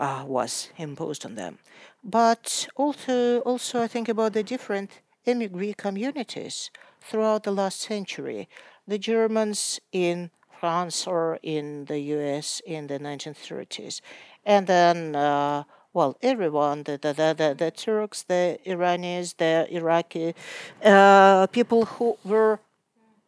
uh, 0.00 0.24
was 0.26 0.70
imposed 0.78 1.24
on 1.24 1.36
them. 1.36 1.58
But 2.02 2.66
also, 2.74 3.40
also, 3.40 3.82
I 3.82 3.86
think 3.86 4.08
about 4.08 4.32
the 4.32 4.42
different 4.42 4.90
immigrant 5.26 5.76
communities 5.76 6.70
throughout 7.00 7.44
the 7.44 7.52
last 7.52 7.80
century. 7.80 8.48
The 8.88 8.98
Germans 8.98 9.78
in 9.92 10.30
France 10.58 11.06
or 11.06 11.38
in 11.42 11.84
the 11.84 11.98
US 11.98 12.60
in 12.66 12.86
the 12.86 12.98
1930s. 12.98 14.00
And 14.44 14.66
then, 14.66 15.14
uh, 15.14 15.64
well, 15.92 16.16
everyone, 16.22 16.84
the, 16.84 16.98
the, 16.98 17.12
the, 17.12 17.54
the, 17.56 17.70
Turks, 17.70 18.22
the 18.22 18.58
Iranians, 18.64 19.34
the 19.34 19.66
Iraqi 19.70 20.34
uh, 20.82 21.46
people 21.48 21.84
who 21.84 22.16
were 22.24 22.60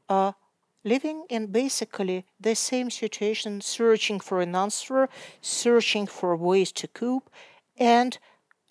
uh, 0.08 0.32
living 0.84 1.24
in 1.28 1.46
basically 1.46 2.24
the 2.40 2.54
same 2.54 2.90
situation, 2.90 3.60
searching 3.60 4.20
for 4.20 4.40
an 4.40 4.54
answer, 4.54 5.08
searching 5.40 6.06
for 6.06 6.36
ways 6.36 6.72
to 6.72 6.88
cope, 6.88 7.30
and 7.76 8.18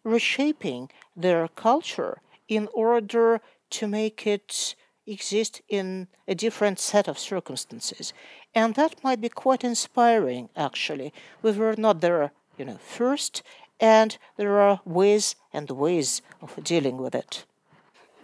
reshaping 0.04 0.90
their 1.16 1.48
culture 1.48 2.22
in 2.48 2.68
order 2.74 3.42
to 3.70 3.88
make 3.88 4.28
it 4.28 4.76
exist 5.08 5.62
in 5.68 6.08
a 6.28 6.36
different 6.36 6.80
set 6.80 7.08
of 7.08 7.18
circumstances. 7.18 8.14
And 8.54 8.76
that 8.76 9.04
might 9.04 9.22
be 9.22 9.30
quite 9.30 9.64
inspiring, 9.64 10.50
actually. 10.56 11.14
We 11.42 11.52
were 11.52 11.76
not 11.78 12.02
there, 12.02 12.32
you 12.58 12.66
know, 12.66 12.78
first, 12.78 13.42
and 13.80 14.18
there 14.38 14.60
are 14.60 14.82
ways 14.86 15.36
and 15.52 15.70
ways 15.72 16.22
of 16.42 16.64
dealing 16.64 16.98
with 16.98 17.16
it. 17.16 17.46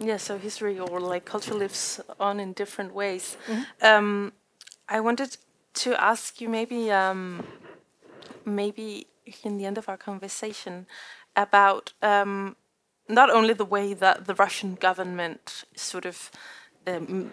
Yeah, 0.00 0.16
so 0.18 0.38
history 0.38 0.78
or 0.78 1.00
like 1.00 1.24
culture 1.24 1.54
lives 1.54 2.00
on 2.20 2.40
in 2.40 2.52
different 2.52 2.94
ways. 2.94 3.36
Mm-hmm. 3.46 3.62
Um, 3.86 4.32
I 4.88 5.00
wanted 5.00 5.36
to 5.74 6.00
ask 6.00 6.40
you 6.40 6.48
maybe, 6.48 6.90
um, 6.90 7.44
maybe 8.44 9.06
in 9.42 9.58
the 9.58 9.66
end 9.66 9.78
of 9.78 9.88
our 9.88 9.96
conversation, 9.96 10.86
about 11.34 11.92
um, 12.02 12.56
not 13.08 13.30
only 13.30 13.54
the 13.54 13.64
way 13.64 13.94
that 13.94 14.26
the 14.26 14.34
Russian 14.34 14.74
government 14.74 15.64
sort 15.74 16.06
of 16.06 16.30
um, 16.86 17.32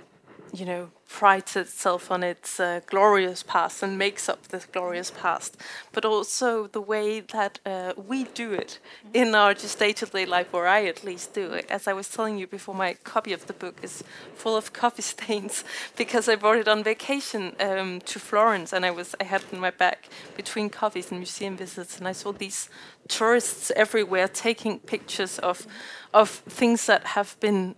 you 0.55 0.65
know, 0.65 0.89
prides 1.07 1.55
itself 1.55 2.09
on 2.09 2.23
its 2.23 2.59
uh, 2.59 2.79
glorious 2.87 3.43
past 3.43 3.83
and 3.83 3.97
makes 3.97 4.27
up 4.27 4.47
this 4.47 4.65
glorious 4.65 5.11
past, 5.11 5.57
but 5.91 6.03
also 6.03 6.67
the 6.67 6.81
way 6.81 7.19
that 7.19 7.59
uh, 7.65 7.93
we 7.95 8.23
do 8.23 8.53
it 8.53 8.79
in 9.13 9.35
our 9.35 9.53
just 9.53 9.77
day-to-day 9.79 10.25
life, 10.25 10.53
or 10.53 10.67
I 10.67 10.85
at 10.85 11.03
least 11.03 11.33
do 11.33 11.53
it. 11.53 11.65
As 11.69 11.87
I 11.87 11.93
was 11.93 12.09
telling 12.09 12.37
you 12.37 12.47
before, 12.47 12.73
my 12.75 12.93
copy 13.03 13.33
of 13.33 13.47
the 13.47 13.53
book 13.53 13.79
is 13.83 14.03
full 14.33 14.57
of 14.57 14.73
coffee 14.81 15.01
stains 15.01 15.63
because 15.95 16.27
I 16.27 16.35
brought 16.35 16.57
it 16.57 16.67
on 16.67 16.83
vacation 16.83 17.55
um, 17.59 18.01
to 18.01 18.19
Florence, 18.19 18.73
and 18.73 18.85
I 18.85 18.91
was 18.91 19.15
I 19.19 19.25
had 19.25 19.41
it 19.41 19.53
in 19.53 19.59
my 19.59 19.71
bag 19.71 19.99
between 20.35 20.69
coffees 20.69 21.11
and 21.11 21.19
museum 21.19 21.57
visits, 21.57 21.97
and 21.97 22.07
I 22.07 22.13
saw 22.13 22.31
these 22.31 22.69
tourists 23.07 23.71
everywhere 23.75 24.27
taking 24.27 24.79
pictures 24.79 25.37
of 25.39 25.67
of 26.13 26.29
things 26.29 26.85
that 26.87 27.03
have 27.07 27.37
been 27.39 27.75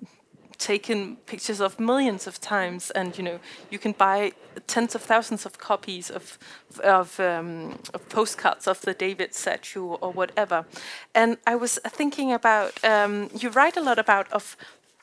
taken 0.57 1.17
pictures 1.25 1.59
of 1.59 1.79
millions 1.79 2.27
of 2.27 2.39
times, 2.39 2.91
and 2.91 3.17
you 3.17 3.23
know 3.23 3.39
you 3.69 3.79
can 3.79 3.91
buy 3.91 4.31
tens 4.67 4.95
of 4.95 5.01
thousands 5.01 5.45
of 5.45 5.57
copies 5.57 6.09
of 6.09 6.37
of, 6.83 7.19
um, 7.19 7.79
of 7.93 8.07
postcards 8.09 8.67
of 8.67 8.81
the 8.81 8.93
David 8.93 9.33
statue 9.33 9.85
or 9.85 10.11
whatever. 10.11 10.65
And 11.13 11.37
I 11.45 11.55
was 11.55 11.79
thinking 11.87 12.33
about 12.33 12.83
um, 12.83 13.29
you 13.33 13.49
write 13.49 13.77
a 13.77 13.81
lot 13.81 13.99
about 13.99 14.31
of 14.31 14.57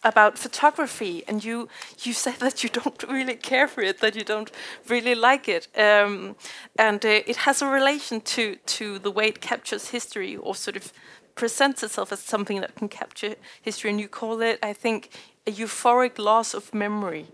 about 0.04 0.38
photography, 0.38 1.24
and 1.26 1.44
you 1.44 1.68
you 2.02 2.12
said 2.24 2.36
that 2.40 2.62
you 2.62 2.70
don't 2.70 3.02
really 3.08 3.36
care 3.36 3.66
for 3.68 3.82
it, 3.82 4.00
that 4.00 4.14
you 4.14 4.24
don't 4.24 4.50
really 4.88 5.14
like 5.14 5.48
it, 5.48 5.68
um, 5.78 6.36
and 6.78 7.04
uh, 7.04 7.22
it 7.26 7.36
has 7.36 7.62
a 7.62 7.66
relation 7.66 8.20
to 8.20 8.56
to 8.66 8.98
the 8.98 9.10
way 9.10 9.28
it 9.28 9.40
captures 9.40 9.90
history, 9.90 10.36
or 10.36 10.54
sort 10.54 10.76
of 10.76 10.92
presents 11.34 11.82
itself 11.82 12.12
as 12.12 12.20
something 12.20 12.60
that 12.60 12.74
can 12.76 12.88
capture 12.88 13.34
history, 13.62 13.90
and 13.90 14.00
you 14.00 14.08
call 14.08 14.40
it, 14.40 14.58
I 14.62 14.72
think, 14.72 15.10
a 15.46 15.50
euphoric 15.50 16.18
loss 16.18 16.54
of 16.54 16.72
memory. 16.74 17.26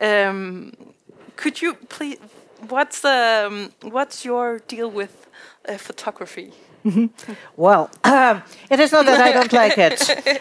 Um, 0.00 0.72
could 1.36 1.62
you 1.62 1.74
please? 1.88 2.18
What's 2.68 3.00
the 3.00 3.44
um, 3.46 3.72
what's 3.82 4.24
your 4.24 4.58
deal 4.68 4.90
with 4.90 5.28
uh, 5.68 5.76
photography? 5.76 6.52
well, 7.56 7.90
um, 8.04 8.42
it 8.70 8.80
is 8.80 8.92
not 8.92 9.06
that 9.06 9.20
I 9.20 9.32
don't 9.32 9.52
like 9.52 9.78
it. 9.78 9.98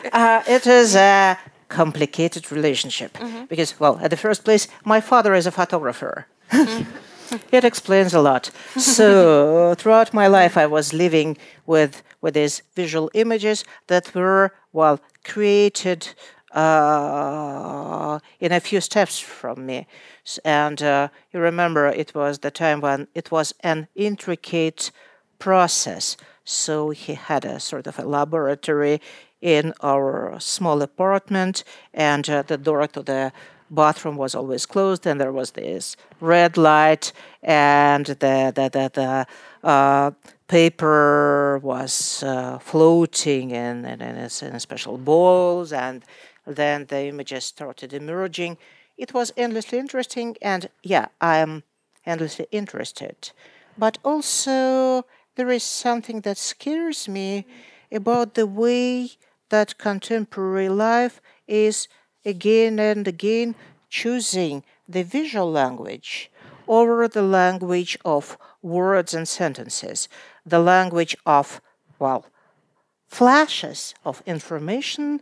Uh, 0.13 0.41
it 0.47 0.65
is 0.65 0.95
a 0.95 1.37
complicated 1.67 2.51
relationship 2.51 3.17
mm 3.17 3.27
-hmm. 3.27 3.47
because, 3.47 3.75
well, 3.79 3.97
at 4.01 4.09
the 4.09 4.17
first 4.17 4.43
place, 4.43 4.67
my 4.83 5.01
father 5.01 5.35
is 5.35 5.47
a 5.47 5.51
photographer. 5.51 6.25
Mm 6.51 6.65
-hmm. 6.65 6.85
it 7.57 7.63
explains 7.63 8.13
a 8.13 8.21
lot. 8.21 8.51
So 8.77 9.73
throughout 9.79 10.13
my 10.13 10.27
life, 10.27 10.63
I 10.63 10.67
was 10.67 10.91
living 10.91 11.37
with 11.65 12.03
with 12.21 12.33
these 12.33 12.63
visual 12.75 13.09
images 13.13 13.65
that 13.85 14.13
were 14.13 14.51
well 14.71 14.99
created 15.23 16.15
uh, 16.57 18.19
in 18.39 18.51
a 18.51 18.59
few 18.59 18.81
steps 18.81 19.19
from 19.19 19.65
me. 19.65 19.87
And 20.43 20.81
uh, 20.81 21.09
you 21.31 21.39
remember 21.39 21.87
it 21.87 22.15
was 22.15 22.39
the 22.39 22.51
time 22.51 22.81
when 22.81 23.07
it 23.13 23.31
was 23.31 23.53
an 23.61 23.87
intricate 23.95 24.91
process. 25.37 26.17
So 26.43 26.89
he 26.89 27.13
had 27.13 27.45
a 27.45 27.59
sort 27.59 27.85
of 27.87 27.99
a 27.99 28.05
laboratory 28.05 29.01
in 29.39 29.73
our 29.83 30.35
small 30.39 30.81
apartment, 30.81 31.63
and 31.93 32.27
uh, 32.27 32.41
the 32.41 32.57
door 32.57 32.87
to 32.87 33.03
the 33.03 33.31
bathroom 33.69 34.17
was 34.17 34.33
always 34.33 34.65
closed, 34.65 35.05
and 35.05 35.21
there 35.21 35.31
was 35.31 35.51
this 35.51 35.95
red 36.19 36.57
light, 36.57 37.11
and 37.43 38.05
the 38.07 38.51
the 38.55 38.69
the, 38.73 38.91
the 38.93 39.69
uh, 39.69 40.11
paper 40.47 41.59
was 41.61 42.23
uh, 42.23 42.57
floating 42.57 43.51
in 43.51 43.85
in, 43.85 44.01
in, 44.01 44.15
in, 44.17 44.59
special 44.59 44.97
bowls, 44.97 45.71
and 45.71 46.03
then 46.47 46.85
the 46.85 47.05
images 47.05 47.45
started 47.45 47.93
emerging. 47.93 48.57
It 48.97 49.13
was 49.13 49.33
endlessly 49.37 49.77
interesting, 49.77 50.37
and 50.41 50.69
yeah, 50.81 51.07
I'm 51.21 51.63
endlessly 52.05 52.47
interested. 52.51 53.31
But 53.77 53.97
also, 54.03 55.05
there 55.35 55.49
is 55.51 55.63
something 55.63 56.21
that 56.21 56.37
scares 56.37 57.07
me 57.07 57.45
about 57.91 58.33
the 58.33 58.47
way 58.47 59.11
that 59.49 59.77
contemporary 59.77 60.69
life 60.69 61.21
is 61.47 61.87
again 62.25 62.79
and 62.79 63.07
again 63.07 63.55
choosing 63.89 64.63
the 64.87 65.03
visual 65.03 65.49
language 65.51 66.31
over 66.67 67.07
the 67.07 67.21
language 67.21 67.97
of 68.03 68.37
words 68.61 69.13
and 69.13 69.27
sentences, 69.27 70.09
the 70.45 70.59
language 70.59 71.15
of, 71.25 71.61
well, 71.99 72.25
flashes 73.07 73.93
of 74.03 74.21
information 74.25 75.21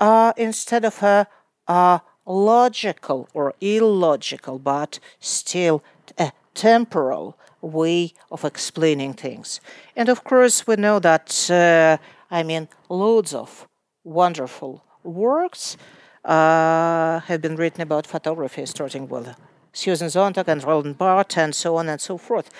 uh, 0.00 0.32
instead 0.36 0.84
of 0.84 1.02
a, 1.02 1.26
a 1.68 2.00
logical 2.26 3.28
or 3.34 3.54
illogical, 3.60 4.58
but 4.58 4.98
still 5.20 5.82
a 6.18 6.32
temporal 6.54 7.36
way 7.60 8.12
of 8.30 8.44
explaining 8.44 9.12
things. 9.12 9.60
And 9.94 10.08
of 10.08 10.24
course, 10.24 10.66
we 10.66 10.76
know 10.76 10.98
that, 11.00 11.50
uh, 11.50 11.98
I 12.30 12.42
mean, 12.42 12.68
loads 12.88 13.34
of 13.34 13.68
wonderful 14.02 14.82
works 15.04 15.76
uh, 16.24 17.20
have 17.20 17.40
been 17.42 17.56
written 17.56 17.82
about 17.82 18.06
photography, 18.06 18.66
starting 18.66 19.08
with 19.08 19.34
Susan 19.72 20.10
Sontag 20.10 20.48
and 20.48 20.64
Roland 20.64 20.98
Barthes, 20.98 21.36
and 21.36 21.54
so 21.54 21.76
on 21.76 21.88
and 21.88 22.00
so 22.00 22.18
forth. 22.18 22.50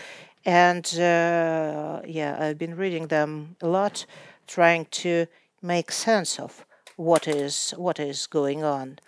And 0.44 0.86
uh, 0.94 2.00
yeah, 2.06 2.36
I've 2.38 2.58
been 2.58 2.76
reading 2.76 3.08
them 3.08 3.56
a 3.60 3.66
lot, 3.66 4.06
trying 4.46 4.86
to 5.02 5.26
make 5.62 5.92
sense 5.92 6.38
of 6.38 6.64
what 7.00 7.26
is 7.26 7.72
what 7.78 7.98
is 7.98 8.26
going 8.26 8.62
on, 8.62 8.98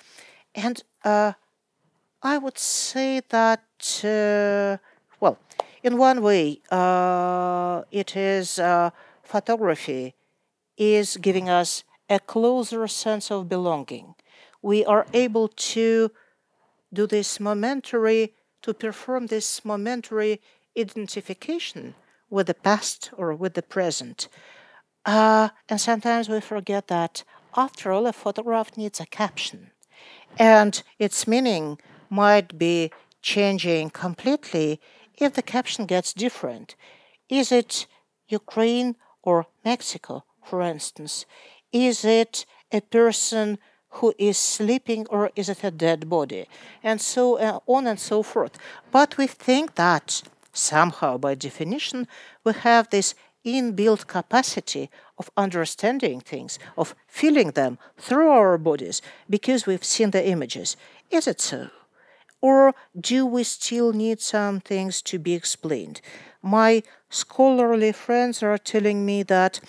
and 0.55 0.82
uh, 1.05 1.32
I 2.22 2.38
would 2.38 2.59
say 2.59 3.20
that 3.28 3.64
uh, 4.03 4.78
well, 5.20 5.38
in 5.82 5.99
one 5.99 6.22
way, 6.22 6.61
uh, 6.70 7.82
it 7.90 8.16
is 8.16 8.59
uh, 8.59 8.90
photography 9.22 10.14
is 10.78 11.18
giving 11.18 11.49
us 11.51 11.84
a 12.09 12.18
closer 12.18 12.88
sense 12.88 13.30
of 13.30 13.49
belonging. 13.49 14.14
We 14.62 14.84
are 14.84 15.07
able 15.12 15.49
to 15.49 16.11
do 16.93 17.07
this 17.07 17.40
momentary 17.40 18.34
to 18.62 18.72
perform 18.72 19.26
this 19.26 19.64
momentary 19.64 20.40
identification 20.78 21.95
with 22.30 22.47
the 22.47 22.55
past 22.55 23.11
or 23.16 23.34
with 23.34 23.55
the 23.55 23.62
present. 23.62 24.28
Uh, 25.05 25.51
and 25.68 25.80
sometimes 25.80 26.28
we 26.28 26.40
forget 26.40 26.88
that 26.88 27.24
after 27.57 27.93
all, 27.93 28.07
a 28.07 28.13
photograph 28.13 28.77
needs 28.77 29.01
a 29.01 29.07
caption. 29.07 29.71
And 30.39 30.83
its 30.99 31.27
meaning 31.27 31.79
might 32.09 32.59
be 32.59 32.91
changing 33.21 33.91
completely 33.91 34.81
if 35.19 35.35
the 35.35 35.43
caption 35.43 35.87
gets 35.87 36.13
different. 36.13 36.75
Is 37.29 37.53
it 37.53 37.87
Ukraine 38.29 38.97
or 39.23 39.47
Mexico, 39.65 40.25
for 40.45 40.63
instance? 40.63 41.27
Is 41.73 42.05
it 42.05 42.45
a 42.73 42.81
person 42.81 43.59
who 43.97 44.15
is 44.19 44.39
sleeping 44.39 45.07
or 45.11 45.31
is 45.37 45.49
it 45.49 45.63
a 45.63 45.71
dead 45.71 46.09
body? 46.09 46.47
And 46.83 47.01
so 47.01 47.39
uh, 47.39 47.61
on 47.67 47.87
and 47.87 48.01
so 48.01 48.23
forth. 48.23 48.59
But 48.91 49.17
we 49.19 49.27
think 49.27 49.75
that 49.75 50.23
somehow, 50.53 51.19
by 51.19 51.35
definition, 51.35 52.09
we 52.45 52.53
have 52.53 52.91
this 52.91 53.15
inbuilt 53.45 54.07
capacity 54.07 54.90
of 55.18 55.30
understanding 55.36 56.20
things, 56.20 56.59
of 56.76 56.95
feeling 57.07 57.53
them 57.53 57.78
through 57.97 58.30
our 58.30 58.59
bodies 58.59 59.03
because 59.28 59.66
we've 59.66 59.84
seen 59.84 60.11
the 60.11 60.26
images. 60.26 60.76
Is 61.11 61.26
it 61.26 61.40
so? 61.40 61.70
Or 62.40 62.74
do 62.99 63.24
we 63.24 63.45
still 63.45 63.93
need 63.93 64.20
some 64.20 64.61
things 64.61 65.01
to 65.03 65.18
be 65.18 65.34
explained? 65.34 66.01
My 66.43 66.82
scholarly 67.09 67.93
friends 67.93 68.43
are 68.43 68.59
telling 68.59 69.07
me 69.07 69.22
that 69.24 69.61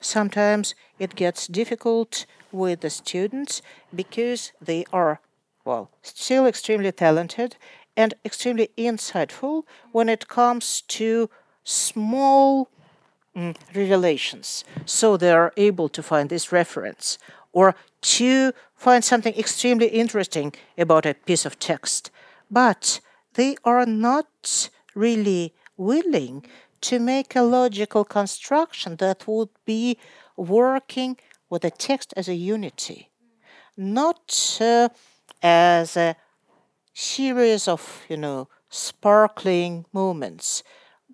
sometimes 0.00 0.74
it 0.98 1.14
gets 1.14 1.46
difficult 1.46 2.24
with 2.50 2.80
the 2.80 2.90
students 2.90 3.60
because 3.94 4.52
they 4.60 4.84
are, 4.92 5.20
well, 5.64 5.90
still 6.02 6.46
extremely 6.46 6.92
talented 6.92 7.56
and 7.96 8.14
extremely 8.24 8.70
insightful 8.78 9.64
when 9.92 10.08
it 10.08 10.28
comes 10.28 10.82
to 10.82 11.28
small 11.62 12.68
mm. 13.36 14.64
So 14.86 15.16
they 15.16 15.32
are 15.32 15.52
able 15.56 15.88
to 15.88 16.02
find 16.02 16.28
this 16.28 16.52
reference 16.52 17.18
or 17.52 17.74
to 18.02 18.52
find 18.74 19.04
something 19.04 19.34
extremely 19.34 19.86
interesting 19.86 20.52
about 20.76 21.06
a 21.06 21.14
piece 21.14 21.46
of 21.46 21.58
text. 21.58 22.10
But 22.50 23.00
they 23.34 23.56
are 23.64 23.86
not 23.86 24.68
really 24.94 25.54
willing 25.76 26.44
to 26.82 26.98
make 26.98 27.34
a 27.34 27.42
logical 27.42 28.04
construction 28.04 28.96
that 28.96 29.26
would 29.26 29.48
be 29.64 29.98
working 30.36 31.16
with 31.48 31.62
the 31.62 31.70
text 31.70 32.12
as 32.16 32.28
a 32.28 32.34
unity, 32.34 33.10
not 33.76 34.58
uh, 34.60 34.88
as 35.42 35.96
a 35.96 36.16
series 36.92 37.68
of, 37.68 38.04
you 38.08 38.16
know, 38.16 38.48
sparkling 38.68 39.86
moments, 39.92 40.62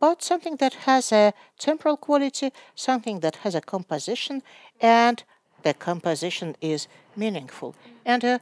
but 0.01 0.23
something 0.23 0.57
that 0.57 0.75
has 0.87 1.13
a 1.13 1.33
temporal 1.59 1.97
quality, 1.97 2.53
something 2.75 3.21
that 3.21 3.37
has 3.37 3.55
a 3.55 3.61
composition, 3.61 4.43
and 4.81 5.23
the 5.63 5.75
composition 5.75 6.57
is 6.61 6.89
meaningful. 7.15 7.75
And 8.05 8.25
uh, 8.25 8.39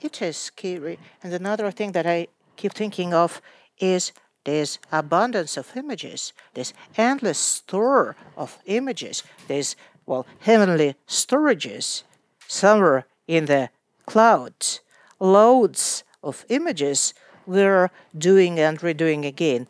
it 0.00 0.22
is 0.22 0.36
scary. 0.36 0.98
And 1.22 1.32
another 1.32 1.70
thing 1.70 1.92
that 1.92 2.06
I 2.06 2.28
keep 2.56 2.72
thinking 2.72 3.12
of 3.12 3.42
is 3.78 4.12
this 4.44 4.78
abundance 4.90 5.56
of 5.56 5.76
images, 5.76 6.32
this 6.54 6.72
endless 6.96 7.38
store 7.38 8.16
of 8.36 8.58
images, 8.66 9.22
these, 9.48 9.76
well, 10.06 10.26
heavenly 10.40 10.96
storages 11.06 12.02
somewhere 12.46 13.06
in 13.26 13.46
the 13.46 13.70
clouds, 14.06 14.80
loads 15.20 16.04
of 16.22 16.44
images 16.48 17.14
we're 17.46 17.90
doing 18.16 18.58
and 18.58 18.80
redoing 18.80 19.26
again. 19.26 19.66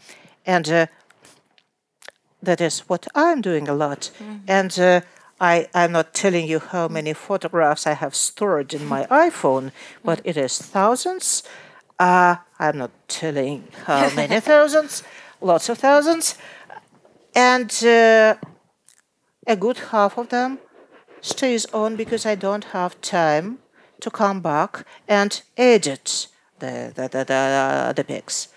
And 0.47 0.68
uh, 0.68 0.87
that 2.45 2.61
is 2.61 2.80
what 2.80 3.07
I'm 3.14 3.40
doing 3.40 3.68
a 3.68 3.74
lot. 3.74 4.11
Mm-hmm. 4.18 4.36
And 4.47 4.78
uh, 4.78 5.01
I, 5.40 5.68
I'm 5.74 5.92
not 5.92 6.14
telling 6.14 6.47
you 6.47 6.59
how 6.61 6.88
many 6.88 7.12
photographs 7.12 7.86
I 7.86 7.95
have 7.95 8.14
stored 8.14 8.72
in 8.72 8.86
my 8.86 9.05
iPhone, 9.11 9.72
but 10.05 10.20
it 10.24 10.36
is 10.36 10.59
thousands. 10.59 11.42
Uh, 11.99 12.36
I'm 12.59 12.78
not 12.78 12.90
telling 13.09 13.68
how 13.84 14.14
many 14.14 14.40
thousands, 14.51 15.03
lots 15.40 15.68
of 15.68 15.78
thousands. 15.78 16.36
And 17.34 17.70
uh, 17.84 18.36
a 19.47 19.57
good 19.57 19.78
half 19.90 20.18
of 20.18 20.28
them 20.28 20.59
stays 21.20 21.66
on 21.66 21.97
because 21.97 22.26
I 22.26 22.34
don't 22.34 22.64
have 22.64 23.01
time 23.01 23.59
to 24.01 24.11
come 24.11 24.40
back 24.40 24.86
and 25.09 25.42
edit 25.57 26.28
the, 26.59 26.92
the, 26.95 27.09
the, 27.09 27.24
the, 27.24 27.92
the 27.97 28.05
pics. 28.05 28.49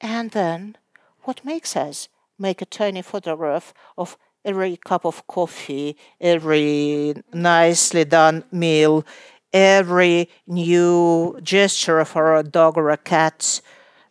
And 0.00 0.30
then 0.32 0.76
what 1.22 1.44
makes 1.44 1.76
us 1.76 2.08
make 2.38 2.62
a 2.62 2.66
tiny 2.66 3.02
photograph 3.02 3.72
of 3.96 4.16
every 4.44 4.76
cup 4.76 5.04
of 5.04 5.26
coffee, 5.26 5.96
every 6.20 7.14
nicely 7.32 8.04
done 8.04 8.44
meal, 8.52 9.04
every 9.52 10.28
new 10.46 11.38
gesture 11.42 11.98
of 11.98 12.16
our 12.16 12.42
dog 12.42 12.76
or 12.76 12.90
a 12.90 12.96
cat. 12.96 13.60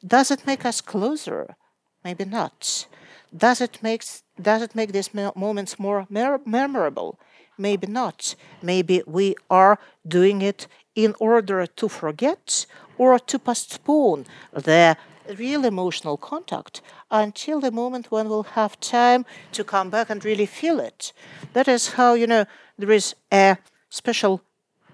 Does 0.05 0.31
it 0.31 0.45
make 0.45 0.65
us 0.65 0.81
closer? 0.81 1.55
Maybe 2.03 2.25
not. 2.25 2.87
Does 3.35 3.61
it 3.61 3.81
make 3.81 4.03
does 4.41 4.61
it 4.61 4.75
make 4.75 4.91
these 4.91 5.13
moments 5.13 5.79
more 5.79 6.05
memorable? 6.09 7.19
Maybe 7.57 7.87
not. 7.87 8.35
Maybe 8.61 9.01
we 9.07 9.35
are 9.49 9.79
doing 10.05 10.41
it 10.41 10.67
in 10.93 11.15
order 11.19 11.65
to 11.65 11.87
forget 11.87 12.65
or 12.97 13.19
to 13.19 13.39
postpone 13.39 14.25
the 14.53 14.97
real 15.37 15.65
emotional 15.65 16.17
contact 16.17 16.81
until 17.09 17.59
the 17.59 17.71
moment 17.71 18.11
when 18.11 18.29
we'll 18.29 18.43
have 18.43 18.79
time 18.79 19.25
to 19.51 19.63
come 19.63 19.89
back 19.89 20.09
and 20.09 20.23
really 20.23 20.45
feel 20.45 20.79
it. 20.79 21.13
That 21.53 21.67
is 21.67 21.93
how, 21.93 22.13
you 22.13 22.27
know, 22.27 22.45
there 22.77 22.91
is 22.91 23.15
a 23.31 23.57
special, 23.89 24.41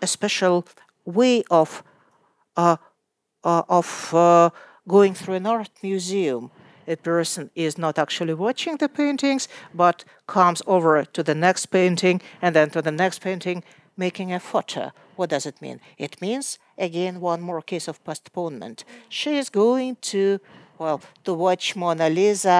a 0.01 0.07
special 0.07 0.65
way 1.05 1.43
of, 1.49 1.83
uh, 2.55 2.77
uh, 3.43 3.63
of 3.67 4.13
uh, 4.13 4.49
going 4.87 5.13
through 5.13 5.35
an 5.35 5.45
art 5.45 5.71
museum. 5.81 6.51
A 6.87 6.95
person 6.95 7.51
is 7.55 7.77
not 7.77 7.99
actually 7.99 8.33
watching 8.33 8.77
the 8.77 8.89
paintings, 8.89 9.47
but 9.73 10.03
comes 10.27 10.61
over 10.65 11.05
to 11.05 11.23
the 11.23 11.35
next 11.35 11.67
painting 11.67 12.21
and 12.41 12.55
then 12.55 12.69
to 12.71 12.81
the 12.81 12.91
next 12.91 13.21
painting, 13.21 13.63
making 14.05 14.33
a 14.33 14.39
photo. 14.39 14.83
What 15.17 15.29
does 15.29 15.45
it 15.45 15.61
mean? 15.61 15.79
It 16.05 16.13
means 16.25 16.47
again 16.87 17.21
one 17.21 17.41
more 17.49 17.61
case 17.71 17.87
of 17.87 18.03
postponement. 18.09 18.77
She 19.19 19.31
is 19.41 19.49
going 19.63 19.91
to, 20.13 20.21
well, 20.81 20.99
to 21.25 21.31
watch 21.45 21.75
Mona 21.75 22.09
Lisa 22.09 22.59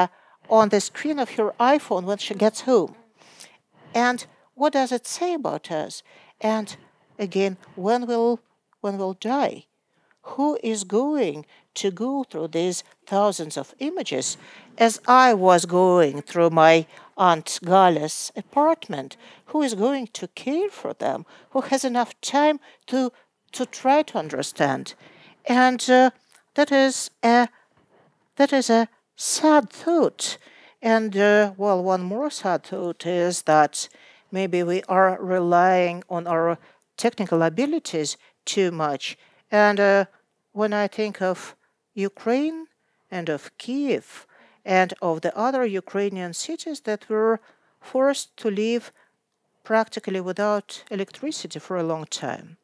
on 0.50 0.70
the 0.70 0.82
screen 0.90 1.18
of 1.20 1.30
her 1.38 1.50
iPhone 1.76 2.04
when 2.10 2.20
she 2.26 2.36
gets 2.36 2.62
home. 2.62 2.94
And 3.94 4.20
what 4.54 4.74
does 4.74 4.92
it 4.92 5.06
say 5.08 5.34
about 5.34 5.72
us? 5.72 6.04
And 6.40 6.68
again, 7.18 7.54
when 7.76 8.02
will 8.06 8.40
when 8.82 8.98
will 8.98 9.14
die? 9.14 9.66
Who 10.34 10.48
is 10.74 10.84
going 10.84 11.46
to 11.82 11.90
go 12.06 12.24
through 12.24 12.50
these 12.50 12.84
thousands 13.08 13.58
of 13.58 13.74
images 13.80 14.38
as 14.78 15.02
I 15.08 15.34
was 15.34 15.66
going 15.66 16.22
through 16.22 16.52
my 16.52 16.86
Aunt 17.18 17.60
Galia's 17.64 18.32
apartment? 18.36 19.18
Who 19.48 19.62
is 19.62 19.76
going 19.76 20.08
to 20.08 20.28
care 20.30 20.70
for 20.70 20.94
them? 20.94 21.26
Who 21.52 21.62
has 21.62 21.84
enough 21.84 22.20
time 22.22 22.60
to 22.88 23.12
to 23.52 23.66
try 23.66 24.02
to 24.04 24.18
understand. 24.18 24.94
And 25.46 25.88
uh, 25.90 26.12
that 26.56 26.72
is 26.72 27.12
a 27.24 27.50
that 28.38 28.54
is 28.54 28.70
a 28.70 28.88
sad 29.16 29.70
thought. 29.70 30.38
And 30.82 31.16
uh, 31.16 31.54
well, 31.58 31.84
one 31.84 32.02
more 32.02 32.32
sad 32.32 32.64
thought 32.64 33.06
is 33.06 33.44
that 33.44 33.88
maybe 34.32 34.64
we 34.64 34.82
are 34.84 35.18
relying 35.22 36.04
on 36.10 36.28
our 36.28 36.58
technical 36.98 37.44
abilities 37.44 38.18
too 38.46 38.72
much. 38.72 39.18
And 39.52 39.80
uh, 39.80 40.06
when 40.54 40.74
I 40.74 40.88
think 40.88 41.22
of 41.22 41.56
Ukraine 41.94 42.68
and 43.12 43.30
of 43.30 43.56
Kiev 43.58 44.26
and 44.66 44.94
of 45.02 45.22
the 45.22 45.36
other 45.38 45.66
Ukrainian 45.66 46.34
cities 46.34 46.82
that 46.82 47.10
were 47.10 47.40
forced 47.80 48.36
to 48.38 48.50
live 48.50 48.92
practically 49.64 50.22
without 50.22 50.84
electricity 50.90 51.60
for 51.60 51.78
a 51.78 51.84
long 51.84 52.06
time. 52.06 52.58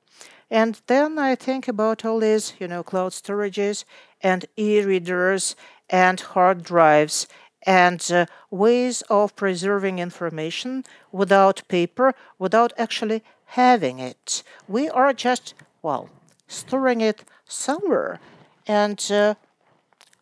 And 0.50 0.82
then 0.88 1.20
I 1.20 1.36
think 1.36 1.68
about 1.68 2.06
all 2.06 2.20
these, 2.20 2.54
you 2.60 2.68
know, 2.68 2.84
cloud 2.84 3.12
storages 3.12 3.84
and 4.22 4.46
e-readers 4.56 5.56
and 5.90 6.20
hard 6.20 6.64
drives 6.64 7.28
and 7.66 8.10
uh, 8.12 8.26
ways 8.50 9.02
of 9.10 9.36
preserving 9.36 10.00
information 10.00 10.86
without 11.12 11.68
paper, 11.68 12.14
without 12.40 12.72
actually 12.78 13.24
having 13.46 14.00
it. 14.00 14.44
We 14.68 14.90
are 14.90 15.12
just, 15.12 15.54
well, 15.82 16.10
storing 16.48 17.02
it 17.02 17.26
somewhere. 17.46 18.20
And 18.66 19.06
uh, 19.12 19.36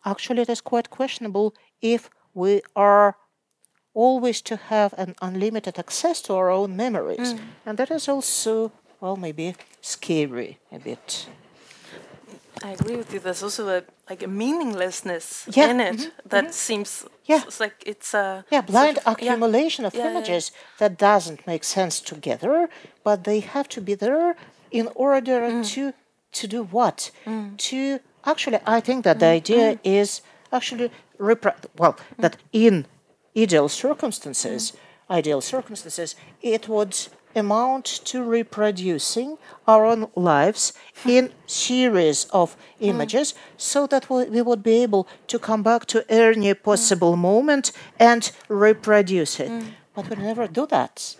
actually, 0.04 0.42
it 0.42 0.48
is 0.48 0.60
quite 0.60 0.90
questionable 0.90 1.54
if 1.94 2.10
we 2.34 2.62
are 2.74 3.16
always 3.94 4.42
to 4.42 4.56
have 4.56 4.94
an 4.98 5.14
unlimited 5.22 5.78
access 5.78 6.20
to 6.22 6.34
our 6.34 6.50
own 6.50 6.76
memories. 6.76 7.32
Mm. 7.32 7.40
And 7.64 7.78
that 7.78 7.90
is 7.90 8.08
also 8.08 8.72
well, 9.00 9.16
maybe 9.16 9.54
scary 9.80 10.58
a 10.72 10.78
bit. 10.78 11.28
I 12.62 12.70
agree 12.70 12.96
with 12.96 13.12
you. 13.12 13.20
There's 13.20 13.42
also 13.42 13.68
a 13.68 13.82
like 14.08 14.22
a 14.22 14.28
meaninglessness 14.28 15.46
yeah. 15.54 15.70
in 15.70 15.80
it 15.80 15.92
mm 15.92 16.00
-hmm. 16.00 16.28
that 16.28 16.44
mm 16.44 16.50
-hmm. 16.50 16.66
seems 16.66 17.04
yeah. 17.24 17.42
it's 17.46 17.60
like 17.60 17.76
it's 17.92 18.14
a 18.14 18.44
yeah 18.48 18.64
blind 18.64 18.96
sort 18.96 19.06
of, 19.06 19.12
accumulation 19.12 19.82
yeah. 19.84 19.92
of 19.92 19.94
yeah, 19.94 20.10
images 20.10 20.52
that 20.78 20.92
doesn't 20.98 21.40
make 21.46 21.64
sense 21.64 22.02
together, 22.02 22.68
but 23.02 23.24
they 23.24 23.40
have 23.40 23.68
to 23.68 23.80
be 23.80 23.96
there 23.96 24.34
in 24.70 24.88
order 24.94 25.40
mm. 25.50 25.74
to 25.74 25.92
to 26.40 26.46
do 26.56 26.68
what? 26.70 27.12
To 27.68 27.76
actually, 28.22 28.60
I 28.78 28.80
think 28.80 29.04
that 29.04 29.18
the 29.18 29.26
idea 29.36 29.78
is 29.82 30.22
actually 30.50 30.90
well 31.18 31.96
that 32.18 32.36
in 32.52 32.86
ideal 33.36 33.68
circumstances, 33.68 34.72
ideal 35.10 35.40
circumstances, 35.40 36.16
it 36.42 36.68
would 36.68 37.08
amount 37.34 37.84
to 37.84 38.22
reproducing 38.22 39.36
our 39.68 39.84
own 39.84 40.08
lives 40.16 40.72
in 41.04 41.30
series 41.46 42.24
of 42.32 42.56
images 42.80 43.34
so 43.58 43.86
that 43.86 44.08
we 44.08 44.40
would 44.40 44.62
be 44.62 44.82
able 44.82 45.06
to 45.26 45.38
come 45.38 45.62
back 45.62 45.84
to 45.84 46.02
any 46.10 46.54
possible 46.54 47.14
moment 47.14 47.72
and 47.98 48.32
reproduce 48.48 49.38
it 49.38 49.52
but 49.94 50.08
we 50.08 50.16
never 50.16 50.48
do 50.48 50.66
that 50.66 51.16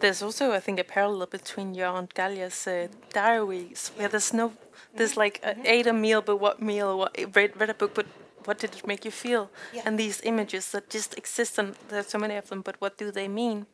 There's 0.00 0.22
also, 0.22 0.52
I 0.52 0.60
think, 0.60 0.78
a 0.78 0.84
parallel 0.84 1.26
between 1.26 1.74
your 1.74 1.88
Aunt 1.88 2.12
Galia's 2.14 2.66
uh, 2.66 2.88
diaries, 3.14 3.92
where 3.96 4.08
there's 4.08 4.32
no, 4.34 4.52
there's 4.94 5.16
like 5.16 5.40
ate 5.64 5.86
a 5.86 5.92
meal, 5.92 6.20
but 6.20 6.36
what 6.36 6.60
meal? 6.60 6.98
What 6.98 7.16
read, 7.34 7.58
read 7.58 7.70
a 7.70 7.74
book, 7.74 7.94
but 7.94 8.06
what 8.46 8.58
did 8.58 8.74
it 8.74 8.86
make 8.86 9.04
you 9.04 9.10
feel? 9.10 9.50
And 9.84 9.98
these 9.98 10.20
images 10.24 10.70
that 10.70 10.90
just 10.90 11.16
exist, 11.18 11.58
and 11.58 11.74
there's 11.88 12.08
so 12.08 12.18
many 12.18 12.36
of 12.36 12.48
them, 12.48 12.62
but 12.62 12.76
what 12.80 12.96
do 12.98 13.10
they 13.10 13.28
mean? 13.28 13.66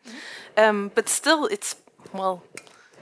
Um, 0.56 0.90
but 0.94 1.08
still, 1.08 1.46
it's 1.46 1.76
well, 2.12 2.42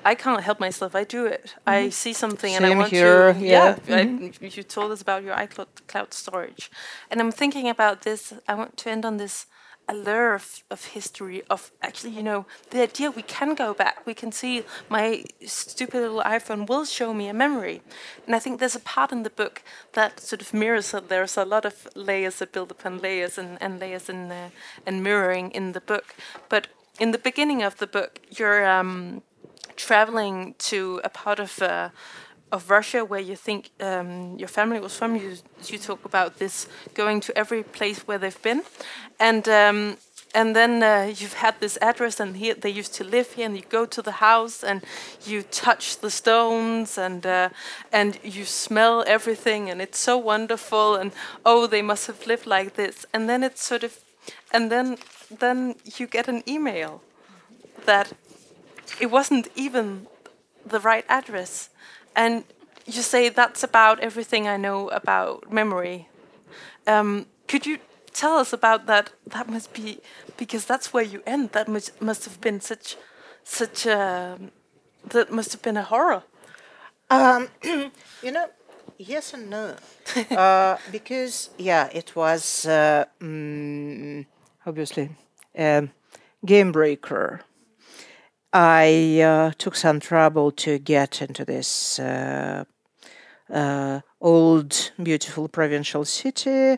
I 0.04 0.14
can't 0.14 0.42
help 0.42 0.60
myself. 0.60 0.94
I 0.94 1.04
do 1.04 1.26
it. 1.26 1.54
I 1.66 1.90
see 1.90 2.12
something 2.12 2.54
and 2.54 2.64
I 2.64 2.68
Same 2.68 2.78
want 2.78 2.90
here, 2.90 3.32
to. 3.34 3.40
yeah. 3.40 3.78
I, 3.88 4.32
you 4.40 4.62
told 4.62 4.92
us 4.92 5.02
about 5.02 5.22
your 5.22 5.34
iCloud 5.34 5.66
cloud 5.86 6.14
storage, 6.14 6.70
and 7.10 7.20
I'm 7.20 7.32
thinking 7.32 7.68
about 7.68 8.02
this. 8.02 8.32
I 8.48 8.54
want 8.54 8.76
to 8.78 8.90
end 8.90 9.04
on 9.04 9.16
this 9.18 9.46
allure 9.90 10.34
of, 10.34 10.62
of 10.70 10.84
history 10.96 11.42
of 11.50 11.72
actually 11.82 12.12
you 12.18 12.22
know 12.22 12.46
the 12.70 12.80
idea 12.82 13.10
we 13.10 13.22
can 13.22 13.54
go 13.54 13.74
back. 13.74 14.06
We 14.06 14.14
can 14.14 14.32
see 14.32 14.64
my 14.88 15.24
stupid 15.44 16.00
little 16.00 16.22
iphone 16.36 16.68
will 16.68 16.84
show 16.84 17.12
me 17.12 17.28
a 17.28 17.34
memory. 17.34 17.82
And 18.26 18.34
i 18.36 18.38
think 18.38 18.54
there's 18.60 18.76
a 18.76 18.86
part 18.94 19.10
in 19.12 19.22
the 19.22 19.36
book 19.42 19.62
that 19.92 20.20
sort 20.20 20.42
of 20.42 20.54
mirrors 20.54 20.90
that. 20.92 21.08
There's 21.08 21.36
a 21.36 21.44
lot 21.44 21.64
of 21.64 21.88
layers 21.94 22.36
that 22.38 22.52
build 22.52 22.70
upon 22.70 22.98
layers 22.98 23.36
and, 23.36 23.58
and 23.60 23.80
layers 23.80 24.08
and, 24.08 24.30
uh, 24.30 24.48
and 24.86 25.02
mirroring 25.02 25.50
in 25.50 25.72
the 25.72 25.80
book. 25.80 26.14
But 26.48 26.68
in 26.98 27.10
the 27.10 27.18
beginning 27.18 27.62
of 27.62 27.78
the 27.78 27.86
book 27.86 28.20
you're 28.38 28.64
um, 28.66 29.22
traveling 29.76 30.54
to 30.70 31.00
a 31.02 31.08
part 31.08 31.40
of 31.40 31.60
uh, 31.62 31.88
of 32.52 32.70
Russia 32.70 33.04
where 33.04 33.20
you 33.20 33.36
think 33.36 33.70
um, 33.80 34.36
your 34.38 34.48
family 34.48 34.80
was 34.80 34.96
from. 34.96 35.16
You 35.16 35.36
you 35.66 35.78
talk 35.78 36.04
about 36.04 36.38
this 36.38 36.66
going 36.94 37.20
to 37.20 37.36
every 37.36 37.62
place 37.62 38.00
where 38.06 38.18
they've 38.18 38.42
been, 38.42 38.62
and 39.18 39.48
um, 39.48 39.96
and 40.34 40.54
then 40.54 40.82
uh, 40.82 41.12
you've 41.16 41.34
had 41.34 41.60
this 41.60 41.78
address, 41.80 42.20
and 42.20 42.36
here 42.36 42.54
they 42.54 42.70
used 42.70 42.94
to 42.94 43.04
live 43.04 43.32
here, 43.32 43.46
and 43.46 43.56
you 43.56 43.64
go 43.68 43.86
to 43.86 44.02
the 44.02 44.12
house, 44.12 44.62
and 44.62 44.82
you 45.26 45.42
touch 45.42 45.98
the 45.98 46.10
stones, 46.10 46.98
and 46.98 47.26
uh, 47.26 47.48
and 47.92 48.18
you 48.22 48.44
smell 48.44 49.04
everything, 49.06 49.70
and 49.70 49.80
it's 49.80 49.98
so 49.98 50.16
wonderful, 50.16 50.94
and 50.94 51.12
oh, 51.44 51.66
they 51.66 51.82
must 51.82 52.06
have 52.06 52.26
lived 52.26 52.46
like 52.46 52.74
this, 52.74 53.06
and 53.12 53.28
then 53.28 53.42
it's 53.42 53.62
sort 53.62 53.84
of, 53.84 53.98
and 54.52 54.70
then 54.70 54.98
then 55.38 55.74
you 55.98 56.06
get 56.06 56.28
an 56.28 56.42
email 56.46 57.02
that 57.86 58.12
it 59.00 59.10
wasn't 59.10 59.48
even 59.54 60.06
the 60.64 60.80
right 60.80 61.04
address. 61.08 61.70
And 62.14 62.44
you 62.86 63.02
say 63.02 63.28
that's 63.28 63.62
about 63.62 64.00
everything 64.00 64.48
I 64.48 64.56
know 64.56 64.88
about 64.88 65.52
memory. 65.52 66.08
Um, 66.86 67.26
could 67.46 67.66
you 67.66 67.78
tell 68.12 68.38
us 68.38 68.52
about 68.52 68.86
that? 68.86 69.10
That 69.26 69.48
must 69.48 69.72
be 69.72 70.00
because 70.36 70.64
that's 70.64 70.92
where 70.92 71.04
you 71.04 71.22
end. 71.26 71.50
That 71.52 71.68
must 71.68 72.00
must 72.00 72.24
have 72.24 72.40
been 72.40 72.60
such 72.60 72.96
such 73.44 73.86
a 73.86 74.38
that 75.10 75.30
must 75.32 75.52
have 75.52 75.62
been 75.62 75.76
a 75.76 75.82
horror. 75.82 76.22
Um, 77.10 77.48
you 78.22 78.32
know, 78.32 78.48
yes 78.98 79.34
and 79.34 79.50
no. 79.50 79.74
uh, 80.30 80.76
because, 80.92 81.50
yeah, 81.58 81.88
it 81.92 82.14
was 82.14 82.66
uh, 82.66 83.04
mm, 83.20 84.26
obviously 84.64 85.10
a 85.56 85.88
game 86.44 86.72
breaker. 86.72 87.40
I 88.52 89.20
uh, 89.20 89.52
took 89.58 89.76
some 89.76 90.00
trouble 90.00 90.50
to 90.52 90.78
get 90.78 91.22
into 91.22 91.44
this 91.44 91.98
uh, 91.98 92.64
uh, 93.52 94.00
old, 94.20 94.92
beautiful 95.02 95.48
provincial 95.48 96.04
city, 96.04 96.76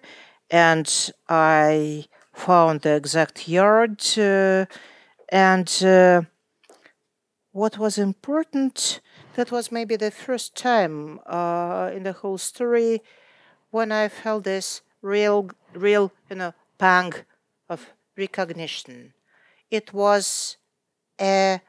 and 0.50 1.12
I 1.28 2.06
found 2.34 2.82
the 2.82 2.94
exact 2.96 3.48
yard. 3.48 4.02
uh, 4.18 4.66
and 5.30 5.68
uh, 5.84 6.22
what 7.52 7.78
was 7.78 7.98
important 7.98 9.00
that 9.34 9.50
was 9.50 9.72
maybe 9.72 9.96
the 9.96 10.10
first 10.10 10.54
time 10.56 11.20
uh, 11.26 11.90
in 11.94 12.02
the 12.02 12.12
whole 12.12 12.38
story 12.38 13.00
when 13.70 13.92
i 13.92 14.08
felt 14.08 14.44
this 14.44 14.82
real 15.02 15.50
real 15.74 16.12
you 16.30 16.36
know 16.36 16.52
pang 16.78 17.12
of 17.68 17.92
recognition 18.16 19.14
it 19.70 19.92
was 19.92 20.56
a, 21.20 21.60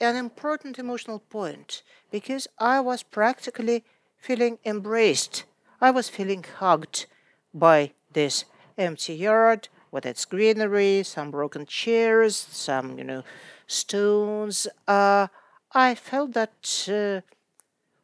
an 0.00 0.16
important 0.16 0.78
emotional 0.78 1.18
point 1.18 1.82
because 2.10 2.46
i 2.58 2.80
was 2.80 3.02
practically 3.02 3.84
feeling 4.18 4.58
embraced 4.64 5.44
i 5.80 5.90
was 5.90 6.08
feeling 6.08 6.44
hugged 6.58 7.06
by 7.54 7.92
this 8.12 8.44
empty 8.76 9.14
yard 9.14 9.68
with 9.90 10.06
its 10.06 10.24
greenery, 10.24 11.02
some 11.02 11.30
broken 11.30 11.66
chairs, 11.66 12.36
some, 12.36 12.98
you 12.98 13.04
know, 13.04 13.22
stones. 13.66 14.66
Uh, 14.86 15.28
I 15.72 15.94
felt 15.94 16.32
that 16.32 16.88
uh, 16.88 17.20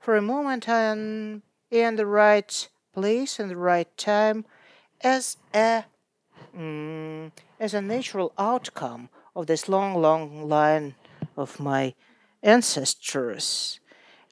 for 0.00 0.16
a 0.16 0.22
moment 0.22 0.68
I 0.68 0.82
am 0.82 1.42
in 1.70 1.96
the 1.96 2.06
right 2.06 2.68
place 2.92 3.38
and 3.38 3.50
the 3.50 3.56
right 3.56 3.94
time 3.96 4.44
as 5.02 5.36
a 5.54 5.84
mm, 6.56 7.32
as 7.58 7.74
a 7.74 7.82
natural 7.82 8.32
outcome 8.38 9.08
of 9.34 9.46
this 9.46 9.68
long, 9.68 10.00
long 10.00 10.48
line 10.48 10.94
of 11.36 11.58
my 11.60 11.94
ancestors. 12.42 13.80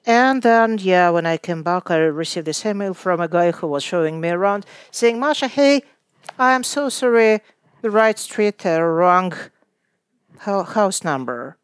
And 0.05 0.43
then, 0.43 0.79
yeah, 0.79 1.11
when 1.11 1.27
I 1.27 1.37
came 1.37 1.63
back, 1.63 1.91
I 1.91 1.97
received 1.97 2.47
this 2.47 2.67
email 2.67 2.95
from 2.95 3.21
a 3.21 3.29
guy 3.29 3.53
who 3.53 3.69
was 3.69 3.85
showing 3.85 4.21
me 4.21 4.31
around, 4.31 4.67
saying, 4.91 5.21
Masha, 5.21 5.49
hey, 5.49 5.83
I 6.39 6.53
am 6.53 6.65
so 6.65 6.89
sorry, 6.89 7.41
the 7.83 7.91
right 7.91 8.19
street, 8.19 8.67
uh, 8.67 8.81
wrong 8.81 9.33
house 10.39 11.05
number. 11.05 11.57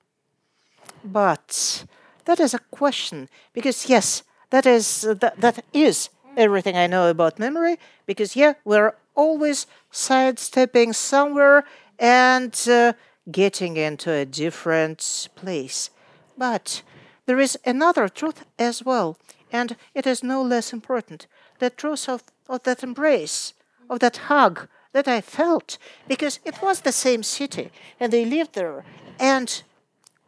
But 1.05 1.85
that 2.25 2.39
is 2.39 2.55
a 2.55 2.61
question, 2.71 3.29
because 3.53 3.89
yes, 3.89 4.23
that 4.51 4.67
is 4.67 5.05
uh, 5.05 5.15
that, 5.15 5.41
that 5.41 5.65
is 5.73 6.11
everything 6.37 6.77
I 6.77 6.87
know 6.87 7.11
about 7.11 7.39
memory. 7.39 7.77
Because 8.07 8.37
yeah, 8.37 8.55
we're 8.65 8.95
always 9.15 9.67
sidestepping 9.91 10.93
somewhere 10.93 11.65
and 11.99 12.55
uh, 12.69 12.93
getting 13.31 13.77
into 13.77 14.13
a 14.13 14.25
different 14.25 15.29
place. 15.35 15.91
But 16.37 16.83
there 17.27 17.41
is 17.41 17.59
another 17.65 18.09
truth 18.09 18.45
as 18.59 18.85
well, 18.85 19.19
and 19.53 19.77
it 19.95 20.07
is 20.07 20.23
no 20.23 20.43
less 20.43 20.73
important 20.73 21.27
the 21.59 21.71
truth 21.71 22.09
of, 22.09 22.23
of 22.49 22.63
that 22.63 22.83
embrace, 22.83 23.55
of 23.91 24.01
that 24.01 24.17
hug 24.17 24.69
that 24.93 25.09
I 25.09 25.21
felt, 25.21 25.79
because 26.07 26.41
it 26.45 26.63
was 26.63 26.81
the 26.81 26.93
same 26.93 27.23
city 27.23 27.71
and 28.01 28.13
they 28.13 28.25
lived 28.25 28.55
there. 28.55 28.85
And, 29.19 29.63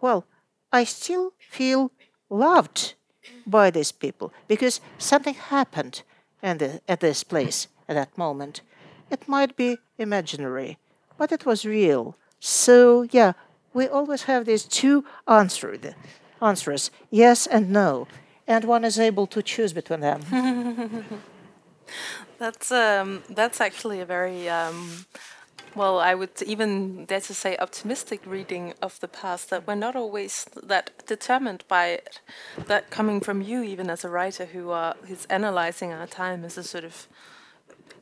well, 0.00 0.26
I 0.72 0.84
still 0.84 1.32
feel 1.38 1.92
loved 2.28 2.94
by 3.46 3.70
these 3.70 3.92
people 3.92 4.32
because 4.48 4.80
something 4.98 5.34
happened 5.34 6.02
the, 6.42 6.80
at 6.88 7.00
this 7.00 7.24
place 7.24 7.68
at 7.88 7.94
that 7.94 8.16
moment. 8.16 8.60
It 9.10 9.28
might 9.28 9.56
be 9.56 9.78
imaginary, 9.98 10.78
but 11.18 11.32
it 11.32 11.44
was 11.44 11.64
real. 11.64 12.16
So, 12.40 13.02
yeah, 13.10 13.34
we 13.72 13.86
always 13.86 14.22
have 14.22 14.46
these 14.46 14.64
two 14.64 15.04
answered, 15.28 15.94
answers 16.42 16.90
yes 17.10 17.46
and 17.46 17.70
no, 17.70 18.08
and 18.46 18.64
one 18.64 18.84
is 18.84 18.98
able 18.98 19.26
to 19.28 19.42
choose 19.42 19.72
between 19.72 20.00
them. 20.00 20.22
That's 22.38 22.72
um, 22.72 23.22
that's 23.28 23.60
actually 23.60 24.00
a 24.00 24.06
very 24.06 24.48
um, 24.48 25.04
well, 25.74 25.98
I 25.98 26.14
would 26.14 26.42
even 26.42 27.04
dare 27.04 27.20
to 27.20 27.34
say 27.34 27.56
optimistic 27.58 28.22
reading 28.26 28.74
of 28.82 28.98
the 29.00 29.08
past. 29.08 29.50
That 29.50 29.66
we're 29.66 29.74
not 29.74 29.94
always 29.94 30.46
that 30.62 31.06
determined 31.06 31.64
by 31.68 31.88
it. 31.88 32.20
That 32.66 32.90
coming 32.90 33.20
from 33.20 33.40
you, 33.42 33.62
even 33.62 33.90
as 33.90 34.04
a 34.04 34.08
writer 34.08 34.46
who 34.46 34.70
are 34.70 34.96
who's 35.06 35.26
analyzing 35.26 35.92
our 35.92 36.06
time 36.06 36.44
as 36.44 36.58
a 36.58 36.64
sort 36.64 36.84
of 36.84 37.06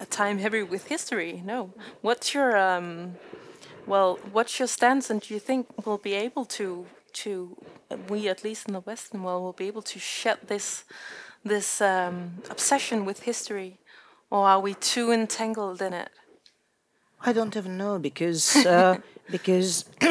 a 0.00 0.06
time 0.06 0.38
heavy 0.38 0.62
with 0.62 0.86
history. 0.86 1.42
No, 1.44 1.72
what's 2.00 2.32
your 2.32 2.56
um, 2.56 3.16
well, 3.88 4.18
what's 4.32 4.58
your 4.58 4.68
stance, 4.68 5.08
and 5.10 5.20
do 5.20 5.32
you 5.32 5.40
think 5.40 5.66
we'll 5.84 5.98
be 5.98 6.14
able 6.14 6.44
to 6.44 6.86
to 7.14 7.56
we 8.08 8.28
at 8.28 8.44
least 8.44 8.68
in 8.68 8.74
the 8.74 8.80
Western 8.80 9.22
world 9.22 9.42
will 9.42 9.52
be 9.52 9.66
able 9.66 9.82
to 9.82 9.98
shed 9.98 10.38
this 10.46 10.84
this 11.44 11.80
um, 11.80 12.42
obsession 12.50 13.04
with 13.04 13.22
history, 13.22 13.78
or 14.30 14.46
are 14.46 14.60
we 14.60 14.74
too 14.74 15.10
entangled 15.10 15.80
in 15.80 15.92
it? 15.94 16.10
I 17.20 17.32
don't 17.32 17.56
even 17.56 17.78
know 17.78 17.98
because 17.98 18.56
uh, 18.66 18.98
because 19.30 19.86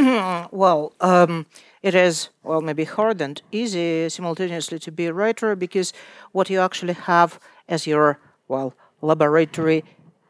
well 0.51 0.93
um, 0.99 1.45
it 1.83 1.93
is 1.93 2.29
well 2.43 2.61
maybe 2.61 2.83
hard 2.83 3.21
and 3.21 3.41
easy 3.51 4.09
simultaneously 4.09 4.79
to 4.79 4.91
be 4.91 5.05
a 5.05 5.13
writer 5.13 5.55
because 5.55 5.93
what 6.31 6.49
you 6.49 6.59
actually 6.59 6.93
have 6.93 7.39
as 7.69 7.85
your 7.85 8.19
well 8.47 8.73
laboratory 9.01 9.83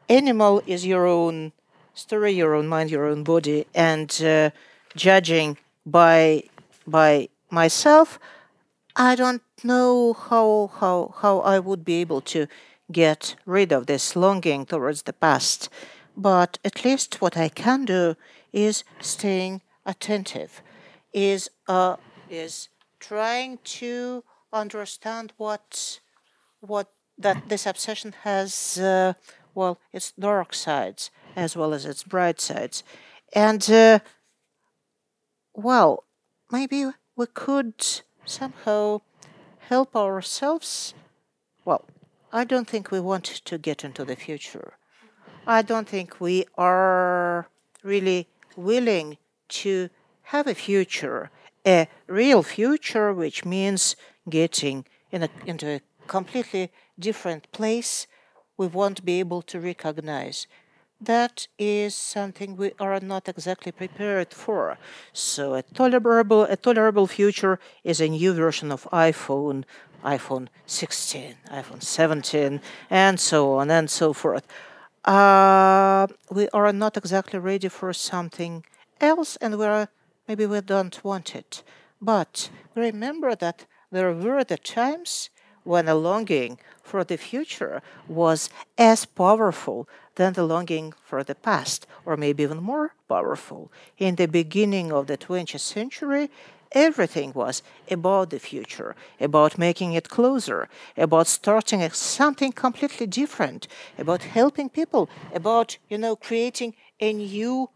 animal 0.08 0.62
is 0.66 0.84
your 0.86 1.06
own 1.06 1.52
story, 1.98 2.32
your 2.32 2.54
own 2.54 2.68
mind, 2.68 2.90
your 2.90 3.06
own 3.06 3.24
body, 3.24 3.66
and 3.74 4.22
uh, 4.22 4.50
judging 4.96 5.58
by 5.84 6.44
by 6.86 7.28
myself, 7.50 8.18
I 8.96 9.14
don't 9.14 9.42
know 9.64 10.12
how 10.12 10.70
how 10.80 11.14
how 11.22 11.40
I 11.40 11.58
would 11.58 11.84
be 11.84 12.00
able 12.00 12.20
to 12.22 12.46
get 12.90 13.34
rid 13.44 13.72
of 13.72 13.86
this 13.86 14.16
longing 14.16 14.64
towards 14.64 15.02
the 15.02 15.12
past. 15.12 15.68
But 16.16 16.58
at 16.64 16.84
least 16.84 17.20
what 17.20 17.36
I 17.36 17.48
can 17.48 17.84
do 17.84 18.16
is 18.52 18.84
staying 19.00 19.60
attentive, 19.84 20.62
is 21.12 21.50
uh, 21.66 21.96
is 22.30 22.68
trying 23.00 23.58
to 23.80 24.24
understand 24.52 25.32
what 25.36 26.00
what 26.60 26.88
that 27.18 27.48
this 27.48 27.66
obsession 27.66 28.14
has 28.22 28.78
uh, 28.78 29.14
well 29.54 29.78
its 29.92 30.12
dark 30.12 30.54
sides 30.54 31.10
as 31.36 31.56
well 31.56 31.72
as 31.72 31.84
its 31.84 32.02
bright 32.02 32.40
sides. 32.40 32.82
And 33.32 33.68
uh, 33.70 34.00
well 35.54 36.04
maybe 36.50 36.86
we 37.16 37.26
could 37.26 37.74
somehow 38.24 39.00
help 39.58 39.94
ourselves. 39.96 40.94
Well 41.64 41.84
i 42.30 42.44
don't 42.44 42.68
think 42.68 42.90
we 42.90 43.00
want 43.00 43.24
to 43.24 43.58
get 43.58 43.84
into 43.84 44.04
the 44.04 44.16
future. 44.16 44.74
I 45.46 45.62
don't 45.62 45.88
think 45.88 46.20
we 46.20 46.44
are 46.58 47.48
really 47.82 48.28
willing 48.54 49.16
to 49.48 49.88
have 50.24 50.46
a 50.46 50.54
future 50.54 51.30
a 51.66 51.88
real 52.06 52.42
future 52.42 53.12
which 53.12 53.44
means 53.44 53.96
getting 54.28 54.84
in 55.10 55.22
a, 55.24 55.28
into 55.46 55.66
a 55.68 55.80
completely 56.06 56.70
different 56.98 57.50
place. 57.52 58.06
We 58.56 58.66
won't 58.66 59.04
be 59.04 59.20
able 59.20 59.42
to 59.42 59.60
recognize. 59.60 60.46
That 61.00 61.46
is 61.58 61.94
something 61.94 62.56
we 62.56 62.72
are 62.80 62.98
not 62.98 63.28
exactly 63.28 63.70
prepared 63.70 64.34
for. 64.34 64.78
So 65.12 65.54
a 65.54 65.62
tolerable, 65.62 66.42
a 66.42 66.56
tolerable 66.56 67.06
future 67.06 67.60
is 67.84 68.00
a 68.00 68.08
new 68.08 68.34
version 68.34 68.72
of 68.72 68.88
iPhone, 68.92 69.64
iPhone 70.04 70.48
16, 70.66 71.36
iPhone 71.52 71.82
17, 71.82 72.60
and 72.90 73.20
so 73.20 73.54
on 73.54 73.70
and 73.70 73.88
so 73.88 74.12
forth. 74.12 74.46
Uh, 75.04 76.08
we 76.32 76.48
are 76.50 76.72
not 76.72 76.96
exactly 76.96 77.38
ready 77.38 77.68
for 77.68 77.92
something 77.92 78.64
else, 79.00 79.36
and 79.36 79.56
we 79.56 79.66
are 79.66 79.88
maybe 80.26 80.46
we 80.46 80.60
don't 80.60 81.02
want 81.04 81.36
it. 81.36 81.62
But 82.00 82.50
remember 82.74 83.36
that 83.36 83.66
there 83.92 84.12
were 84.12 84.42
the 84.42 84.58
times 84.58 85.30
when 85.64 85.88
a 85.88 85.94
longing 85.94 86.58
for 86.82 87.04
the 87.04 87.16
future 87.16 87.82
was 88.06 88.50
as 88.76 89.04
powerful 89.04 89.88
than 90.14 90.32
the 90.32 90.44
longing 90.44 90.92
for 91.04 91.22
the 91.22 91.34
past, 91.34 91.86
or 92.04 92.16
maybe 92.16 92.42
even 92.42 92.62
more 92.62 92.94
powerful. 93.08 93.70
In 93.98 94.16
the 94.16 94.26
beginning 94.26 94.92
of 94.92 95.06
the 95.06 95.16
20th 95.16 95.60
century, 95.60 96.30
everything 96.72 97.32
was 97.32 97.62
about 97.90 98.30
the 98.30 98.38
future, 98.38 98.94
about 99.20 99.58
making 99.58 99.92
it 99.92 100.08
closer, 100.08 100.68
about 100.96 101.26
starting 101.26 101.88
something 101.90 102.52
completely 102.52 103.06
different, 103.06 103.68
about 103.96 104.22
helping 104.24 104.68
people, 104.68 105.08
about, 105.32 105.78
you 105.88 105.98
know, 105.98 106.16
creating 106.16 106.74
a 107.00 107.12
new 107.12 107.70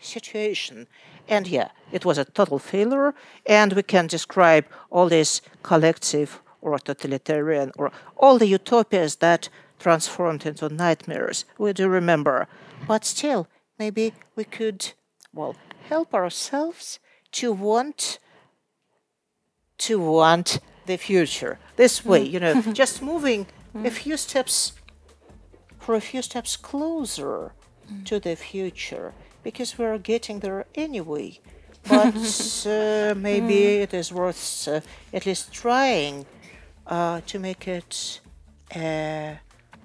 situation. 0.00 0.86
And 1.28 1.46
yeah, 1.46 1.70
it 1.90 2.04
was 2.04 2.18
a 2.18 2.24
total 2.24 2.58
failure, 2.58 3.14
and 3.46 3.72
we 3.72 3.82
can 3.82 4.06
describe 4.06 4.66
all 4.90 5.08
this 5.08 5.40
collective 5.62 6.40
or 6.62 6.78
totalitarian 6.78 7.72
or 7.76 7.92
all 8.16 8.38
the 8.38 8.46
utopias 8.46 9.16
that 9.16 9.48
transformed 9.78 10.46
into 10.46 10.68
nightmares. 10.68 11.44
We 11.58 11.72
do 11.72 11.88
remember. 11.88 12.48
But 12.88 13.04
still, 13.04 13.48
maybe 13.78 14.14
we 14.36 14.44
could, 14.44 14.92
well, 15.34 15.56
help 15.88 16.14
ourselves 16.14 16.98
to 17.32 17.52
want 17.52 18.18
to 19.78 19.98
want 19.98 20.60
the 20.86 20.96
future 20.96 21.58
this 21.76 22.04
way 22.04 22.22
you 22.22 22.38
know 22.38 22.60
just 22.72 23.00
moving 23.02 23.46
a 23.74 23.90
few 23.90 24.16
steps 24.16 24.72
for 25.82 25.94
a 25.94 26.00
few 26.00 26.22
steps 26.22 26.56
closer 26.56 27.52
to 28.04 28.20
the 28.20 28.36
future 28.36 29.12
because 29.42 29.78
we're 29.78 29.98
getting 29.98 30.40
there 30.40 30.66
anyway. 30.74 31.40
But 31.88 32.14
uh, 32.66 33.14
maybe 33.16 33.82
it 33.82 33.92
is 33.92 34.12
worth 34.12 34.68
uh, 34.68 34.80
at 35.12 35.26
least 35.26 35.52
trying 35.52 36.26
to 36.88 37.38
make 37.38 37.68
it 37.68 38.20
uh, 38.74 39.34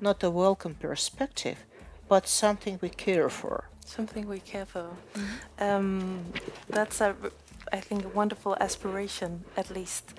not 0.01 0.23
a 0.23 0.29
welcome 0.29 0.75
perspective, 0.75 1.57
but 2.07 2.27
something 2.27 2.79
we 2.81 2.89
care 2.89 3.29
for. 3.29 3.69
Something 3.85 4.27
we 4.27 4.39
care 4.39 4.65
for. 4.65 4.89
Mm-hmm. 5.13 5.63
Um, 5.63 6.25
that's 6.69 7.01
a, 7.01 7.15
I 7.71 7.79
think, 7.79 8.05
a 8.05 8.09
wonderful 8.09 8.55
aspiration, 8.59 9.43
at 9.55 9.69
least. 9.69 10.13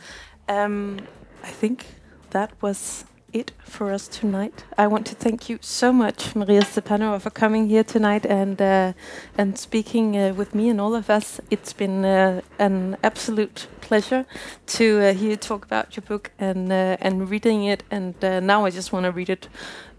Um, 0.49 1.01
I 1.43 1.51
think 1.51 1.87
that 2.31 2.51
was 2.63 3.05
it 3.33 3.53
for 3.61 3.93
us 3.93 4.09
tonight. 4.09 4.65
I 4.77 4.87
want 4.87 5.07
to 5.09 5.15
thank 5.15 5.49
you 5.49 5.59
so 5.61 5.93
much, 5.93 6.35
Maria 6.35 6.63
Stepanova, 6.63 7.21
for 7.21 7.31
coming 7.31 7.69
here 7.69 7.85
tonight 7.85 8.25
and 8.25 8.61
uh, 8.61 8.93
and 9.37 9.59
speaking 9.59 10.17
uh, 10.17 10.35
with 10.35 10.55
me 10.55 10.69
and 10.69 10.81
all 10.81 10.95
of 10.95 11.11
us. 11.11 11.41
It's 11.51 11.73
been 11.73 12.05
uh, 12.05 12.41
an 12.59 12.97
absolute 13.03 13.69
pleasure 13.81 14.25
to 14.67 14.85
uh, 15.01 15.13
hear 15.15 15.31
you 15.31 15.37
talk 15.37 15.65
about 15.65 15.97
your 15.97 16.03
book 16.03 16.31
and 16.39 16.73
uh, 16.73 16.97
and 17.01 17.31
reading 17.31 17.65
it. 17.65 17.83
And 17.91 18.15
uh, 18.25 18.41
now 18.41 18.65
I 18.65 18.71
just 18.71 18.93
want 18.93 19.05
to 19.05 19.13
read 19.13 19.31
it 19.31 19.49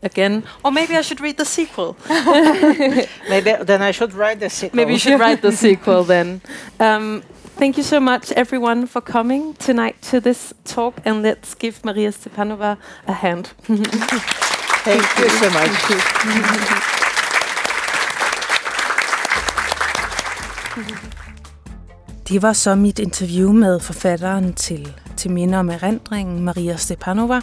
again, 0.02 0.44
or 0.64 0.72
maybe 0.72 0.96
I 0.96 1.02
should 1.02 1.22
read 1.22 1.38
the 1.38 1.46
sequel. 1.46 1.98
maybe 3.30 3.54
then 3.64 3.82
I 3.82 3.92
should 3.92 4.14
write 4.14 4.40
the 4.40 4.50
sequel. 4.50 4.78
Maybe 4.78 4.94
you 4.94 5.00
should 5.00 5.20
write 5.20 5.42
the 5.42 5.52
sequel 5.52 6.04
then. 6.04 6.42
Um, 6.80 7.24
Thank 7.60 7.78
you 7.78 7.84
so 7.84 7.99
much, 7.99 8.32
everyone, 8.38 8.88
for 8.88 9.01
coming 9.01 9.53
tonight 9.55 10.01
to 10.03 10.22
this 10.22 10.53
talk, 10.64 10.93
and 11.03 11.22
let's 11.22 11.55
give 11.55 11.84
Maria 11.84 12.12
Stepanova 12.12 12.78
a 13.05 13.12
hand. 13.12 13.47
Thank 14.86 15.03
you 15.20 15.30
so 15.30 15.49
much. 15.49 15.70
Det 22.30 22.41
var 22.41 22.53
så 22.53 22.76
mit 22.76 22.99
interview 22.99 23.51
med 23.51 23.80
forfatteren 23.80 24.53
til, 24.53 24.95
til 25.18 25.32
Minder 25.32 25.60
om 25.60 25.70
erindringen, 25.70 26.43
Maria 26.43 26.76
Stepanova. 26.76 27.41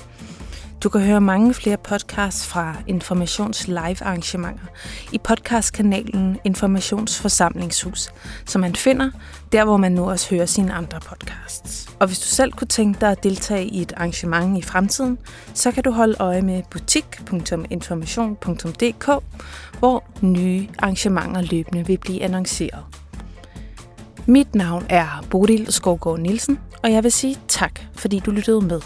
Du 0.82 0.88
kan 0.88 1.00
høre 1.00 1.20
mange 1.20 1.54
flere 1.54 1.76
podcasts 1.76 2.46
fra 2.46 2.74
Informations 2.86 3.68
live 3.68 4.02
arrangementer 4.02 4.66
i 5.12 5.18
podcastkanalen 5.18 6.38
Informationsforsamlingshus, 6.44 8.10
som 8.46 8.60
man 8.60 8.76
finder 8.76 9.10
der, 9.52 9.64
hvor 9.64 9.76
man 9.76 9.92
nu 9.92 10.10
også 10.10 10.30
hører 10.30 10.46
sine 10.46 10.72
andre 10.72 11.00
podcasts. 11.00 11.88
Og 12.00 12.06
hvis 12.06 12.18
du 12.18 12.26
selv 12.26 12.52
kunne 12.52 12.68
tænke 12.68 13.00
dig 13.00 13.10
at 13.10 13.22
deltage 13.22 13.66
i 13.66 13.82
et 13.82 13.92
arrangement 13.96 14.58
i 14.58 14.62
fremtiden, 14.62 15.18
så 15.54 15.72
kan 15.72 15.82
du 15.82 15.90
holde 15.90 16.16
øje 16.18 16.42
med 16.42 16.62
butik.information.dk, 16.70 19.08
hvor 19.78 20.04
nye 20.20 20.68
arrangementer 20.78 21.40
løbende 21.40 21.86
vil 21.86 21.98
blive 21.98 22.22
annonceret. 22.22 22.84
Mit 24.26 24.54
navn 24.54 24.86
er 24.88 25.24
Bodil 25.30 25.72
Skovgaard 25.72 26.18
Nielsen, 26.18 26.58
og 26.82 26.92
jeg 26.92 27.04
vil 27.04 27.12
sige 27.12 27.36
tak, 27.48 27.80
fordi 27.94 28.18
du 28.18 28.30
lyttede 28.30 28.60
med. 28.60 28.80